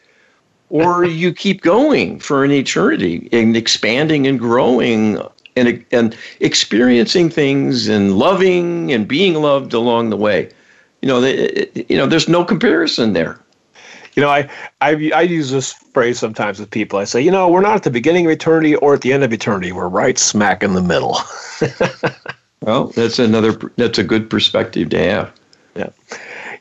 or 0.70 1.04
you 1.22 1.34
keep 1.34 1.62
going 1.62 2.20
for 2.20 2.44
an 2.44 2.52
eternity 2.52 3.30
and 3.32 3.56
expanding 3.56 4.28
and 4.28 4.40
growing 4.40 5.22
and 5.56 5.86
and 5.92 6.18
experiencing 6.40 7.30
things 7.30 7.88
and 7.88 8.18
loving 8.18 8.92
and 8.92 9.08
being 9.08 9.36
loved 9.36 9.74
along 9.74 10.10
the 10.10 10.18
way 10.18 10.50
you 11.04 11.10
know, 11.10 11.20
they, 11.20 11.70
you 11.90 11.98
know, 11.98 12.08
there's 12.08 12.30
no 12.30 12.46
comparison 12.46 13.12
there. 13.12 13.38
You 14.16 14.24
know, 14.24 14.30
I, 14.30 14.50
I 14.80 15.12
I 15.14 15.22
use 15.22 15.52
this 15.52 15.74
phrase 15.74 16.18
sometimes 16.18 16.62
with 16.62 16.72
people. 16.72 16.98
I 16.98 17.04
say, 17.04 17.20
you 17.22 17.30
know, 17.30 17.50
we're 17.50 17.60
not 17.60 17.76
at 17.76 17.84
the 17.84 17.92
beginning 17.92 18.26
of 18.26 18.32
eternity 18.32 18.76
or 18.76 18.94
at 18.94 19.02
the 19.02 19.12
end 19.12 19.22
of 19.22 19.34
eternity. 19.34 19.74
We're 19.74 19.90
right 19.90 20.18
smack 20.18 20.64
in 20.64 20.76
the 20.76 20.82
middle. 20.82 21.18
well, 22.62 22.88
that's 22.96 23.20
another. 23.20 23.52
That's 23.76 23.98
a 23.98 24.04
good 24.04 24.30
perspective 24.30 24.92
to 24.92 24.98
have. 24.98 25.34
Yeah. 25.76 25.90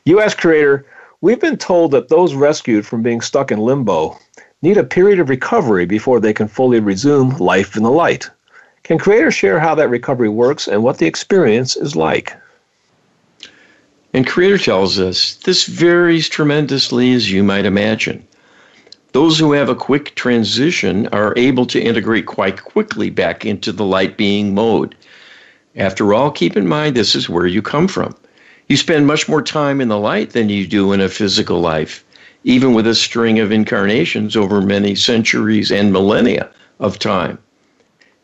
U.S. 0.05 0.35
creator, 0.35 0.85
we've 1.21 1.39
been 1.39 1.55
told 1.55 1.91
that 1.91 2.09
those 2.09 2.35
rescued 2.35 2.85
from 2.85 3.03
being 3.03 3.21
stuck 3.21 3.51
in 3.51 3.59
limbo 3.59 4.19
need 4.61 4.77
a 4.77 4.83
period 4.83 5.19
of 5.19 5.29
recovery 5.29 5.85
before 5.85 6.19
they 6.19 6.33
can 6.33 6.49
fully 6.49 6.81
resume 6.81 7.29
life 7.37 7.77
in 7.77 7.83
the 7.83 7.91
light. 7.91 8.29
Can 8.83 8.97
Creator 8.97 9.31
share 9.31 9.59
how 9.59 9.75
that 9.75 9.89
recovery 9.89 10.27
works 10.27 10.67
and 10.67 10.83
what 10.83 10.97
the 10.97 11.05
experience 11.05 11.77
is 11.77 11.95
like? 11.95 12.35
And 14.13 14.27
Creator 14.27 14.57
tells 14.57 14.99
us 14.99 15.35
this 15.35 15.65
varies 15.65 16.27
tremendously 16.27 17.13
as 17.13 17.31
you 17.31 17.41
might 17.41 17.65
imagine. 17.65 18.27
Those 19.13 19.39
who 19.39 19.53
have 19.53 19.69
a 19.69 19.75
quick 19.75 20.15
transition 20.15 21.07
are 21.07 21.33
able 21.37 21.65
to 21.67 21.81
integrate 21.81 22.25
quite 22.25 22.61
quickly 22.61 23.09
back 23.09 23.45
into 23.45 23.71
the 23.71 23.85
light 23.85 24.17
being 24.17 24.53
mode. 24.53 24.95
After 25.77 26.13
all, 26.13 26.29
keep 26.29 26.57
in 26.57 26.67
mind 26.67 26.95
this 26.95 27.15
is 27.15 27.29
where 27.29 27.47
you 27.47 27.61
come 27.61 27.87
from. 27.87 28.13
You 28.67 28.77
spend 28.77 29.07
much 29.07 29.27
more 29.27 29.41
time 29.41 29.81
in 29.81 29.87
the 29.87 29.97
light 29.99 30.31
than 30.31 30.49
you 30.49 30.67
do 30.67 30.93
in 30.93 31.01
a 31.01 31.09
physical 31.09 31.59
life, 31.59 32.03
even 32.43 32.73
with 32.73 32.87
a 32.87 32.95
string 32.95 33.39
of 33.39 33.51
incarnations 33.51 34.35
over 34.35 34.61
many 34.61 34.95
centuries 34.95 35.71
and 35.71 35.91
millennia 35.91 36.49
of 36.79 36.99
time. 36.99 37.37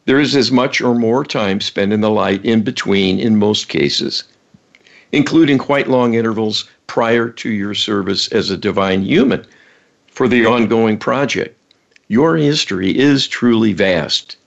There 0.05 0.19
is 0.19 0.35
as 0.35 0.51
much 0.51 0.81
or 0.81 0.95
more 0.95 1.23
time 1.23 1.61
spent 1.61 1.93
in 1.93 2.01
the 2.01 2.09
light 2.09 2.43
in 2.45 2.61
between 2.61 3.19
in 3.19 3.37
most 3.37 3.67
cases 3.67 4.23
including 5.11 5.57
quite 5.57 5.87
long 5.87 6.13
intervals 6.13 6.69
prior 6.87 7.29
to 7.29 7.49
your 7.49 7.73
service 7.73 8.27
as 8.31 8.49
a 8.49 8.57
divine 8.57 9.01
human 9.01 9.45
for 10.07 10.27
the 10.27 10.45
ongoing 10.45 10.97
project. 10.97 11.57
Your 12.07 12.37
history 12.37 12.97
is 12.97 13.27
truly 13.27 13.73
vast. 13.73 14.37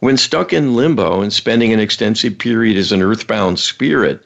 When 0.00 0.16
stuck 0.16 0.52
in 0.52 0.76
limbo 0.76 1.22
and 1.22 1.32
spending 1.32 1.72
an 1.72 1.80
extensive 1.80 2.38
period 2.38 2.76
as 2.76 2.92
an 2.92 3.02
earthbound 3.02 3.58
spirit, 3.58 4.24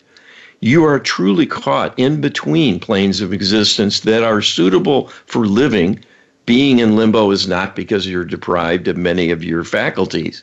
you 0.60 0.84
are 0.84 0.98
truly 0.98 1.46
caught 1.46 1.96
in 1.98 2.20
between 2.20 2.80
planes 2.80 3.20
of 3.20 3.32
existence 3.32 4.00
that 4.00 4.24
are 4.24 4.42
suitable 4.42 5.08
for 5.26 5.46
living. 5.46 6.00
Being 6.46 6.78
in 6.80 6.96
limbo 6.96 7.30
is 7.30 7.46
not 7.46 7.76
because 7.76 8.06
you're 8.06 8.24
deprived 8.24 8.88
of 8.88 8.96
many 8.96 9.30
of 9.30 9.44
your 9.44 9.62
faculties. 9.62 10.42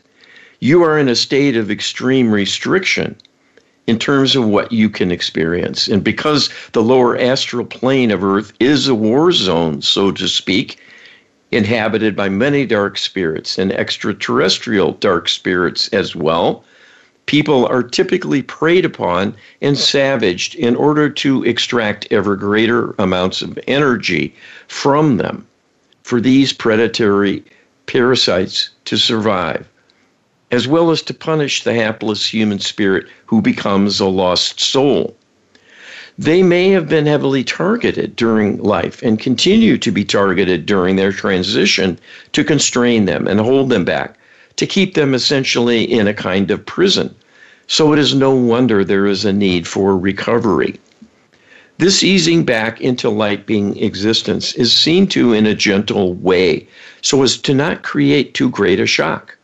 You 0.59 0.84
are 0.84 0.97
in 0.97 1.09
a 1.09 1.16
state 1.16 1.57
of 1.57 1.70
extreme 1.70 2.32
restriction 2.32 3.16
in 3.88 3.99
terms 3.99 4.36
of 4.36 4.45
what 4.45 4.72
you 4.72 4.89
can 4.89 5.11
experience. 5.11 5.88
And 5.88 6.03
because 6.03 6.49
the 6.72 6.82
lower 6.82 7.18
astral 7.18 7.66
plane 7.66 8.11
of 8.11 8.24
Earth 8.24 8.53
is 8.59 8.88
a 8.88 8.95
war 8.95 9.32
zone, 9.32 9.82
so 9.82 10.11
to 10.11 10.28
speak, 10.28 10.80
inhabited 11.51 12.16
by 12.16 12.30
many 12.30 12.66
dark 12.66 12.97
spirits 12.97 13.57
and 13.57 13.72
extraterrestrial 13.74 14.93
dark 14.93 15.28
spirits 15.28 15.88
as 15.89 16.16
well, 16.16 16.63
people 17.26 17.66
are 17.66 17.84
typically 17.84 18.42
preyed 18.42 18.86
upon 18.86 19.36
and 19.62 19.78
savaged 19.78 20.56
in 20.56 20.76
order 20.76 21.10
to 21.10 21.44
extract 21.44 22.08
ever 22.12 22.36
greater 22.36 22.94
amounts 23.00 23.42
of 23.42 23.60
energy 23.68 24.34
from 24.68 25.18
them 25.18 25.46
for 26.04 26.22
these 26.22 26.54
predatory 26.54 27.44
parasites 27.88 28.70
to 28.86 28.98
survive 28.98 29.68
as 30.52 30.68
well 30.68 30.92
as 30.92 31.02
to 31.02 31.14
punish 31.14 31.64
the 31.64 31.74
hapless 31.74 32.28
human 32.28 32.60
spirit 32.60 33.08
who 33.26 33.42
becomes 33.42 34.00
a 34.00 34.06
lost 34.06 34.60
soul. 34.60 35.16
They 36.18 36.44
may 36.44 36.70
have 36.70 36.88
been 36.88 37.06
heavily 37.06 37.44
targeted 37.44 38.16
during 38.16 38.58
life 38.64 39.02
and 39.02 39.20
continue 39.20 39.78
to 39.78 39.92
be 39.92 40.06
targeted 40.06 40.66
during 40.66 40.96
their 40.96 41.12
transition 41.12 42.00
to 42.32 42.44
constrain 42.44 43.06
them 43.06 43.28
and 43.28 43.40
hold 43.40 43.70
them 43.70 43.84
back, 43.84 44.18
to 44.56 44.66
keep 44.66 44.93
them 44.93 45.14
essentially 45.14 45.84
in 45.84 46.08
a 46.08 46.14
kind 46.14 46.51
of 46.51 46.66
prison. 46.66 47.14
So 47.68 47.93
it 47.93 47.99
is 47.99 48.14
no 48.14 48.32
wonder 48.32 48.84
there 48.84 49.08
is 49.08 49.26
a 49.26 49.34
need 49.34 49.68
for 49.68 49.97
recovery. 49.97 50.80
This 51.78 52.03
easing 52.03 52.45
back 52.45 52.80
into 52.80 53.10
light 53.10 53.45
being 53.45 53.76
existence 53.78 54.53
is 54.53 54.72
seen 54.72 55.08
to 55.08 55.34
in 55.34 55.45
a 55.45 55.53
gentle 55.53 56.14
way 56.14 56.68
so 57.01 57.22
as 57.22 57.38
to 57.39 57.53
not 57.53 57.84
create 57.84 58.34
too 58.34 58.49
great 58.49 58.80
a 58.80 58.86
shock. 58.86 59.36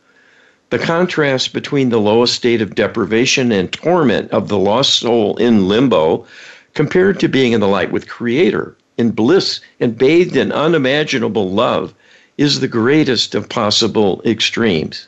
The 0.70 0.78
contrast 0.78 1.52
between 1.52 1.90
the 1.90 2.00
lowest 2.00 2.34
state 2.34 2.62
of 2.62 2.74
deprivation 2.74 3.52
and 3.52 3.70
torment 3.70 4.30
of 4.30 4.48
the 4.48 4.58
lost 4.58 4.98
soul 4.98 5.36
in 5.36 5.68
limbo 5.68 6.24
compared 6.72 7.20
to 7.20 7.28
being 7.28 7.52
in 7.52 7.60
the 7.60 7.68
light 7.68 7.92
with 7.92 8.08
Creator, 8.08 8.74
in 8.96 9.10
bliss 9.10 9.60
and 9.78 9.98
bathed 9.98 10.34
in 10.34 10.50
unimaginable 10.50 11.50
love, 11.50 11.92
is 12.38 12.60
the 12.60 12.68
greatest 12.68 13.34
of 13.34 13.48
possible 13.48 14.22
extremes. 14.24 15.06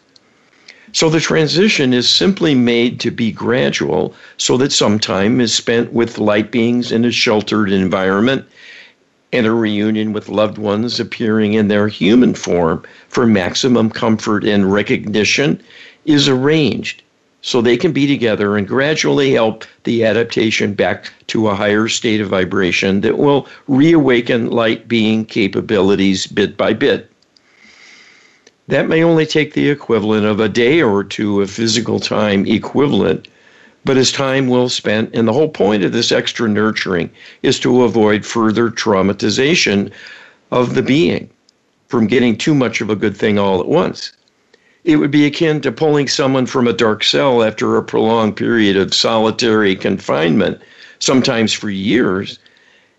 So 0.92 1.08
the 1.08 1.20
transition 1.20 1.92
is 1.92 2.08
simply 2.08 2.54
made 2.54 3.00
to 3.00 3.10
be 3.10 3.32
gradual 3.32 4.14
so 4.36 4.56
that 4.58 4.72
some 4.72 4.98
time 4.98 5.40
is 5.40 5.52
spent 5.52 5.92
with 5.92 6.18
light 6.18 6.52
beings 6.52 6.92
in 6.92 7.04
a 7.04 7.10
sheltered 7.10 7.72
environment 7.72 8.44
and 9.32 9.46
a 9.46 9.52
reunion 9.52 10.12
with 10.12 10.28
loved 10.28 10.58
ones 10.58 11.00
appearing 11.00 11.54
in 11.54 11.66
their 11.66 11.88
human 11.88 12.34
form 12.34 12.84
for 13.08 13.26
maximum 13.26 13.90
comfort 13.90 14.44
and 14.44 14.72
recognition 14.72 15.60
is 16.04 16.28
arranged 16.28 17.02
so 17.42 17.60
they 17.60 17.76
can 17.76 17.92
be 17.92 18.06
together 18.06 18.56
and 18.56 18.68
gradually 18.68 19.32
help 19.32 19.64
the 19.82 20.04
adaptation 20.04 20.72
back 20.72 21.12
to 21.26 21.48
a 21.48 21.54
higher 21.54 21.88
state 21.88 22.20
of 22.20 22.28
vibration 22.28 23.00
that 23.00 23.18
will 23.18 23.48
reawaken 23.66 24.50
light 24.50 24.86
being 24.86 25.24
capabilities 25.24 26.26
bit 26.26 26.56
by 26.56 26.72
bit. 26.72 27.10
That 28.68 28.88
may 28.88 29.04
only 29.04 29.26
take 29.26 29.52
the 29.52 29.68
equivalent 29.68 30.24
of 30.24 30.40
a 30.40 30.48
day 30.48 30.80
or 30.80 31.04
two 31.04 31.42
of 31.42 31.50
physical 31.50 32.00
time 32.00 32.46
equivalent, 32.46 33.28
but 33.84 33.98
is 33.98 34.10
time 34.10 34.48
well 34.48 34.70
spent. 34.70 35.10
And 35.12 35.28
the 35.28 35.34
whole 35.34 35.50
point 35.50 35.84
of 35.84 35.92
this 35.92 36.10
extra 36.10 36.48
nurturing 36.48 37.10
is 37.42 37.60
to 37.60 37.82
avoid 37.82 38.24
further 38.24 38.70
traumatization 38.70 39.90
of 40.50 40.74
the 40.74 40.82
being 40.82 41.28
from 41.88 42.06
getting 42.06 42.36
too 42.36 42.54
much 42.54 42.80
of 42.80 42.88
a 42.88 42.96
good 42.96 43.16
thing 43.16 43.38
all 43.38 43.60
at 43.60 43.68
once. 43.68 44.12
It 44.84 44.96
would 44.96 45.10
be 45.10 45.26
akin 45.26 45.60
to 45.60 45.72
pulling 45.72 46.08
someone 46.08 46.46
from 46.46 46.66
a 46.66 46.72
dark 46.72 47.04
cell 47.04 47.42
after 47.42 47.76
a 47.76 47.82
prolonged 47.82 48.36
period 48.36 48.76
of 48.76 48.94
solitary 48.94 49.76
confinement, 49.76 50.60
sometimes 50.98 51.52
for 51.52 51.70
years, 51.70 52.38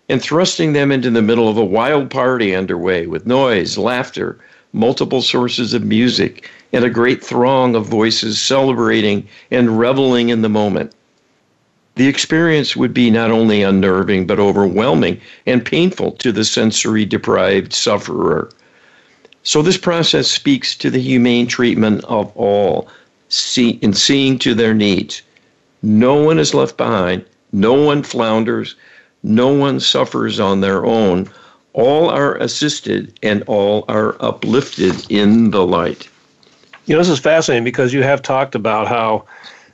and 0.08 0.22
thrusting 0.22 0.72
them 0.72 0.92
into 0.92 1.10
the 1.10 1.22
middle 1.22 1.48
of 1.48 1.56
a 1.56 1.64
wild 1.64 2.10
party 2.10 2.54
underway 2.54 3.06
with 3.06 3.26
noise, 3.26 3.76
laughter, 3.76 4.38
multiple 4.76 5.22
sources 5.22 5.72
of 5.72 5.82
music, 5.84 6.50
and 6.72 6.84
a 6.84 6.90
great 6.90 7.24
throng 7.24 7.74
of 7.74 7.86
voices 7.86 8.40
celebrating 8.40 9.26
and 9.50 9.78
reveling 9.78 10.28
in 10.28 10.42
the 10.42 10.48
moment. 10.48 10.92
The 11.94 12.08
experience 12.08 12.76
would 12.76 12.92
be 12.92 13.10
not 13.10 13.30
only 13.30 13.62
unnerving, 13.62 14.26
but 14.26 14.38
overwhelming 14.38 15.18
and 15.46 15.64
painful 15.64 16.12
to 16.12 16.30
the 16.30 16.44
sensory 16.44 17.06
deprived 17.06 17.72
sufferer. 17.72 18.50
So, 19.42 19.62
this 19.62 19.78
process 19.78 20.28
speaks 20.28 20.76
to 20.76 20.90
the 20.90 21.00
humane 21.00 21.46
treatment 21.46 22.04
of 22.04 22.30
all 22.36 22.88
see, 23.30 23.78
in 23.80 23.94
seeing 23.94 24.38
to 24.40 24.54
their 24.54 24.74
needs. 24.74 25.22
No 25.82 26.16
one 26.16 26.38
is 26.38 26.52
left 26.52 26.76
behind, 26.76 27.24
no 27.50 27.72
one 27.72 28.02
flounders, 28.02 28.74
no 29.22 29.48
one 29.48 29.80
suffers 29.80 30.38
on 30.38 30.60
their 30.60 30.84
own 30.84 31.30
all 31.76 32.08
are 32.08 32.36
assisted 32.36 33.18
and 33.22 33.42
all 33.46 33.84
are 33.88 34.16
uplifted 34.20 35.08
in 35.10 35.50
the 35.50 35.64
light. 35.64 36.08
You 36.86 36.94
know, 36.94 37.00
this 37.00 37.10
is 37.10 37.18
fascinating 37.18 37.64
because 37.64 37.92
you 37.92 38.02
have 38.02 38.22
talked 38.22 38.54
about 38.54 38.88
how, 38.88 39.26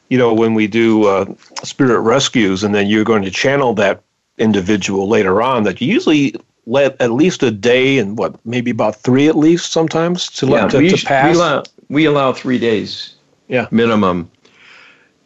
you 0.08 0.18
know, 0.18 0.34
when 0.34 0.54
we 0.54 0.66
do 0.66 1.06
uh, 1.06 1.32
spirit 1.62 2.00
rescues 2.00 2.64
and 2.64 2.74
then 2.74 2.88
you're 2.88 3.04
going 3.04 3.22
to 3.22 3.30
channel 3.30 3.72
that 3.74 4.02
individual 4.38 5.08
later 5.08 5.40
on, 5.40 5.62
that 5.62 5.80
you 5.80 5.92
usually 5.92 6.34
let 6.66 7.00
at 7.00 7.12
least 7.12 7.42
a 7.44 7.52
day 7.52 7.98
and 7.98 8.18
what, 8.18 8.34
maybe 8.44 8.72
about 8.72 8.96
three 8.96 9.28
at 9.28 9.36
least 9.36 9.72
sometimes 9.72 10.28
to 10.30 10.46
yeah, 10.46 10.52
let 10.52 10.70
to, 10.72 10.78
we, 10.78 10.90
to 10.90 11.06
pass. 11.06 11.32
We 11.32 11.40
allow, 11.40 11.62
we 11.88 12.04
allow 12.04 12.32
three 12.32 12.58
days 12.58 13.14
yeah. 13.46 13.68
minimum 13.70 14.28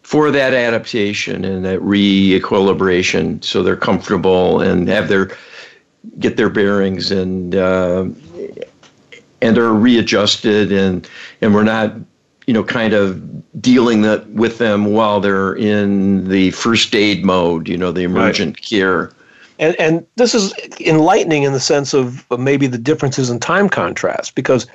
for 0.02 0.30
that 0.30 0.52
adaptation 0.52 1.44
and 1.44 1.64
that 1.64 1.80
re-equilibration 1.80 3.40
so 3.42 3.62
they're 3.62 3.76
comfortable 3.76 4.60
and 4.60 4.88
have 4.88 5.08
their 5.08 5.30
get 6.18 6.36
their 6.36 6.50
bearings 6.50 7.10
and 7.10 7.54
uh, 7.54 8.06
and 9.42 9.58
are 9.58 9.72
readjusted 9.72 10.72
and 10.72 11.08
and 11.40 11.54
we're 11.54 11.64
not 11.64 11.94
you 12.46 12.54
know 12.54 12.64
kind 12.64 12.92
of 12.92 13.22
dealing 13.60 14.02
that 14.02 14.28
with 14.30 14.58
them 14.58 14.86
while 14.86 15.20
they're 15.20 15.54
in 15.54 16.28
the 16.28 16.50
first 16.52 16.94
aid 16.94 17.24
mode 17.24 17.68
you 17.68 17.76
know 17.76 17.92
the 17.92 18.02
emergent 18.02 18.56
right. 18.56 18.62
care. 18.62 19.12
And 19.58 19.74
and 19.76 20.06
this 20.16 20.34
is 20.34 20.52
enlightening 20.80 21.44
in 21.44 21.52
the 21.52 21.60
sense 21.60 21.94
of 21.94 22.26
maybe 22.38 22.66
the 22.66 22.78
differences 22.78 23.30
in 23.30 23.40
time 23.40 23.68
contrast 23.68 24.34
because 24.34 24.66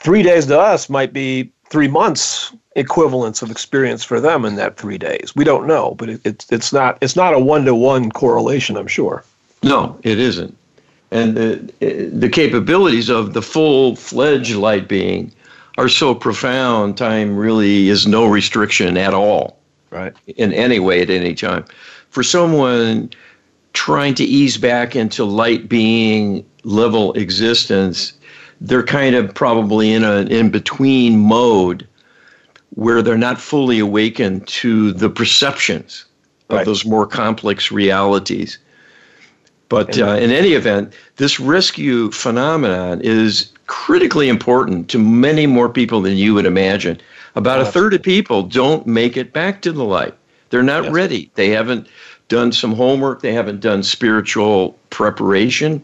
three 0.00 0.22
days 0.22 0.46
to 0.46 0.58
us 0.58 0.88
might 0.88 1.12
be 1.12 1.52
three 1.68 1.88
months 1.88 2.52
equivalents 2.76 3.42
of 3.42 3.50
experience 3.50 4.04
for 4.04 4.20
them 4.20 4.44
in 4.44 4.54
that 4.54 4.76
three 4.76 4.98
days. 4.98 5.32
We 5.34 5.44
don't 5.44 5.66
know 5.66 5.94
but 5.96 6.08
it, 6.08 6.20
it's 6.24 6.50
it's 6.52 6.72
not 6.72 6.98
it's 7.00 7.16
not 7.16 7.34
a 7.34 7.40
one-to-one 7.40 8.12
correlation 8.12 8.76
i'm 8.76 8.86
sure 8.86 9.24
no, 9.62 9.98
it 10.02 10.18
isn't. 10.18 10.56
And 11.10 11.36
the, 11.36 12.10
the 12.12 12.28
capabilities 12.28 13.08
of 13.08 13.32
the 13.32 13.42
full 13.42 13.96
fledged 13.96 14.56
light 14.56 14.88
being 14.88 15.32
are 15.78 15.88
so 15.88 16.14
profound, 16.14 16.98
time 16.98 17.36
really 17.36 17.88
is 17.88 18.06
no 18.06 18.26
restriction 18.26 18.96
at 18.96 19.14
all. 19.14 19.58
Right. 19.90 20.12
In 20.36 20.52
any 20.52 20.80
way 20.80 21.00
at 21.00 21.08
any 21.08 21.34
time. 21.34 21.64
For 22.10 22.22
someone 22.22 23.10
trying 23.72 24.14
to 24.14 24.24
ease 24.24 24.58
back 24.58 24.96
into 24.96 25.24
light 25.24 25.68
being 25.68 26.44
level 26.64 27.12
existence, 27.14 28.12
they're 28.60 28.82
kind 28.82 29.14
of 29.14 29.34
probably 29.34 29.92
in 29.92 30.04
an 30.04 30.28
in 30.28 30.50
between 30.50 31.18
mode 31.20 31.86
where 32.70 33.02
they're 33.02 33.16
not 33.16 33.40
fully 33.40 33.78
awakened 33.78 34.46
to 34.48 34.92
the 34.92 35.08
perceptions 35.08 36.04
of 36.48 36.56
right. 36.56 36.66
those 36.66 36.84
more 36.84 37.06
complex 37.06 37.70
realities. 37.70 38.58
But 39.68 39.98
uh, 39.98 40.14
in 40.14 40.30
any 40.30 40.52
event, 40.52 40.94
this 41.16 41.38
rescue 41.38 42.10
phenomenon 42.10 43.00
is 43.02 43.52
critically 43.66 44.28
important 44.28 44.88
to 44.90 44.98
many 44.98 45.46
more 45.46 45.68
people 45.68 46.00
than 46.00 46.16
you 46.16 46.34
would 46.34 46.46
imagine. 46.46 46.98
About 47.36 47.60
a 47.60 47.66
third 47.66 47.92
of 47.94 48.02
people 48.02 48.42
don't 48.42 48.86
make 48.86 49.16
it 49.16 49.32
back 49.32 49.60
to 49.62 49.72
the 49.72 49.84
light. 49.84 50.14
They're 50.50 50.62
not 50.62 50.84
yes. 50.84 50.92
ready. 50.92 51.30
They 51.34 51.50
haven't 51.50 51.86
done 52.28 52.52
some 52.52 52.74
homework, 52.74 53.20
they 53.20 53.32
haven't 53.32 53.60
done 53.60 53.82
spiritual 53.82 54.78
preparation 54.90 55.82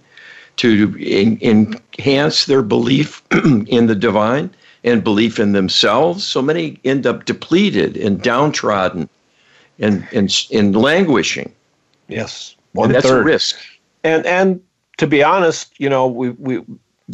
to 0.57 0.97
in, 0.99 1.39
enhance 1.43 2.47
their 2.47 2.63
belief 2.63 3.23
in 3.67 3.87
the 3.87 3.95
divine 3.95 4.51
and 4.83 5.05
belief 5.05 5.39
in 5.39 5.53
themselves. 5.53 6.25
So 6.25 6.41
many 6.43 6.79
end 6.85 7.07
up 7.07 7.25
depleted 7.25 7.97
and 7.97 8.23
downtrodden 8.23 9.09
and, 9.79 10.07
and, 10.13 10.47
and 10.53 10.77
languishing. 10.77 11.53
Yes. 12.09 12.55
One 12.73 12.87
and 12.87 12.95
that's 12.95 13.07
third. 13.07 13.23
a 13.23 13.25
risk 13.25 13.57
and 14.05 14.25
and 14.27 14.61
to 14.99 15.07
be 15.07 15.23
honest, 15.23 15.73
you 15.79 15.89
know, 15.89 16.07
we 16.07 16.31
we 16.31 16.63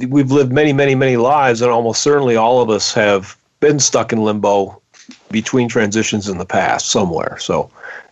we've 0.08 0.30
lived 0.30 0.52
many, 0.52 0.72
many, 0.72 0.94
many 0.94 1.16
lives, 1.16 1.62
and 1.62 1.70
almost 1.70 2.02
certainly 2.02 2.36
all 2.36 2.60
of 2.60 2.68
us 2.70 2.92
have 2.92 3.36
been 3.60 3.78
stuck 3.78 4.12
in 4.12 4.22
limbo 4.22 4.80
between 5.30 5.68
transitions 5.68 6.28
in 6.28 6.38
the 6.38 6.44
past 6.44 6.90
somewhere. 6.90 7.36
So 7.38 7.70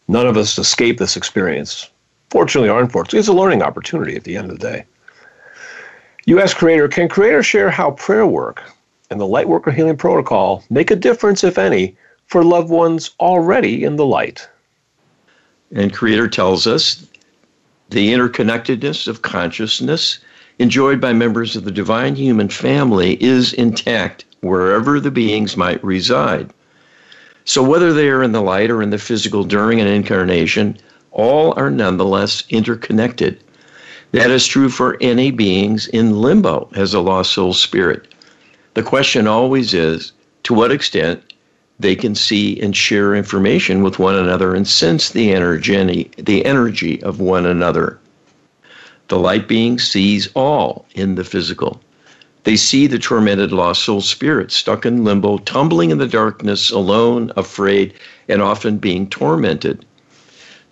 none 0.09 0.27
of 0.27 0.37
us 0.37 0.59
escape 0.59 0.99
this 0.99 1.17
experience. 1.17 1.91
Fortunately 2.31 2.69
or 2.69 2.81
unfortunately, 2.81 3.21
it's 3.21 3.29
a 3.29 3.33
learning 3.33 3.63
opportunity 3.63 4.17
at 4.17 4.25
the 4.25 4.37
end 4.37 4.51
of 4.51 4.59
the 4.59 4.71
day. 4.71 4.85
You 6.27 6.41
ask 6.41 6.57
Creator, 6.57 6.89
can 6.89 7.09
Creator 7.09 7.43
share 7.43 7.71
how 7.71 7.93
prayer 7.93 8.27
work 8.27 8.63
and 9.11 9.19
the 9.19 9.25
Lightworker 9.25 9.73
Healing 9.73 9.97
Protocol 9.97 10.63
make 10.69 10.91
a 10.91 10.97
difference, 10.97 11.43
if 11.43 11.57
any, 11.57 11.97
for 12.27 12.45
loved 12.45 12.69
ones 12.69 13.13
already 13.19 13.85
in 13.85 13.97
the 13.97 14.05
light? 14.05 14.47
And 15.75 15.93
Creator 15.93 16.29
tells 16.29 16.67
us 16.67 17.07
the 17.91 18.13
interconnectedness 18.13 19.09
of 19.09 19.23
consciousness 19.23 20.19
enjoyed 20.59 21.01
by 21.01 21.13
members 21.13 21.57
of 21.57 21.65
the 21.65 21.71
divine 21.71 22.17
human 22.17 22.49
family 22.49 23.23
is 23.23 23.53
intact 23.53 24.25
wherever 24.41 25.01
the 25.01 25.11
beings 25.11 25.57
might 25.57 25.83
reside. 25.83 26.51
So, 27.45 27.63
whether 27.63 27.93
they 27.93 28.09
are 28.09 28.23
in 28.23 28.33
the 28.33 28.43
light 28.43 28.71
or 28.71 28.83
in 28.83 28.91
the 28.91 28.99
physical 28.99 29.43
during 29.43 29.81
an 29.81 29.87
incarnation, 29.87 30.77
all 31.13 31.55
are 31.57 31.71
nonetheless 31.71 32.45
interconnected. 32.51 33.41
That 34.13 34.31
is 34.31 34.47
true 34.47 34.69
for 34.69 34.97
any 35.01 35.31
beings 35.31 35.87
in 35.89 36.21
limbo 36.21 36.69
as 36.75 36.93
a 36.93 37.01
lost 37.01 37.33
soul 37.33 37.55
spirit. 37.55 38.15
The 38.75 38.83
question 38.83 39.27
always 39.27 39.73
is 39.73 40.13
to 40.45 40.55
what 40.55 40.73
extent 40.73 41.23
they 41.81 41.95
can 41.95 42.15
see 42.15 42.61
and 42.61 42.77
share 42.77 43.15
information 43.15 43.83
with 43.83 43.99
one 43.99 44.17
another 44.17 44.55
and 44.55 44.67
sense 44.67 45.11
the 45.11 45.33
energy, 45.33 46.11
the 46.17 46.45
energy 46.45 47.03
of 47.03 47.21
one 47.21 47.47
another. 47.47 47.99
The 49.09 49.19
light 49.19 49.49
being 49.49 49.79
sees 49.79 50.29
all 50.35 50.85
in 50.95 51.15
the 51.15 51.25
physical. 51.25 51.81
They 52.45 52.57
see 52.57 52.87
the 52.87 52.99
tormented 52.99 53.53
lost 53.53 53.85
soul 53.85 54.01
spirit 54.01 54.51
stuck 54.51 54.87
in 54.87 55.05
limbo, 55.05 55.39
tumbling 55.39 55.91
in 55.91 55.99
the 55.99 56.07
darkness, 56.07 56.71
alone, 56.71 57.33
afraid, 57.37 57.95
and 58.29 58.43
often 58.43 58.79
being 58.79 59.09
tormented. 59.09 59.85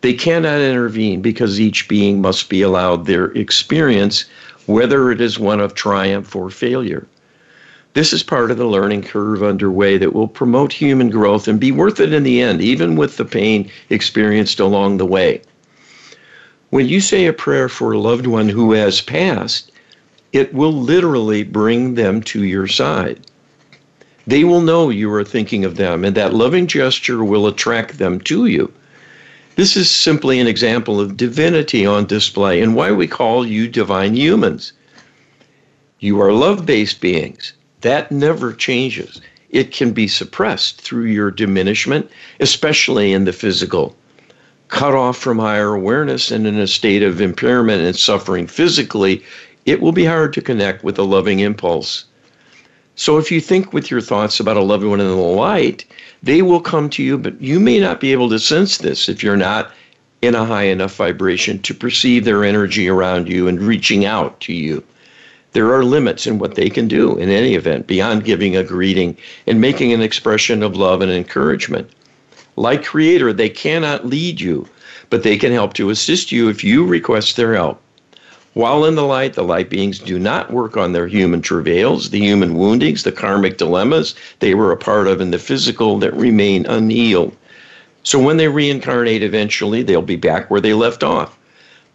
They 0.01 0.13
cannot 0.13 0.61
intervene 0.61 1.23
because 1.23 1.61
each 1.61 1.89
being 1.89 2.21
must 2.21 2.49
be 2.49 2.63
allowed 2.63 3.07
their 3.07 3.27
experience, 3.33 4.25
whether 4.67 5.11
it 5.11 5.21
is 5.21 5.39
one 5.39 5.61
of 5.61 5.75
triumph 5.75 6.35
or 6.35 6.51
failure. 6.51 7.07
This 7.97 8.13
is 8.13 8.23
part 8.23 8.51
of 8.51 8.59
the 8.59 8.67
learning 8.67 9.05
curve 9.05 9.43
underway 9.43 9.97
that 9.97 10.13
will 10.13 10.29
promote 10.29 10.71
human 10.71 11.09
growth 11.09 11.49
and 11.49 11.59
be 11.59 11.73
worth 11.73 11.99
it 11.99 12.13
in 12.13 12.25
the 12.25 12.43
end, 12.43 12.61
even 12.61 12.95
with 12.95 13.17
the 13.17 13.25
pain 13.25 13.71
experienced 13.89 14.61
along 14.61 14.99
the 14.99 15.07
way. 15.07 15.41
When 16.69 16.87
you 16.87 17.01
say 17.01 17.25
a 17.25 17.33
prayer 17.33 17.71
for 17.71 17.93
a 17.93 17.99
loved 17.99 18.27
one 18.27 18.51
who 18.51 18.73
has 18.73 19.01
passed, 19.01 19.73
it 20.35 20.53
will 20.53 20.75
literally 20.75 21.43
bring 21.43 21.95
them 21.95 22.23
to 22.25 22.45
your 22.45 22.67
side. 22.67 23.19
They 24.27 24.45
will 24.45 24.61
know 24.61 24.91
you 24.91 25.11
are 25.15 25.25
thinking 25.25 25.65
of 25.65 25.77
them, 25.77 26.05
and 26.05 26.15
that 26.19 26.35
loving 26.35 26.67
gesture 26.67 27.25
will 27.25 27.47
attract 27.47 27.97
them 27.97 28.21
to 28.25 28.45
you. 28.45 28.71
This 29.55 29.75
is 29.75 29.91
simply 29.91 30.39
an 30.39 30.47
example 30.47 31.01
of 31.01 31.17
divinity 31.17 31.87
on 31.87 32.05
display 32.05 32.61
and 32.61 32.75
why 32.75 32.93
we 32.93 33.07
call 33.07 33.47
you 33.47 33.67
divine 33.67 34.15
humans. 34.15 34.75
You 35.99 36.21
are 36.21 36.31
love 36.31 36.67
based 36.67 37.01
beings. 37.01 37.55
That 37.83 38.11
never 38.11 38.53
changes. 38.53 39.21
it 39.51 39.73
can 39.73 39.93
be 39.93 40.09
suppressed 40.09 40.81
through 40.81 41.07
your 41.07 41.31
diminishment, 41.31 42.11
especially 42.41 43.13
in 43.13 43.25
the 43.25 43.33
physical. 43.33 43.97
Cut 44.69 44.95
off 44.95 45.17
from 45.17 45.39
higher 45.39 45.75
awareness 45.75 46.31
and 46.31 46.47
in 46.47 46.59
a 46.59 46.67
state 46.67 47.03
of 47.03 47.21
impairment 47.21 47.83
and 47.83 47.97
suffering 47.97 48.47
physically, 48.47 49.23
it 49.65 49.81
will 49.81 49.93
be 49.93 50.05
hard 50.05 50.33
to 50.35 50.43
connect 50.43 50.83
with 50.85 50.99
a 50.99 51.05
loving 51.05 51.41
impulse. 51.41 52.05
So 52.97 53.19
if 53.19 53.31
you 53.31 53.41
think 53.41 53.73
with 53.73 53.91
your 53.91 54.01
thoughts 54.01 54.41
about 54.41 54.57
a 54.57 54.63
loved 54.63 54.85
one 54.85 55.01
in 55.01 55.07
the 55.07 55.15
light, 55.15 55.85
they 56.23 56.43
will 56.43 56.61
come 56.61 56.91
to 56.91 57.03
you, 57.03 57.19
but 57.19 57.41
you 57.41 57.61
may 57.61 57.79
not 57.79 58.01
be 58.01 58.13
able 58.13 58.31
to 58.31 58.39
sense 58.39 58.79
this 58.79 59.09
if 59.09 59.23
you're 59.23 59.37
not 59.37 59.73
in 60.23 60.35
a 60.35 60.45
high 60.45 60.65
enough 60.65 60.97
vibration 60.97 61.59
to 61.61 61.75
perceive 61.75 62.25
their 62.25 62.43
energy 62.43 62.89
around 62.89 63.29
you 63.29 63.49
and 63.49 63.61
reaching 63.61 64.05
out 64.05 64.41
to 64.41 64.53
you. 64.53 64.83
There 65.57 65.73
are 65.73 65.85
limits 65.85 66.27
in 66.27 66.39
what 66.39 66.55
they 66.55 66.69
can 66.69 66.87
do 66.87 67.17
in 67.17 67.31
any 67.31 67.55
event 67.55 67.87
beyond 67.87 68.27
giving 68.27 68.55
a 68.55 68.63
greeting 68.63 69.17
and 69.47 69.59
making 69.59 69.91
an 69.91 70.03
expression 70.03 70.63
of 70.63 70.77
love 70.77 71.01
and 71.01 71.11
encouragement. 71.11 71.89
Like 72.57 72.85
Creator, 72.85 73.33
they 73.33 73.49
cannot 73.49 74.05
lead 74.05 74.39
you, 74.39 74.69
but 75.09 75.23
they 75.23 75.39
can 75.39 75.53
help 75.53 75.73
to 75.73 75.89
assist 75.89 76.31
you 76.31 76.51
if 76.51 76.63
you 76.63 76.85
request 76.85 77.37
their 77.37 77.55
help. 77.55 77.81
While 78.53 78.85
in 78.85 78.97
the 78.97 79.07
light, 79.07 79.33
the 79.33 79.45
light 79.45 79.71
beings 79.71 79.99
do 79.99 80.19
not 80.19 80.53
work 80.53 80.77
on 80.77 80.93
their 80.93 81.07
human 81.09 81.41
travails, 81.41 82.11
the 82.11 82.21
human 82.21 82.59
woundings, 82.59 83.03
the 83.03 83.11
karmic 83.11 83.57
dilemmas 83.57 84.15
they 84.41 84.53
were 84.53 84.73
a 84.73 84.77
part 84.77 85.07
of 85.07 85.23
in 85.23 85.31
the 85.31 85.39
physical 85.39 85.99
that 86.01 86.13
remain 86.13 86.67
unhealed. 86.67 87.35
So 88.03 88.19
when 88.19 88.37
they 88.37 88.49
reincarnate 88.49 89.23
eventually, 89.23 89.83
they'll 89.83 90.03
be 90.03 90.17
back 90.17 90.51
where 90.51 90.61
they 90.61 90.75
left 90.75 91.03
off. 91.03 91.36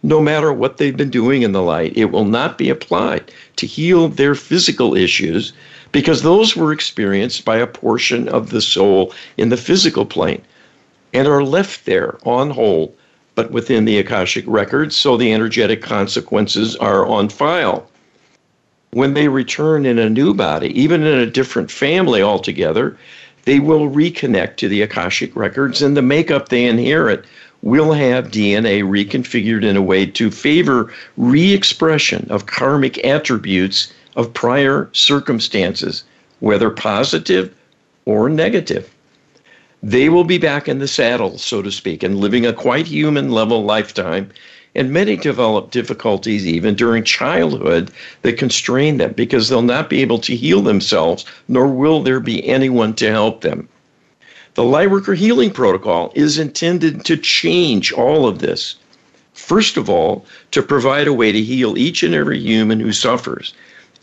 No 0.02 0.20
matter 0.20 0.52
what 0.52 0.78
they've 0.78 0.96
been 0.96 1.10
doing 1.10 1.42
in 1.42 1.52
the 1.52 1.62
light, 1.62 1.96
it 1.96 2.10
will 2.10 2.24
not 2.24 2.58
be 2.58 2.68
applied 2.68 3.30
to 3.56 3.66
heal 3.66 4.08
their 4.08 4.34
physical 4.34 4.96
issues 4.96 5.52
because 5.92 6.22
those 6.22 6.56
were 6.56 6.72
experienced 6.72 7.44
by 7.44 7.58
a 7.58 7.66
portion 7.66 8.28
of 8.28 8.50
the 8.50 8.60
soul 8.60 9.12
in 9.36 9.48
the 9.48 9.56
physical 9.56 10.04
plane 10.04 10.42
and 11.12 11.28
are 11.28 11.44
left 11.44 11.84
there 11.84 12.18
on 12.24 12.50
hold 12.50 12.92
but 13.34 13.50
within 13.50 13.84
the 13.84 13.98
Akashic 13.98 14.44
records, 14.46 14.94
so 14.96 15.16
the 15.16 15.32
energetic 15.32 15.82
consequences 15.82 16.76
are 16.76 17.06
on 17.06 17.28
file. 17.28 17.88
When 18.90 19.14
they 19.14 19.28
return 19.28 19.86
in 19.86 19.98
a 19.98 20.10
new 20.10 20.34
body, 20.34 20.68
even 20.78 21.02
in 21.02 21.18
a 21.18 21.30
different 21.30 21.70
family 21.70 22.20
altogether, 22.20 22.96
they 23.44 23.58
will 23.58 23.90
reconnect 23.90 24.56
to 24.56 24.68
the 24.68 24.82
Akashic 24.82 25.34
records, 25.34 25.80
and 25.80 25.96
the 25.96 26.02
makeup 26.02 26.50
they 26.50 26.66
inherit 26.66 27.24
will 27.62 27.92
have 27.92 28.30
DNA 28.30 28.82
reconfigured 28.82 29.64
in 29.64 29.76
a 29.76 29.82
way 29.82 30.04
to 30.06 30.30
favor 30.30 30.92
re 31.16 31.52
expression 31.52 32.26
of 32.28 32.46
karmic 32.46 33.04
attributes 33.04 33.92
of 34.16 34.34
prior 34.34 34.88
circumstances, 34.92 36.04
whether 36.40 36.70
positive 36.70 37.54
or 38.04 38.28
negative 38.28 38.90
they 39.82 40.08
will 40.08 40.24
be 40.24 40.38
back 40.38 40.68
in 40.68 40.78
the 40.78 40.86
saddle, 40.86 41.38
so 41.38 41.60
to 41.60 41.72
speak, 41.72 42.04
and 42.04 42.20
living 42.20 42.46
a 42.46 42.52
quite 42.52 42.86
human 42.86 43.32
level 43.32 43.64
lifetime. 43.64 44.30
And 44.74 44.92
many 44.92 45.16
develop 45.16 45.70
difficulties 45.70 46.46
even 46.46 46.74
during 46.76 47.02
childhood 47.04 47.90
that 48.22 48.38
constrain 48.38 48.96
them 48.96 49.12
because 49.12 49.48
they'll 49.48 49.60
not 49.60 49.90
be 49.90 50.00
able 50.00 50.18
to 50.20 50.36
heal 50.36 50.62
themselves, 50.62 51.26
nor 51.48 51.66
will 51.66 52.02
there 52.02 52.20
be 52.20 52.48
anyone 52.48 52.94
to 52.94 53.10
help 53.10 53.42
them. 53.42 53.68
The 54.54 54.62
Lightworker 54.62 55.16
Healing 55.16 55.50
Protocol 55.50 56.12
is 56.14 56.38
intended 56.38 57.04
to 57.06 57.16
change 57.16 57.92
all 57.92 58.26
of 58.26 58.40
this. 58.40 58.76
First 59.32 59.76
of 59.76 59.88
all, 59.88 60.26
to 60.50 60.62
provide 60.62 61.06
a 61.06 61.12
way 61.12 61.32
to 61.32 61.40
heal 61.40 61.78
each 61.78 62.02
and 62.02 62.14
every 62.14 62.38
human 62.38 62.78
who 62.80 62.92
suffers 62.92 63.54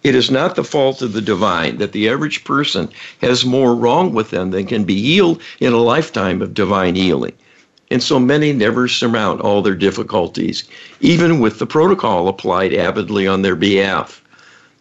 it 0.02 0.16
is 0.16 0.32
not 0.32 0.56
the 0.56 0.64
fault 0.64 1.02
of 1.02 1.12
the 1.12 1.22
divine 1.22 1.78
that 1.78 1.92
the 1.92 2.08
average 2.08 2.46
person 2.46 2.88
has 3.22 3.46
more 3.46 3.76
wrong 3.76 4.14
with 4.14 4.30
them 4.30 4.52
than 4.52 4.66
can 4.66 4.86
be 4.86 5.02
healed 5.02 5.42
in 5.60 5.74
a 5.74 5.78
lifetime 5.78 6.42
of 6.42 6.54
divine 6.54 6.96
healing. 6.96 7.34
And 7.92 8.02
so 8.02 8.18
many 8.18 8.54
never 8.54 8.88
surmount 8.88 9.42
all 9.42 9.62
their 9.62 9.76
difficulties, 9.76 10.64
even 11.02 11.40
with 11.40 11.60
the 11.60 11.66
protocol 11.66 12.30
applied 12.30 12.74
avidly 12.74 13.28
on 13.28 13.42
their 13.42 13.56
behalf. 13.56 14.22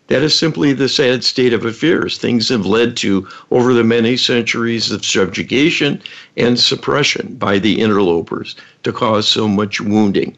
That 0.08 0.22
is 0.22 0.34
simply 0.34 0.72
the 0.72 0.88
sad 0.88 1.22
state 1.22 1.52
of 1.52 1.66
affairs 1.66 2.16
things 2.16 2.48
have 2.48 2.64
led 2.64 2.96
to 2.98 3.28
over 3.50 3.74
the 3.74 3.84
many 3.84 4.16
centuries 4.16 4.90
of 4.90 5.04
subjugation 5.04 6.00
and 6.36 6.58
suppression 6.58 7.36
by 7.38 7.58
the 7.58 7.80
interlopers 7.80 8.56
to 8.84 8.92
cause 8.92 9.28
so 9.28 9.46
much 9.46 9.80
wounding. 9.82 10.36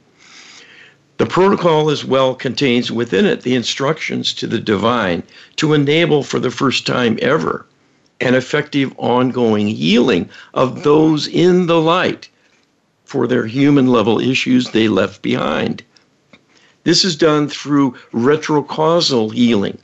The 1.18 1.26
protocol 1.26 1.88
as 1.88 2.04
well 2.04 2.34
contains 2.34 2.90
within 2.90 3.26
it 3.26 3.42
the 3.42 3.54
instructions 3.54 4.32
to 4.34 4.48
the 4.48 4.58
divine 4.58 5.22
to 5.56 5.72
enable 5.72 6.24
for 6.24 6.40
the 6.40 6.50
first 6.50 6.84
time 6.86 7.18
ever 7.22 7.64
an 8.20 8.34
effective 8.34 8.92
ongoing 8.98 9.68
healing 9.68 10.28
of 10.52 10.82
those 10.82 11.28
in 11.28 11.66
the 11.66 11.80
light 11.80 12.28
for 13.04 13.26
their 13.26 13.46
human 13.46 13.86
level 13.86 14.20
issues 14.20 14.70
they 14.70 14.88
left 14.88 15.22
behind. 15.22 15.82
This 16.84 17.04
is 17.04 17.16
done 17.16 17.48
through 17.48 17.96
retrocausal 18.12 19.30
healing 19.30 19.78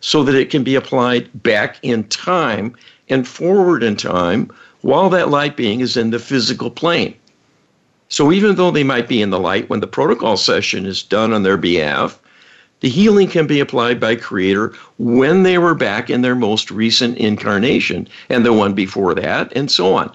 so 0.00 0.22
that 0.24 0.34
it 0.34 0.50
can 0.50 0.64
be 0.64 0.74
applied 0.74 1.30
back 1.42 1.78
in 1.82 2.04
time 2.04 2.74
and 3.08 3.26
forward 3.26 3.82
in 3.82 3.96
time 3.96 4.50
while 4.82 5.08
that 5.10 5.30
light 5.30 5.56
being 5.56 5.80
is 5.80 5.96
in 5.96 6.10
the 6.10 6.18
physical 6.18 6.70
plane. 6.70 7.14
So 8.08 8.30
even 8.30 8.56
though 8.56 8.70
they 8.70 8.84
might 8.84 9.08
be 9.08 9.22
in 9.22 9.30
the 9.30 9.40
light 9.40 9.70
when 9.70 9.80
the 9.80 9.86
protocol 9.86 10.36
session 10.36 10.84
is 10.84 11.02
done 11.02 11.32
on 11.32 11.44
their 11.44 11.56
behalf, 11.56 12.18
the 12.80 12.90
healing 12.90 13.28
can 13.28 13.46
be 13.46 13.60
applied 13.60 14.00
by 14.00 14.16
Creator 14.16 14.74
when 14.98 15.44
they 15.44 15.56
were 15.56 15.74
back 15.74 16.10
in 16.10 16.20
their 16.20 16.34
most 16.34 16.70
recent 16.70 17.16
incarnation 17.16 18.08
and 18.28 18.44
the 18.44 18.52
one 18.52 18.74
before 18.74 19.14
that, 19.14 19.52
and 19.56 19.70
so 19.70 19.94
on, 19.94 20.12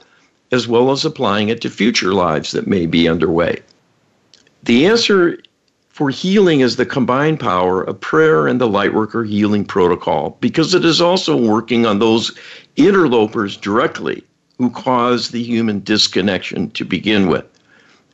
as 0.52 0.68
well 0.68 0.92
as 0.92 1.06
applying 1.06 1.48
it 1.48 1.62
to 1.62 1.70
future 1.70 2.14
lives 2.14 2.52
that 2.52 2.68
may 2.68 2.86
be 2.86 3.08
underway. 3.08 3.62
The 4.64 4.86
answer 4.86 5.40
for 5.98 6.12
healing 6.12 6.60
is 6.60 6.76
the 6.76 6.86
combined 6.86 7.39
power 7.39 7.82
of 7.82 8.00
prayer 8.00 8.45
and 8.45 8.62
the 8.62 8.70
Lightworker 8.70 9.28
Healing 9.28 9.66
Protocol 9.66 10.38
because 10.41 10.76
it 10.76 10.86
is 10.86 11.02
also 11.02 11.36
working 11.36 11.88
on 11.88 11.98
those 11.98 12.38
interlopers 12.76 13.58
directly 13.58 14.24
who 14.60 14.70
cause 14.70 15.32
the 15.32 15.41
human 15.41 15.80
disconnection 15.80 16.70
to 16.70 16.86
begin 16.86 17.30
with 17.30 17.45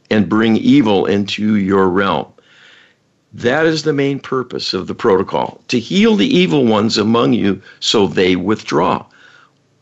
and 0.09 0.29
bring 0.29 0.55
evil 0.55 1.05
into 1.05 1.57
your 1.57 1.89
realm. 1.89 2.31
That 3.33 3.65
is 3.65 3.83
the 3.83 3.91
main 3.91 4.21
purpose 4.21 4.73
of 4.73 4.87
the 4.87 4.95
protocol 4.95 5.61
to 5.67 5.77
heal 5.77 6.15
the 6.15 6.33
evil 6.33 6.65
ones 6.65 6.97
among 6.97 7.33
you 7.33 7.61
so 7.81 8.07
they 8.07 8.37
withdraw. 8.37 9.05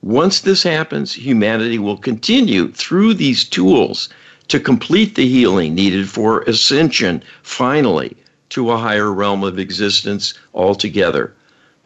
Once 0.02 0.42
this 0.42 0.64
happens, 0.64 1.14
humanity 1.14 1.78
will 1.78 1.98
continue 1.98 2.72
through 2.72 3.14
these 3.14 3.44
tools 3.44 4.10
to 4.52 4.60
complete 4.60 5.16
the 5.16 5.26
healing 5.26 5.74
needed 5.74 6.10
for 6.10 6.42
ascension, 6.42 7.24
finally, 7.42 8.18
to 8.50 8.70
a 8.70 8.78
higher 8.78 9.10
realm 9.10 9.46
of 9.46 9.58
existence 9.58 10.34
altogether. 10.54 11.34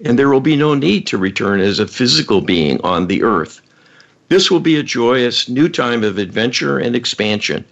And 0.04 0.18
there 0.18 0.30
will 0.30 0.42
be 0.42 0.56
no 0.56 0.74
need 0.74 1.06
to 1.08 1.20
return 1.20 1.60
as 1.60 1.78
a 1.78 1.86
physical 1.86 2.42
being 2.42 2.82
on 2.82 3.06
the 3.06 3.22
earth. 3.22 3.62
This 4.30 4.50
will 4.50 4.60
be 4.60 4.78
a 4.78 4.82
joyous 4.82 5.48
new 5.48 5.70
time 5.70 6.04
of 6.04 6.18
adventure 6.18 6.80
and 6.80 6.96
expansion. 6.96 7.64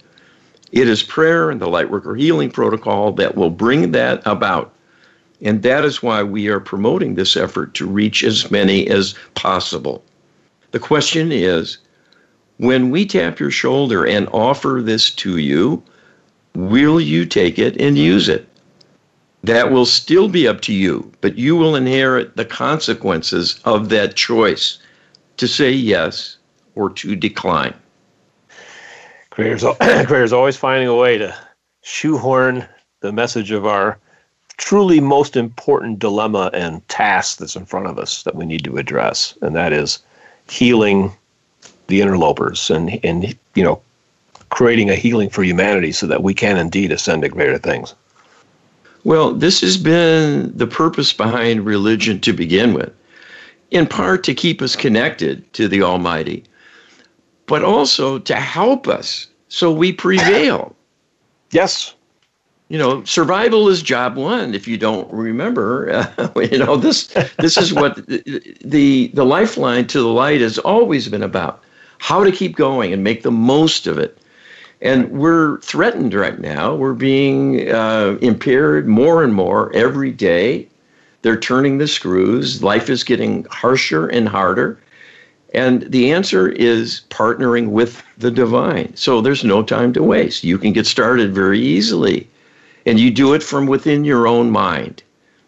It 0.70 0.88
is 0.88 1.02
prayer 1.02 1.50
and 1.50 1.60
the 1.60 1.66
Lightworker 1.66 2.16
Healing 2.16 2.52
Protocol 2.52 3.10
that 3.14 3.34
will 3.34 3.50
bring 3.50 3.90
that 3.90 4.22
about. 4.24 4.72
And 5.42 5.64
that 5.64 5.84
is 5.84 6.04
why 6.04 6.22
we 6.22 6.46
are 6.46 6.60
promoting 6.60 7.16
this 7.16 7.36
effort 7.36 7.74
to 7.74 7.86
reach 7.88 8.22
as 8.22 8.48
many 8.48 8.86
as 8.86 9.16
possible. 9.34 10.04
The 10.70 10.78
question 10.78 11.32
is 11.32 11.78
when 12.58 12.90
we 12.90 13.04
tap 13.04 13.40
your 13.40 13.50
shoulder 13.50 14.06
and 14.06 14.28
offer 14.28 14.80
this 14.82 15.10
to 15.10 15.38
you, 15.38 15.82
will 16.54 17.00
you 17.00 17.26
take 17.26 17.58
it 17.58 17.80
and 17.80 17.98
use 17.98 18.28
it? 18.28 18.48
That 19.42 19.70
will 19.70 19.86
still 19.86 20.28
be 20.28 20.48
up 20.48 20.60
to 20.62 20.72
you, 20.72 21.12
but 21.20 21.36
you 21.36 21.56
will 21.56 21.76
inherit 21.76 22.36
the 22.36 22.44
consequences 22.44 23.60
of 23.64 23.88
that 23.90 24.16
choice 24.16 24.78
to 25.36 25.46
say 25.46 25.70
yes 25.70 26.36
or 26.74 26.90
to 26.90 27.14
decline. 27.14 27.74
Creator's, 29.30 29.64
creator's 30.06 30.32
always 30.32 30.56
finding 30.56 30.88
a 30.88 30.94
way 30.94 31.18
to 31.18 31.36
shoehorn 31.82 32.66
the 33.00 33.12
message 33.12 33.50
of 33.50 33.66
our 33.66 33.98
truly 34.56 35.00
most 35.00 35.36
important 35.36 35.98
dilemma 35.98 36.50
and 36.54 36.86
task 36.88 37.38
that's 37.38 37.56
in 37.56 37.66
front 37.66 37.86
of 37.86 37.98
us 37.98 38.22
that 38.22 38.36
we 38.36 38.46
need 38.46 38.64
to 38.64 38.78
address, 38.78 39.36
and 39.42 39.54
that 39.56 39.72
is 39.72 39.98
healing 40.48 41.12
the 41.86 42.00
interlopers 42.00 42.70
and 42.70 42.98
and 43.04 43.36
you 43.54 43.62
know 43.62 43.80
creating 44.50 44.90
a 44.90 44.94
healing 44.94 45.28
for 45.28 45.42
humanity 45.42 45.92
so 45.92 46.06
that 46.06 46.22
we 46.22 46.32
can 46.32 46.56
indeed 46.56 46.92
ascend 46.92 47.22
to 47.22 47.28
greater 47.28 47.58
things. 47.58 47.94
Well, 49.02 49.32
this 49.32 49.60
has 49.60 49.76
been 49.76 50.56
the 50.56 50.66
purpose 50.66 51.12
behind 51.12 51.66
religion 51.66 52.20
to 52.20 52.32
begin 52.32 52.72
with, 52.72 52.92
in 53.70 53.86
part 53.86 54.24
to 54.24 54.34
keep 54.34 54.62
us 54.62 54.76
connected 54.76 55.52
to 55.54 55.68
the 55.68 55.82
Almighty 55.82 56.44
but 57.46 57.62
also 57.62 58.18
to 58.18 58.36
help 58.36 58.88
us 58.88 59.28
so 59.48 59.70
we 59.72 59.92
prevail. 59.92 60.74
Yes. 61.50 61.94
you 62.68 62.78
know, 62.78 63.04
survival 63.04 63.68
is 63.68 63.82
job 63.82 64.16
one. 64.16 64.54
If 64.54 64.66
you 64.66 64.76
don't 64.76 65.12
remember, 65.12 65.90
uh, 66.18 66.30
you 66.50 66.58
know 66.58 66.76
this 66.76 67.08
this 67.38 67.56
is 67.56 67.72
what 67.72 67.96
the, 68.06 68.56
the 68.64 69.08
the 69.14 69.24
lifeline 69.24 69.86
to 69.88 70.00
the 70.00 70.08
light 70.08 70.40
has 70.40 70.58
always 70.58 71.08
been 71.08 71.22
about: 71.22 71.62
how 71.98 72.24
to 72.24 72.32
keep 72.32 72.56
going 72.56 72.92
and 72.92 73.04
make 73.04 73.22
the 73.22 73.30
most 73.30 73.86
of 73.86 73.98
it. 73.98 74.18
And 74.80 75.10
we're 75.10 75.60
threatened 75.60 76.12
right 76.12 76.38
now. 76.38 76.74
We're 76.74 76.94
being 76.94 77.70
uh, 77.70 78.18
impaired 78.20 78.86
more 78.86 79.22
and 79.22 79.34
more 79.34 79.74
every 79.74 80.10
day. 80.10 80.68
They're 81.22 81.40
turning 81.40 81.78
the 81.78 81.88
screws. 81.88 82.62
Life 82.62 82.90
is 82.90 83.02
getting 83.02 83.46
harsher 83.50 84.08
and 84.08 84.28
harder. 84.28 84.78
And 85.54 85.82
the 85.82 86.12
answer 86.12 86.48
is 86.48 87.02
partnering 87.10 87.68
with 87.68 88.02
the 88.18 88.30
divine. 88.30 88.94
So 88.96 89.20
there's 89.20 89.44
no 89.44 89.62
time 89.62 89.92
to 89.94 90.02
waste. 90.02 90.44
You 90.44 90.58
can 90.58 90.72
get 90.72 90.86
started 90.86 91.34
very 91.34 91.60
easily. 91.60 92.28
And 92.84 93.00
you 93.00 93.10
do 93.10 93.32
it 93.32 93.42
from 93.42 93.66
within 93.66 94.04
your 94.04 94.26
own 94.26 94.50
mind. 94.50 95.02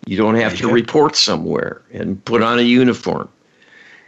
You 0.07 0.17
don't 0.17 0.37
have 0.37 0.57
to 0.59 0.69
report 0.69 1.17
somewhere 1.17 1.83
and 1.93 2.25
put 2.25 2.41
on 2.41 2.59
a 2.59 2.63
uniform. 2.63 3.29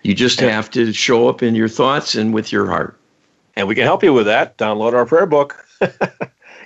You 0.09 0.14
just 0.14 0.40
have 0.40 0.70
to 0.70 0.90
show 0.94 1.28
up 1.28 1.42
in 1.42 1.54
your 1.54 1.68
thoughts 1.68 2.14
and 2.14 2.32
with 2.32 2.50
your 2.50 2.66
heart. 2.66 2.98
And 3.56 3.68
we 3.68 3.74
can 3.74 3.84
help 3.84 4.02
you 4.02 4.14
with 4.14 4.24
that. 4.24 4.56
Download 4.56 4.94
our 4.94 5.04
prayer 5.04 5.26
book, 5.26 5.62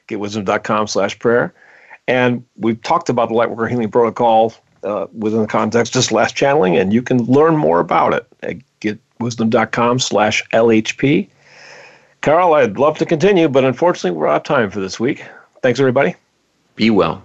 getwisdom.com 0.06 0.86
slash 0.86 1.18
prayer. 1.18 1.52
And 2.06 2.44
we've 2.54 2.80
talked 2.82 3.08
about 3.08 3.30
the 3.30 3.34
Lightworker 3.34 3.68
Healing 3.68 3.90
Protocol 3.90 4.54
uh, 4.84 5.08
within 5.12 5.40
the 5.40 5.48
context 5.48 5.92
just 5.92 6.12
last 6.12 6.36
channeling, 6.36 6.76
and 6.76 6.92
you 6.92 7.02
can 7.02 7.24
learn 7.24 7.56
more 7.56 7.80
about 7.80 8.14
it 8.14 8.28
at 8.44 8.58
getwisdom.com 8.80 9.98
slash 9.98 10.48
LHP. 10.50 11.28
Carl, 12.20 12.54
I'd 12.54 12.78
love 12.78 12.96
to 12.98 13.04
continue, 13.04 13.48
but 13.48 13.64
unfortunately, 13.64 14.16
we're 14.16 14.28
out 14.28 14.36
of 14.36 14.42
time 14.44 14.70
for 14.70 14.78
this 14.78 15.00
week. 15.00 15.24
Thanks, 15.62 15.80
everybody. 15.80 16.14
Be 16.76 16.90
well. 16.90 17.24